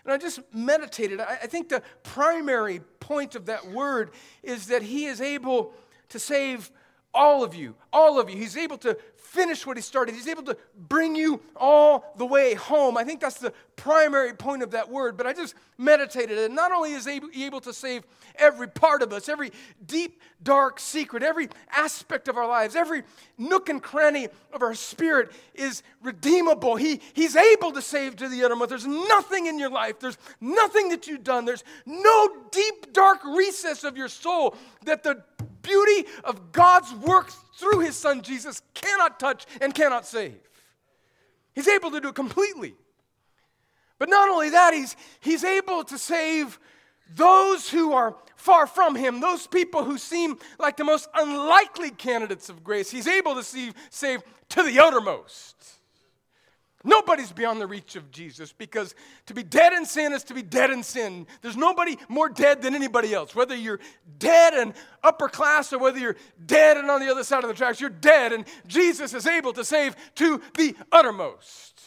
And 0.03 0.13
I 0.13 0.17
just 0.17 0.41
meditated. 0.53 1.21
I, 1.21 1.39
I 1.43 1.47
think 1.47 1.69
the 1.69 1.81
primary 2.03 2.81
point 2.99 3.35
of 3.35 3.45
that 3.45 3.67
word 3.67 4.11
is 4.41 4.67
that 4.67 4.81
he 4.81 5.05
is 5.05 5.21
able 5.21 5.73
to 6.09 6.19
save 6.19 6.69
all 7.13 7.43
of 7.43 7.53
you, 7.53 7.75
all 7.91 8.19
of 8.19 8.29
you. 8.29 8.37
He's 8.37 8.57
able 8.57 8.77
to 8.79 8.97
finish 9.15 9.65
what 9.65 9.77
he 9.77 9.81
started. 9.81 10.13
He's 10.13 10.27
able 10.27 10.43
to 10.43 10.55
bring 10.77 11.15
you 11.15 11.41
all 11.55 12.13
the 12.17 12.25
way 12.25 12.53
home. 12.53 12.97
I 12.97 13.03
think 13.03 13.19
that's 13.19 13.39
the 13.39 13.51
primary 13.75 14.33
point 14.33 14.61
of 14.61 14.71
that 14.71 14.89
word. 14.89 15.17
But 15.17 15.25
I 15.25 15.33
just 15.33 15.55
meditated, 15.77 16.37
and 16.37 16.55
not 16.55 16.71
only 16.71 16.93
is 16.93 17.05
he 17.05 17.19
able 17.43 17.59
to 17.61 17.73
save 17.73 18.03
every 18.35 18.67
part 18.67 19.01
of 19.01 19.11
us, 19.11 19.27
every 19.27 19.51
deep, 19.85 20.21
dark 20.43 20.79
secret, 20.79 21.23
every 21.23 21.49
aspect 21.71 22.27
of 22.27 22.37
our 22.37 22.47
lives, 22.47 22.75
every 22.75 23.03
nook 23.37 23.69
and 23.69 23.81
cranny 23.81 24.27
of 24.51 24.61
our 24.61 24.75
spirit 24.75 25.31
is 25.55 25.81
redeemable. 26.03 26.75
He, 26.75 27.01
he's 27.13 27.35
able 27.35 27.71
to 27.71 27.81
save 27.81 28.15
to 28.17 28.29
the 28.29 28.43
uttermost. 28.43 28.69
There's 28.69 28.87
nothing 28.87 29.47
in 29.47 29.57
your 29.57 29.71
life, 29.71 29.99
there's 29.99 30.17
nothing 30.41 30.89
that 30.89 31.07
you've 31.07 31.23
done, 31.23 31.45
there's 31.45 31.63
no 31.85 32.29
deep, 32.51 32.93
dark 32.93 33.23
recess 33.25 33.83
of 33.83 33.97
your 33.97 34.09
soul 34.09 34.55
that 34.85 35.01
the 35.03 35.23
beauty 35.63 36.07
of 36.23 36.51
God's 36.51 36.93
work 36.93 37.31
through 37.57 37.79
his 37.79 37.95
son 37.95 38.21
Jesus 38.21 38.61
cannot 38.73 39.19
touch 39.19 39.45
and 39.59 39.73
cannot 39.73 40.05
save. 40.05 40.37
He's 41.55 41.67
able 41.67 41.91
to 41.91 41.99
do 41.99 42.09
it 42.09 42.15
completely. 42.15 42.75
But 43.99 44.09
not 44.09 44.29
only 44.29 44.49
that, 44.51 44.73
he's, 44.73 44.95
he's 45.19 45.43
able 45.43 45.83
to 45.85 45.97
save 45.97 46.59
those 47.15 47.69
who 47.69 47.93
are 47.93 48.15
far 48.35 48.67
from 48.67 48.95
him, 48.95 49.19
those 49.19 49.47
people 49.47 49.83
who 49.83 49.97
seem 49.97 50.37
like 50.59 50.77
the 50.77 50.83
most 50.83 51.07
unlikely 51.13 51.91
candidates 51.91 52.49
of 52.49 52.63
grace. 52.63 52.89
He's 52.89 53.07
able 53.07 53.35
to 53.35 53.43
save, 53.43 53.73
save 53.89 54.21
to 54.49 54.63
the 54.63 54.79
uttermost. 54.79 55.72
Nobody's 56.85 57.31
beyond 57.31 57.61
the 57.61 57.67
reach 57.67 57.95
of 57.95 58.11
Jesus 58.11 58.51
because 58.51 58.93
to 59.27 59.33
be 59.33 59.41
dead 59.41 59.71
in 59.71 59.85
sin 59.85 60.11
is 60.11 60.23
to 60.25 60.33
be 60.33 60.41
dead 60.41 60.69
in 60.69 60.83
sin. 60.83 61.25
There's 61.41 61.55
nobody 61.55 61.97
more 62.09 62.27
dead 62.27 62.61
than 62.61 62.75
anybody 62.75 63.13
else. 63.13 63.33
Whether 63.33 63.55
you're 63.55 63.79
dead 64.19 64.53
and 64.53 64.73
upper 65.01 65.29
class 65.29 65.71
or 65.71 65.79
whether 65.79 65.97
you're 65.97 66.17
dead 66.45 66.75
and 66.75 66.91
on 66.91 66.99
the 66.99 67.09
other 67.09 67.23
side 67.23 67.43
of 67.43 67.47
the 67.47 67.53
tracks, 67.55 67.79
you're 67.79 67.89
dead, 67.89 68.33
and 68.33 68.45
Jesus 68.67 69.13
is 69.13 69.25
able 69.25 69.53
to 69.53 69.63
save 69.63 69.95
to 70.15 70.41
the 70.57 70.75
uttermost. 70.91 71.81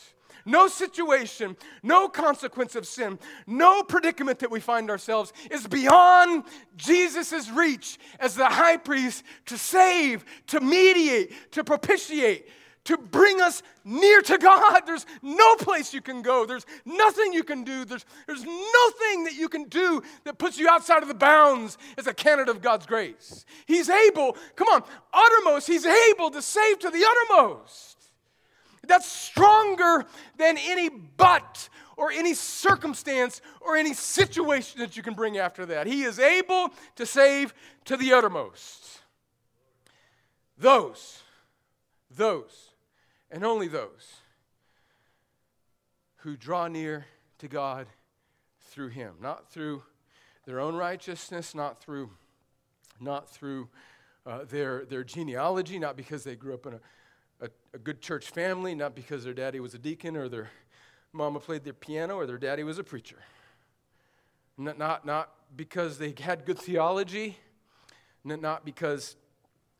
No 0.46 0.68
situation, 0.68 1.56
no 1.82 2.08
consequence 2.08 2.76
of 2.76 2.86
sin, 2.86 3.18
no 3.46 3.82
predicament 3.82 4.38
that 4.38 4.50
we 4.50 4.60
find 4.60 4.88
ourselves 4.90 5.32
is 5.50 5.66
beyond 5.66 6.44
Jesus' 6.76 7.50
reach 7.50 7.98
as 8.20 8.36
the 8.36 8.46
high 8.46 8.76
priest 8.76 9.24
to 9.46 9.58
save, 9.58 10.24
to 10.46 10.60
mediate, 10.60 11.32
to 11.50 11.64
propitiate 11.64 12.48
to 12.86 12.96
bring 12.96 13.40
us 13.40 13.62
near 13.84 14.22
to 14.22 14.38
God. 14.38 14.82
There's 14.86 15.06
no 15.22 15.54
place 15.56 15.92
you 15.94 16.00
can 16.00 16.22
go. 16.22 16.46
There's 16.46 16.66
nothing 16.84 17.32
you 17.32 17.44
can 17.44 17.64
do. 17.64 17.84
There's, 17.84 18.04
there's 18.26 18.44
nothing 18.44 19.24
that 19.24 19.34
you 19.36 19.48
can 19.48 19.64
do 19.64 20.02
that 20.24 20.38
puts 20.38 20.58
you 20.58 20.68
outside 20.68 21.02
of 21.02 21.08
the 21.08 21.14
bounds 21.14 21.78
as 21.98 22.06
a 22.06 22.14
candidate 22.14 22.54
of 22.54 22.62
God's 22.62 22.86
grace. 22.86 23.44
He's 23.66 23.88
able, 23.88 24.36
come 24.54 24.68
on, 24.68 24.82
uttermost, 25.12 25.66
He's 25.66 25.86
able 25.86 26.30
to 26.30 26.42
save 26.42 26.78
to 26.80 26.90
the 26.90 27.04
uttermost. 27.04 27.96
That's 28.86 29.10
stronger 29.10 30.06
than 30.38 30.56
any 30.58 30.88
but 30.88 31.68
or 31.96 32.12
any 32.12 32.34
circumstance 32.34 33.40
or 33.60 33.76
any 33.76 33.94
situation 33.94 34.80
that 34.80 34.96
you 34.96 35.02
can 35.02 35.14
bring 35.14 35.38
after 35.38 35.66
that. 35.66 35.86
He 35.86 36.04
is 36.04 36.18
able 36.18 36.70
to 36.96 37.06
save 37.06 37.52
to 37.86 37.96
the 37.96 38.12
uttermost. 38.12 39.00
Those, 40.58 41.22
those 42.10 42.70
and 43.30 43.44
only 43.44 43.68
those 43.68 44.16
who 46.18 46.36
draw 46.36 46.68
near 46.68 47.06
to 47.38 47.48
God 47.48 47.86
through 48.60 48.88
him. 48.88 49.14
Not 49.20 49.50
through 49.50 49.82
their 50.46 50.60
own 50.60 50.76
righteousness 50.76 51.54
not 51.54 51.80
through 51.82 52.08
not 53.00 53.28
through 53.28 53.68
uh, 54.24 54.44
their, 54.48 54.84
their 54.86 55.04
genealogy 55.04 55.78
not 55.78 55.96
because 55.96 56.24
they 56.24 56.34
grew 56.34 56.54
up 56.54 56.66
in 56.66 56.74
a, 56.74 56.80
a, 57.44 57.48
a 57.74 57.78
good 57.78 58.00
church 58.00 58.30
family 58.30 58.74
not 58.74 58.94
because 58.94 59.24
their 59.24 59.34
daddy 59.34 59.60
was 59.60 59.74
a 59.74 59.78
deacon 59.78 60.16
or 60.16 60.28
their 60.28 60.50
mama 61.12 61.40
played 61.40 61.64
their 61.64 61.72
piano 61.72 62.14
or 62.14 62.26
their 62.26 62.38
daddy 62.38 62.62
was 62.62 62.78
a 62.78 62.84
preacher. 62.84 63.18
Not, 64.56 64.78
not, 64.78 65.04
not 65.04 65.32
because 65.54 65.98
they 65.98 66.14
had 66.18 66.46
good 66.46 66.58
theology 66.58 67.38
not 68.24 68.64
because 68.64 69.14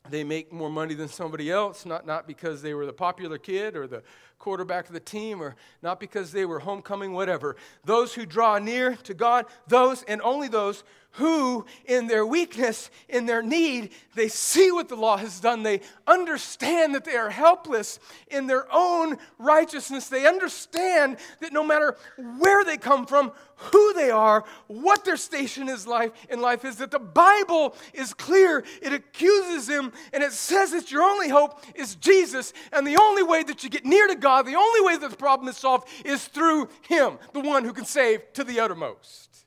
they 0.09 0.23
make 0.23 0.51
more 0.51 0.69
money 0.69 0.93
than 0.93 1.07
somebody 1.07 1.51
else, 1.51 1.85
not, 1.85 2.05
not 2.05 2.27
because 2.27 2.61
they 2.61 2.73
were 2.73 2.85
the 2.85 2.93
popular 2.93 3.37
kid 3.37 3.75
or 3.75 3.87
the 3.87 4.03
quarterback 4.39 4.87
of 4.87 4.93
the 4.93 4.99
team 4.99 5.41
or 5.41 5.55
not 5.81 5.99
because 5.99 6.31
they 6.31 6.45
were 6.45 6.59
homecoming, 6.59 7.13
whatever. 7.13 7.55
Those 7.85 8.13
who 8.13 8.25
draw 8.25 8.59
near 8.59 8.95
to 9.03 9.13
God, 9.13 9.45
those 9.67 10.03
and 10.03 10.21
only 10.21 10.47
those 10.47 10.83
who, 11.17 11.65
in 11.85 12.05
their 12.05 12.25
weakness, 12.25 12.91
in 13.09 13.25
their 13.25 13.41
need, 13.41 13.91
they 14.13 14.27
see 14.27 14.71
what 14.71 14.87
the 14.87 14.95
law 14.95 15.17
has 15.17 15.39
done. 15.39 15.63
They 15.63 15.81
understand 16.05 16.93
that 16.93 17.05
they 17.05 17.15
are 17.15 17.31
helpless 17.31 17.99
in 18.29 18.45
their 18.45 18.67
own 18.71 19.17
righteousness. 19.39 20.09
They 20.09 20.27
understand 20.27 21.17
that 21.39 21.53
no 21.53 21.63
matter 21.63 21.97
where 22.37 22.63
they 22.63 22.77
come 22.77 23.07
from, 23.07 23.31
who 23.55 23.93
they 23.93 24.11
are, 24.11 24.45
what 24.67 25.03
their 25.03 25.17
station 25.17 25.67
is 25.67 25.87
life 25.87 26.11
in 26.29 26.39
life 26.39 26.63
is, 26.63 26.75
that 26.75 26.91
the 26.91 26.99
Bible 26.99 27.75
is 27.93 28.13
clear. 28.13 28.63
It 28.83 28.93
accuses 28.93 29.65
them 29.65 29.91
and 30.13 30.23
it 30.23 30.33
says 30.33 30.71
that 30.71 30.91
your 30.91 31.01
only 31.01 31.29
hope 31.29 31.59
is 31.73 31.95
Jesus. 31.95 32.53
And 32.71 32.85
the 32.85 32.97
only 32.97 33.23
way 33.23 33.41
that 33.41 33.63
you 33.63 33.71
get 33.71 33.83
near 33.83 34.07
to 34.07 34.15
God, 34.15 34.26
the 34.43 34.55
only 34.55 34.81
way 34.81 34.97
that 34.97 35.09
the 35.09 35.17
problem 35.17 35.47
is 35.47 35.57
solved 35.57 35.87
is 36.05 36.25
through 36.25 36.69
Him, 36.81 37.17
the 37.33 37.39
one 37.39 37.63
who 37.63 37.73
can 37.73 37.85
save 37.85 38.33
to 38.33 38.43
the 38.43 38.59
uttermost. 38.59 39.45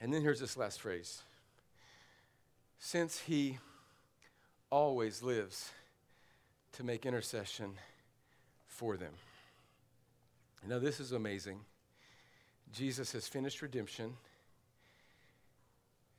And 0.00 0.12
then 0.12 0.22
here's 0.22 0.40
this 0.40 0.56
last 0.56 0.80
phrase 0.80 1.22
since 2.78 3.20
he 3.20 3.58
always 4.70 5.22
lives 5.22 5.70
to 6.72 6.84
make 6.84 7.04
intercession 7.04 7.72
for 8.66 8.96
them. 8.96 9.12
Now, 10.66 10.78
this 10.78 11.00
is 11.00 11.12
amazing. 11.12 11.60
Jesus 12.72 13.12
has 13.12 13.26
finished 13.26 13.62
redemption. 13.62 14.14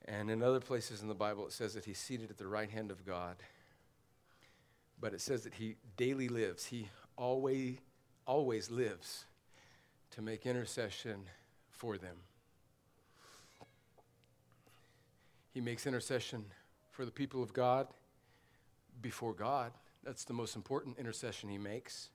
And 0.06 0.30
in 0.30 0.42
other 0.42 0.60
places 0.60 1.02
in 1.02 1.08
the 1.08 1.14
Bible, 1.14 1.46
it 1.46 1.54
says 1.54 1.76
that 1.76 1.86
he's 1.86 2.00
seated 2.00 2.30
at 2.30 2.38
the 2.38 2.48
right 2.48 2.70
hand 2.70 2.92
of 2.92 3.06
God. 3.06 3.36
But 5.02 5.14
it 5.14 5.22
says 5.22 5.44
that 5.44 5.54
he 5.54 5.76
daily 5.98 6.28
lives. 6.28 6.66
He 6.66 6.90
always, 7.16 7.78
always 8.26 8.70
lives 8.70 9.26
to 10.12 10.22
make 10.22 10.46
intercession 10.46 11.26
for 11.70 11.98
them. 11.98 12.18
He 15.54 15.62
makes 15.62 15.88
intercession 15.88 16.46
for 16.92 17.06
the 17.06 17.12
people 17.12 17.42
of 17.42 17.54
God 17.54 17.88
before 19.02 19.34
God. 19.34 19.72
That's 20.04 20.24
the 20.24 20.34
most 20.34 20.56
important 20.56 20.98
intercession 20.98 21.50
he 21.50 21.58
makes. 21.58 22.10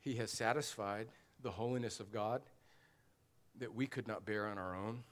He 0.00 0.14
has 0.14 0.30
satisfied 0.30 1.08
the 1.42 1.50
holiness 1.50 2.00
of 2.00 2.12
God 2.12 2.42
that 3.58 3.74
we 3.74 3.86
could 3.86 4.08
not 4.08 4.24
bear 4.24 4.46
on 4.46 4.58
our 4.58 4.74
own 4.74 5.02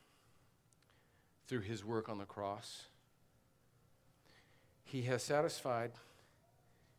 through 1.46 1.60
his 1.60 1.84
work 1.84 2.08
on 2.08 2.18
the 2.18 2.24
cross. 2.24 2.84
He 4.84 5.02
has 5.02 5.22
satisfied 5.22 5.92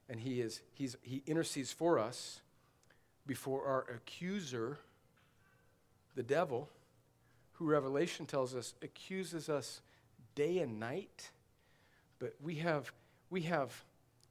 and 0.10 0.20
he 0.20 0.42
is 0.42 0.62
he's, 0.74 0.98
he 1.02 1.24
intercedes 1.28 1.72
for 1.72 2.00
us 2.00 2.42
before 3.28 3.66
our 3.66 3.86
accuser 3.96 4.78
the 6.16 6.24
devil 6.24 6.68
who 7.54 7.66
revelation 7.66 8.26
tells 8.26 8.56
us 8.56 8.74
accuses 8.82 9.50
us 9.50 9.82
day 10.36 10.60
and 10.60 10.80
night 10.80 11.30
but 12.18 12.34
we 12.42 12.56
have 12.56 12.92
we 13.30 13.42
have 13.42 13.84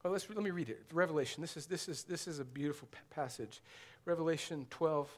well, 0.03 0.13
let's, 0.13 0.29
let 0.29 0.43
me 0.43 0.51
read 0.51 0.69
it. 0.69 0.81
Revelation. 0.93 1.41
This 1.41 1.57
is, 1.57 1.65
this 1.65 1.89
is, 1.89 2.03
this 2.03 2.25
is 2.25 2.39
a 2.39 2.45
beautiful 2.45 2.87
passage. 3.09 3.61
Revelation 4.05 4.65
12, 4.69 5.09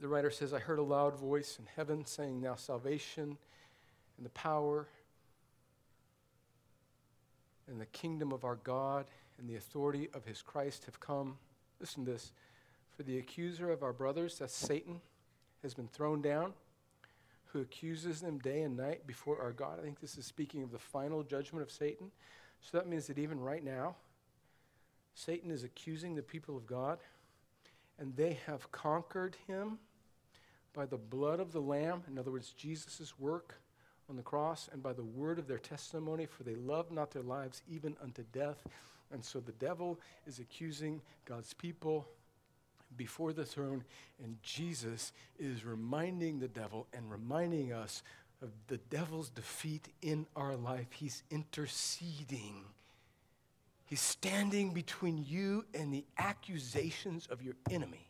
the 0.00 0.06
writer 0.06 0.30
says, 0.30 0.54
I 0.54 0.60
heard 0.60 0.78
a 0.78 0.82
loud 0.82 1.16
voice 1.16 1.58
in 1.58 1.66
heaven 1.74 2.06
saying, 2.06 2.40
Now 2.40 2.54
salvation 2.54 3.36
and 4.16 4.26
the 4.26 4.30
power 4.30 4.86
and 7.66 7.80
the 7.80 7.86
kingdom 7.86 8.32
of 8.32 8.44
our 8.44 8.56
God 8.62 9.06
and 9.38 9.48
the 9.48 9.56
authority 9.56 10.08
of 10.14 10.24
his 10.24 10.42
Christ 10.42 10.84
have 10.86 11.00
come. 11.00 11.38
Listen 11.80 12.04
to 12.04 12.12
this. 12.12 12.32
For 12.96 13.02
the 13.02 13.18
accuser 13.18 13.70
of 13.70 13.82
our 13.82 13.92
brothers, 13.92 14.38
that's 14.38 14.54
Satan, 14.54 15.00
has 15.62 15.74
been 15.74 15.88
thrown 15.88 16.20
down, 16.20 16.52
who 17.46 17.60
accuses 17.60 18.20
them 18.20 18.38
day 18.38 18.62
and 18.62 18.76
night 18.76 19.06
before 19.06 19.40
our 19.40 19.52
God. 19.52 19.78
I 19.78 19.82
think 19.82 20.00
this 20.00 20.18
is 20.18 20.26
speaking 20.26 20.62
of 20.62 20.72
the 20.72 20.78
final 20.78 21.22
judgment 21.22 21.62
of 21.62 21.70
Satan. 21.70 22.10
So 22.60 22.76
that 22.76 22.88
means 22.88 23.06
that 23.06 23.18
even 23.18 23.40
right 23.40 23.64
now, 23.64 23.94
Satan 25.14 25.50
is 25.50 25.64
accusing 25.64 26.14
the 26.14 26.22
people 26.22 26.56
of 26.56 26.66
God, 26.66 26.98
and 27.98 28.14
they 28.16 28.38
have 28.46 28.70
conquered 28.70 29.36
him 29.46 29.78
by 30.72 30.86
the 30.86 30.96
blood 30.96 31.40
of 31.40 31.52
the 31.52 31.60
Lamb, 31.60 32.02
in 32.08 32.18
other 32.18 32.30
words, 32.30 32.52
Jesus' 32.52 33.14
work 33.18 33.60
on 34.08 34.16
the 34.16 34.22
cross, 34.22 34.68
and 34.72 34.82
by 34.82 34.92
the 34.92 35.02
word 35.02 35.38
of 35.38 35.48
their 35.48 35.58
testimony, 35.58 36.26
for 36.26 36.44
they 36.44 36.54
loved 36.54 36.92
not 36.92 37.10
their 37.10 37.22
lives 37.22 37.62
even 37.68 37.96
unto 38.02 38.22
death. 38.32 38.64
And 39.12 39.24
so 39.24 39.40
the 39.40 39.52
devil 39.52 39.98
is 40.26 40.38
accusing 40.38 41.00
God's 41.24 41.54
people 41.54 42.06
before 42.96 43.32
the 43.32 43.44
throne, 43.44 43.84
and 44.22 44.36
Jesus 44.42 45.12
is 45.38 45.64
reminding 45.64 46.38
the 46.38 46.48
devil 46.48 46.86
and 46.92 47.10
reminding 47.10 47.72
us 47.72 48.02
of 48.42 48.50
the 48.68 48.78
devil's 48.90 49.28
defeat 49.30 49.88
in 50.00 50.26
our 50.36 50.56
life. 50.56 50.86
He's 50.92 51.22
interceding. 51.30 52.64
He's 53.86 54.00
standing 54.00 54.72
between 54.72 55.24
you 55.26 55.64
and 55.74 55.92
the 55.92 56.04
accusations 56.18 57.26
of 57.30 57.42
your 57.42 57.54
enemy. 57.70 58.06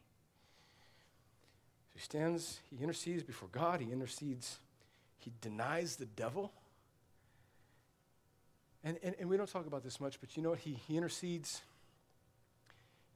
So 1.93 1.95
he 1.95 2.01
stands, 2.01 2.61
he 2.71 2.83
intercedes 2.83 3.23
before 3.23 3.49
God, 3.51 3.81
he 3.81 3.91
intercedes, 3.91 4.59
he 5.19 5.33
denies 5.41 5.97
the 5.97 6.07
devil. 6.07 6.53
And, 8.85 8.99
and, 9.03 9.15
and 9.19 9.29
we 9.29 9.37
don't 9.37 9.51
talk 9.51 9.67
about 9.67 9.83
this 9.83 10.01
much, 10.01 10.21
but 10.21 10.37
you 10.37 10.43
know 10.43 10.51
what? 10.51 10.61
He, 10.61 10.79
he 10.87 10.97
intercedes 10.97 11.63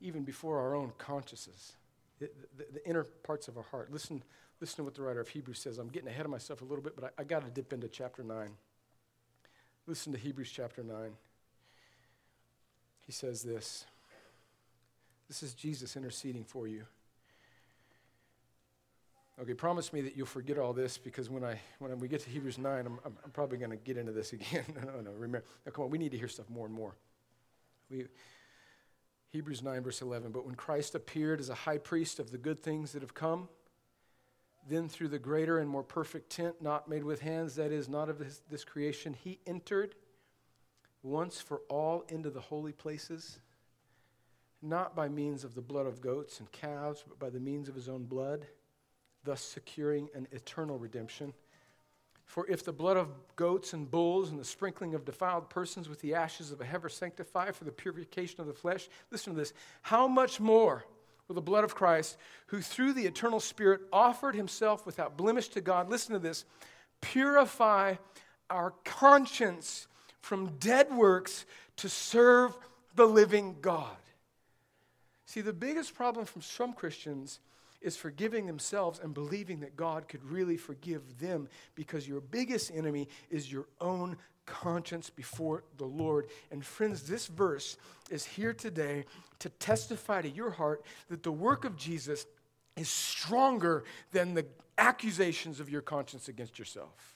even 0.00 0.24
before 0.24 0.58
our 0.58 0.74
own 0.74 0.92
consciences, 0.98 1.74
the, 2.18 2.28
the, 2.56 2.66
the 2.74 2.88
inner 2.88 3.04
parts 3.04 3.46
of 3.46 3.56
our 3.56 3.62
heart. 3.62 3.92
Listen, 3.92 4.22
Listen 4.62 4.76
to 4.76 4.84
what 4.84 4.94
the 4.94 5.02
writer 5.02 5.20
of 5.20 5.26
Hebrews 5.26 5.58
says. 5.58 5.78
I'm 5.78 5.88
getting 5.88 6.08
ahead 6.08 6.24
of 6.24 6.30
myself 6.30 6.60
a 6.62 6.64
little 6.64 6.84
bit, 6.84 6.94
but 6.94 7.12
I, 7.18 7.22
I 7.22 7.24
got 7.24 7.44
to 7.44 7.50
dip 7.50 7.72
into 7.72 7.88
chapter 7.88 8.22
9. 8.22 8.48
Listen 9.88 10.12
to 10.12 10.18
Hebrews 10.20 10.52
chapter 10.52 10.84
9. 10.84 11.10
He 13.04 13.10
says 13.10 13.42
this 13.42 13.86
This 15.26 15.42
is 15.42 15.54
Jesus 15.54 15.96
interceding 15.96 16.44
for 16.44 16.68
you. 16.68 16.84
Okay, 19.40 19.54
promise 19.54 19.92
me 19.92 20.02
that 20.02 20.16
you'll 20.16 20.26
forget 20.26 20.58
all 20.58 20.72
this 20.72 20.98
because 20.98 21.30
when, 21.30 21.42
I, 21.42 21.58
when 21.78 21.98
we 21.98 22.06
get 22.06 22.20
to 22.20 22.30
Hebrews 22.30 22.58
9, 22.58 22.86
I'm, 22.86 22.98
I'm, 23.04 23.16
I'm 23.24 23.30
probably 23.30 23.56
going 23.58 23.70
to 23.70 23.76
get 23.76 23.96
into 23.96 24.12
this 24.12 24.32
again. 24.34 24.64
no, 24.74 24.92
no, 24.92 25.00
no, 25.00 25.10
remember. 25.12 25.46
Now, 25.64 25.72
come 25.72 25.84
on, 25.84 25.90
we 25.90 25.98
need 25.98 26.12
to 26.12 26.18
hear 26.18 26.28
stuff 26.28 26.48
more 26.50 26.66
and 26.66 26.74
more. 26.74 26.94
We, 27.90 28.06
Hebrews 29.30 29.62
9, 29.62 29.82
verse 29.82 30.02
11. 30.02 30.30
But 30.30 30.44
when 30.44 30.54
Christ 30.54 30.94
appeared 30.94 31.40
as 31.40 31.48
a 31.48 31.54
high 31.54 31.78
priest 31.78 32.18
of 32.18 32.30
the 32.30 32.38
good 32.38 32.60
things 32.60 32.92
that 32.92 33.00
have 33.00 33.14
come, 33.14 33.48
then, 34.68 34.88
through 34.88 35.08
the 35.08 35.18
greater 35.18 35.58
and 35.58 35.68
more 35.68 35.82
perfect 35.82 36.30
tent, 36.30 36.62
not 36.62 36.88
made 36.88 37.02
with 37.02 37.20
hands, 37.20 37.56
that 37.56 37.72
is, 37.72 37.88
not 37.88 38.08
of 38.08 38.18
this, 38.18 38.42
this, 38.48 38.64
creation, 38.64 39.12
he 39.12 39.40
entered 39.44 39.96
once 41.02 41.40
for 41.40 41.62
all 41.68 42.04
into 42.08 42.30
the 42.30 42.40
holy 42.40 42.70
places, 42.70 43.38
not 44.60 44.94
by 44.94 45.08
means 45.08 45.42
of 45.42 45.56
the 45.56 45.60
blood 45.60 45.86
of 45.86 46.00
goats 46.00 46.38
and 46.38 46.52
calves, 46.52 47.02
but 47.08 47.18
by 47.18 47.28
the 47.28 47.40
means 47.40 47.68
of 47.68 47.74
his 47.74 47.88
own 47.88 48.04
blood, 48.04 48.46
thus 49.24 49.40
securing 49.40 50.08
an 50.14 50.28
eternal 50.32 50.78
redemption. 50.78 51.32
For 52.24 52.46
if 52.48 52.64
the 52.64 52.72
blood 52.72 52.96
of 52.96 53.08
goats 53.36 53.72
and 53.72 53.90
bulls 53.90 54.30
and 54.30 54.38
the 54.38 54.44
sprinkling 54.44 54.94
of 54.94 55.04
defiled 55.04 55.50
persons 55.50 55.88
with 55.88 56.00
the 56.00 56.14
ashes 56.14 56.50
of 56.50 56.60
a 56.60 56.64
heifer 56.64 56.88
sanctify 56.88 57.50
for 57.50 57.64
the 57.64 57.72
purification 57.72 58.40
of 58.40 58.46
the 58.46 58.54
flesh, 58.54 58.88
listen 59.10 59.34
to 59.34 59.38
this, 59.38 59.52
how 59.82 60.08
much 60.08 60.40
more? 60.40 60.84
with 61.28 61.36
the 61.36 61.42
blood 61.50 61.64
of 61.64 61.74
Christ, 61.74 62.18
who 62.46 62.60
through 62.60 62.92
the 62.92 63.06
eternal 63.06 63.40
Spirit 63.40 63.80
offered 63.92 64.34
himself 64.34 64.84
without 64.84 65.16
blemish 65.16 65.48
to 65.48 65.60
God. 65.60 65.88
Listen 65.88 66.12
to 66.12 66.18
this 66.18 66.44
purify 67.00 67.94
our 68.50 68.72
conscience 68.84 69.88
from 70.20 70.58
dead 70.58 70.94
works 70.94 71.46
to 71.76 71.88
serve 71.88 72.56
the 72.94 73.06
living 73.06 73.56
God. 73.60 73.96
See, 75.24 75.40
the 75.40 75.52
biggest 75.52 75.94
problem 75.94 76.26
from 76.26 76.42
some 76.42 76.74
Christians 76.74 77.40
is 77.82 77.96
forgiving 77.96 78.46
themselves 78.46 79.00
and 79.02 79.14
believing 79.14 79.60
that 79.60 79.76
God 79.76 80.08
could 80.08 80.24
really 80.24 80.56
forgive 80.56 81.18
them 81.18 81.48
because 81.74 82.06
your 82.06 82.20
biggest 82.20 82.70
enemy 82.74 83.08
is 83.30 83.50
your 83.50 83.66
own 83.80 84.16
conscience 84.46 85.10
before 85.10 85.64
the 85.76 85.84
Lord. 85.84 86.28
And 86.50 86.64
friends, 86.64 87.02
this 87.04 87.26
verse 87.26 87.76
is 88.10 88.24
here 88.24 88.52
today 88.52 89.04
to 89.38 89.48
testify 89.48 90.22
to 90.22 90.28
your 90.28 90.50
heart 90.50 90.84
that 91.08 91.22
the 91.22 91.32
work 91.32 91.64
of 91.64 91.76
Jesus 91.76 92.26
is 92.76 92.88
stronger 92.88 93.84
than 94.12 94.34
the 94.34 94.46
accusations 94.78 95.60
of 95.60 95.68
your 95.68 95.82
conscience 95.82 96.28
against 96.28 96.58
yourself. 96.58 97.11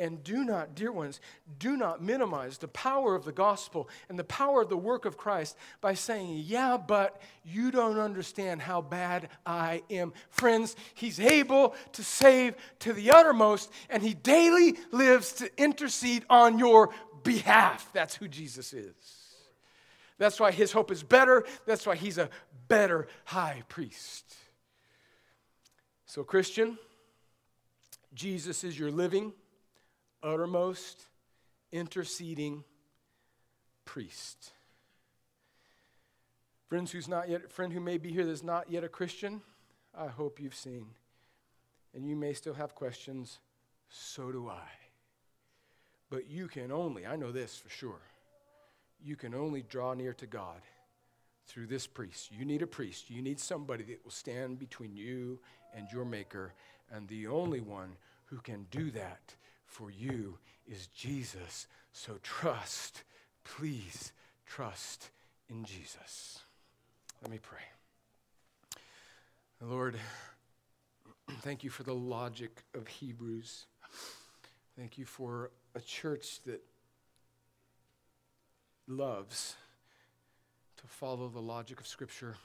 And 0.00 0.24
do 0.24 0.44
not, 0.46 0.74
dear 0.74 0.90
ones, 0.90 1.20
do 1.58 1.76
not 1.76 2.02
minimize 2.02 2.56
the 2.56 2.68
power 2.68 3.14
of 3.14 3.26
the 3.26 3.32
gospel 3.32 3.86
and 4.08 4.18
the 4.18 4.24
power 4.24 4.62
of 4.62 4.70
the 4.70 4.76
work 4.76 5.04
of 5.04 5.18
Christ 5.18 5.58
by 5.82 5.92
saying, 5.92 6.42
Yeah, 6.46 6.78
but 6.78 7.20
you 7.44 7.70
don't 7.70 7.98
understand 7.98 8.62
how 8.62 8.80
bad 8.80 9.28
I 9.44 9.82
am. 9.90 10.14
Friends, 10.30 10.74
He's 10.94 11.20
able 11.20 11.74
to 11.92 12.02
save 12.02 12.54
to 12.78 12.94
the 12.94 13.10
uttermost, 13.10 13.70
and 13.90 14.02
He 14.02 14.14
daily 14.14 14.78
lives 14.90 15.34
to 15.34 15.50
intercede 15.62 16.24
on 16.30 16.58
your 16.58 16.94
behalf. 17.22 17.90
That's 17.92 18.16
who 18.16 18.26
Jesus 18.26 18.72
is. 18.72 18.94
That's 20.16 20.40
why 20.40 20.50
His 20.50 20.72
hope 20.72 20.90
is 20.90 21.02
better. 21.02 21.44
That's 21.66 21.86
why 21.86 21.96
He's 21.96 22.16
a 22.16 22.30
better 22.68 23.06
high 23.26 23.64
priest. 23.68 24.34
So, 26.06 26.24
Christian, 26.24 26.78
Jesus 28.14 28.64
is 28.64 28.78
your 28.78 28.90
living 28.90 29.34
uttermost 30.22 31.02
interceding 31.72 32.64
priest. 33.84 34.52
Friends 36.68 36.92
who's 36.92 37.08
not 37.08 37.28
yet 37.28 37.50
friend 37.50 37.72
who 37.72 37.80
may 37.80 37.98
be 37.98 38.12
here 38.12 38.24
that's 38.24 38.44
not 38.44 38.70
yet 38.70 38.84
a 38.84 38.88
Christian, 38.88 39.40
I 39.96 40.06
hope 40.06 40.40
you've 40.40 40.54
seen. 40.54 40.86
And 41.94 42.06
you 42.06 42.14
may 42.14 42.32
still 42.32 42.54
have 42.54 42.76
questions, 42.76 43.40
so 43.88 44.30
do 44.30 44.48
I. 44.48 44.68
But 46.08 46.28
you 46.28 46.46
can 46.46 46.70
only, 46.70 47.06
I 47.06 47.16
know 47.16 47.32
this 47.32 47.56
for 47.56 47.68
sure. 47.68 48.00
You 49.02 49.16
can 49.16 49.34
only 49.34 49.62
draw 49.62 49.94
near 49.94 50.12
to 50.14 50.26
God 50.26 50.60
through 51.46 51.66
this 51.66 51.86
priest. 51.86 52.30
You 52.30 52.44
need 52.44 52.62
a 52.62 52.66
priest. 52.66 53.10
You 53.10 53.22
need 53.22 53.40
somebody 53.40 53.82
that 53.84 54.04
will 54.04 54.12
stand 54.12 54.58
between 54.58 54.94
you 54.94 55.40
and 55.74 55.88
your 55.92 56.04
maker 56.04 56.54
and 56.92 57.08
the 57.08 57.26
only 57.26 57.60
one 57.60 57.96
who 58.26 58.38
can 58.38 58.66
do 58.70 58.90
that 58.92 59.34
for 59.70 59.90
you 59.90 60.36
is 60.66 60.88
Jesus. 60.88 61.66
So 61.92 62.18
trust, 62.22 63.04
please 63.44 64.12
trust 64.44 65.10
in 65.48 65.64
Jesus. 65.64 66.40
Let 67.22 67.30
me 67.30 67.38
pray. 67.40 67.58
Lord, 69.62 69.96
thank 71.42 71.62
you 71.62 71.70
for 71.70 71.84
the 71.84 71.94
logic 71.94 72.62
of 72.74 72.88
Hebrews. 72.88 73.66
Thank 74.76 74.98
you 74.98 75.04
for 75.04 75.50
a 75.74 75.80
church 75.80 76.40
that 76.46 76.62
loves 78.88 79.54
to 80.78 80.86
follow 80.86 81.28
the 81.28 81.40
logic 81.40 81.80
of 81.80 81.86
Scripture. 81.86 82.36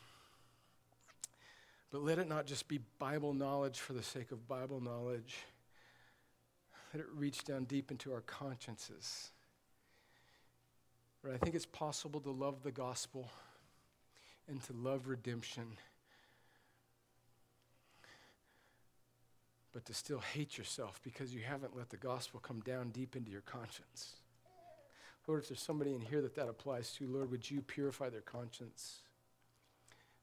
But 1.91 2.03
let 2.03 2.19
it 2.19 2.28
not 2.28 2.45
just 2.45 2.67
be 2.67 2.82
Bible 2.99 3.34
knowledge 3.34 3.80
for 3.80 3.93
the 3.93 4.03
sake 4.03 4.32
of 4.32 4.47
Bible 4.47 4.80
knowledge. 4.80 5.38
Let 6.96 7.02
it 7.02 7.12
reach 7.14 7.43
down 7.43 7.66
deep 7.66 7.91
into 7.91 8.14
our 8.14 8.22
consciences. 8.22 9.32
But 11.22 11.34
I 11.34 11.38
think 11.38 11.54
it's 11.54 11.66
possible 11.66 12.22
to 12.22 12.32
love 12.32 12.64
the 12.64 12.72
gospel 12.72 13.30
and 14.48 14.64
to 14.64 14.72
love 14.72 15.10
redemption, 15.10 15.66
but 19.74 19.84
to 19.84 19.93
still 19.93 20.20
hate 20.20 20.58
yourself 20.58 21.02
because 21.04 21.36
you 21.36 21.41
haven't 21.41 21.76
let 21.76 21.89
the 21.89 21.98
gospel 21.98 22.39
come 22.39 22.62
down 22.62 22.91
deep 22.91 23.18
into 23.18 23.30
your 23.30 23.41
conscience. 23.41 24.14
Lord, 25.28 25.43
if 25.43 25.50
there's 25.50 25.60
somebody 25.60 25.93
in 25.93 26.00
here 26.00 26.22
that 26.22 26.36
that 26.36 26.48
applies 26.48 26.93
to, 26.93 27.08
Lord, 27.08 27.30
would 27.30 27.52
you 27.52 27.62
purify 27.62 28.08
their 28.08 28.22
conscience? 28.22 29.00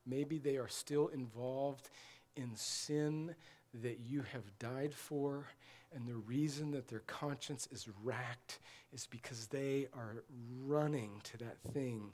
Maybe 0.07 0.39
they 0.39 0.57
are 0.57 0.69
still 0.69 1.09
involved 1.09 1.91
in 2.35 2.57
sin 2.57 3.35
that 3.83 4.01
you 4.01 4.23
have 4.33 4.59
died 4.59 4.95
for, 4.95 5.47
and 5.95 6.07
the 6.07 6.17
reason 6.17 6.71
that 6.73 6.89
their 6.89 7.01
conscience 7.01 7.69
is 7.71 7.89
racked 8.03 8.59
is 8.93 9.07
because 9.07 9.47
they 9.47 9.89
are 9.95 10.25
running 10.65 11.21
to 11.25 11.39
that 11.39 11.59
thing. 11.73 12.13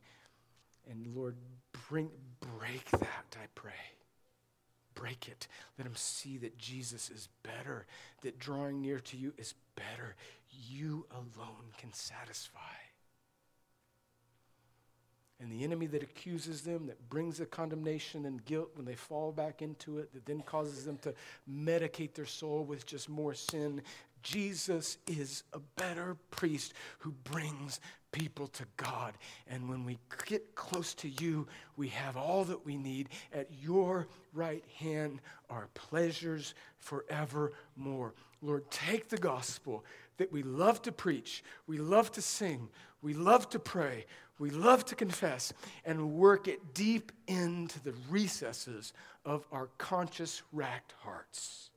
And 0.91 1.15
Lord, 1.15 1.37
bring, 1.89 2.11
break 2.41 2.91
that, 2.91 3.37
I 3.37 3.47
pray. 3.55 3.73
Break 4.95 5.29
it. 5.29 5.47
Let 5.77 5.85
them 5.85 5.97
see 5.97 6.39
that 6.39 6.59
Jesus 6.59 7.11
is 7.11 7.29
better, 7.43 7.87
that 8.23 8.39
drawing 8.39 8.81
near 8.81 8.99
to 9.01 9.17
you 9.17 9.33
is 9.39 9.55
better. 9.77 10.17
You 10.51 11.07
alone 11.13 11.73
can 11.79 11.93
satisfy. 11.93 12.59
And 15.41 15.53
the 15.53 15.62
enemy 15.62 15.86
that 15.86 16.03
accuses 16.03 16.62
them, 16.62 16.86
that 16.86 17.09
brings 17.09 17.39
the 17.39 17.47
condemnation 17.47 18.26
and 18.26 18.45
guilt 18.45 18.70
when 18.74 18.84
they 18.84 18.97
fall 18.97 19.30
back 19.30 19.62
into 19.62 19.99
it, 19.99 20.12
that 20.12 20.26
then 20.26 20.41
causes 20.41 20.84
them 20.84 20.99
to 20.99 21.14
medicate 21.49 22.14
their 22.14 22.26
soul 22.26 22.64
with 22.64 22.84
just 22.86 23.09
more 23.09 23.34
sin. 23.34 23.82
Jesus 24.22 24.99
is 25.07 25.45
a 25.53 25.61
better 25.76 26.16
priest 26.30 26.74
who 26.99 27.12
brings 27.12 27.80
people 28.11 28.49
to 28.49 28.64
God. 28.76 29.14
And 29.47 29.68
when 29.68 29.84
we 29.84 29.99
get 30.26 30.55
close 30.55 30.93
to 30.95 31.09
you, 31.09 31.47
we 31.76 31.89
have 31.89 32.16
all 32.16 32.45
that 32.45 32.64
we 32.64 32.76
need. 32.76 33.11
At 33.32 33.49
your 33.62 34.09
right 34.32 34.64
hand 34.76 35.20
are 35.49 35.68
pleasures 35.74 36.55
forevermore. 36.78 38.14
Lord, 38.43 38.70
take 38.70 39.09
the 39.09 39.18
gospel 39.18 39.84
that 40.16 40.32
we 40.32 40.43
love 40.43 40.82
to 40.82 40.93
preach, 40.93 41.45
we 41.68 41.78
love 41.78 42.11
to 42.12 42.22
sing, 42.22 42.68
we 43.03 43.14
love 43.14 43.49
to 43.51 43.59
pray, 43.59 44.07
we 44.38 44.51
love 44.51 44.84
to 44.86 44.94
confess 44.94 45.53
and 45.84 46.14
work 46.14 46.49
it 46.49 46.74
deep 46.74 47.12
into 47.26 47.82
the 47.82 47.94
recesses 48.09 48.92
of 49.24 49.46
our 49.53 49.68
conscious, 49.78 50.42
racked 50.53 50.94
hearts. 51.01 51.70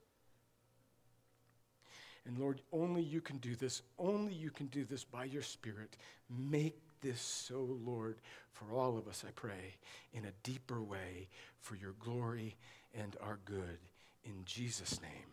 And 2.24 2.38
Lord, 2.38 2.60
only 2.72 3.02
you 3.02 3.20
can 3.20 3.38
do 3.38 3.56
this. 3.56 3.82
Only 3.98 4.32
you 4.32 4.50
can 4.50 4.66
do 4.66 4.84
this 4.84 5.04
by 5.04 5.24
your 5.24 5.42
Spirit. 5.42 5.96
Make 6.30 6.78
this 7.00 7.20
so, 7.20 7.76
Lord, 7.84 8.16
for 8.52 8.72
all 8.72 8.96
of 8.96 9.08
us, 9.08 9.24
I 9.26 9.32
pray, 9.32 9.76
in 10.14 10.24
a 10.24 10.32
deeper 10.44 10.80
way 10.82 11.28
for 11.60 11.74
your 11.74 11.94
glory 11.98 12.56
and 12.94 13.16
our 13.20 13.38
good. 13.44 13.78
In 14.24 14.44
Jesus' 14.44 15.00
name, 15.02 15.32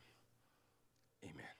amen. 1.23 1.58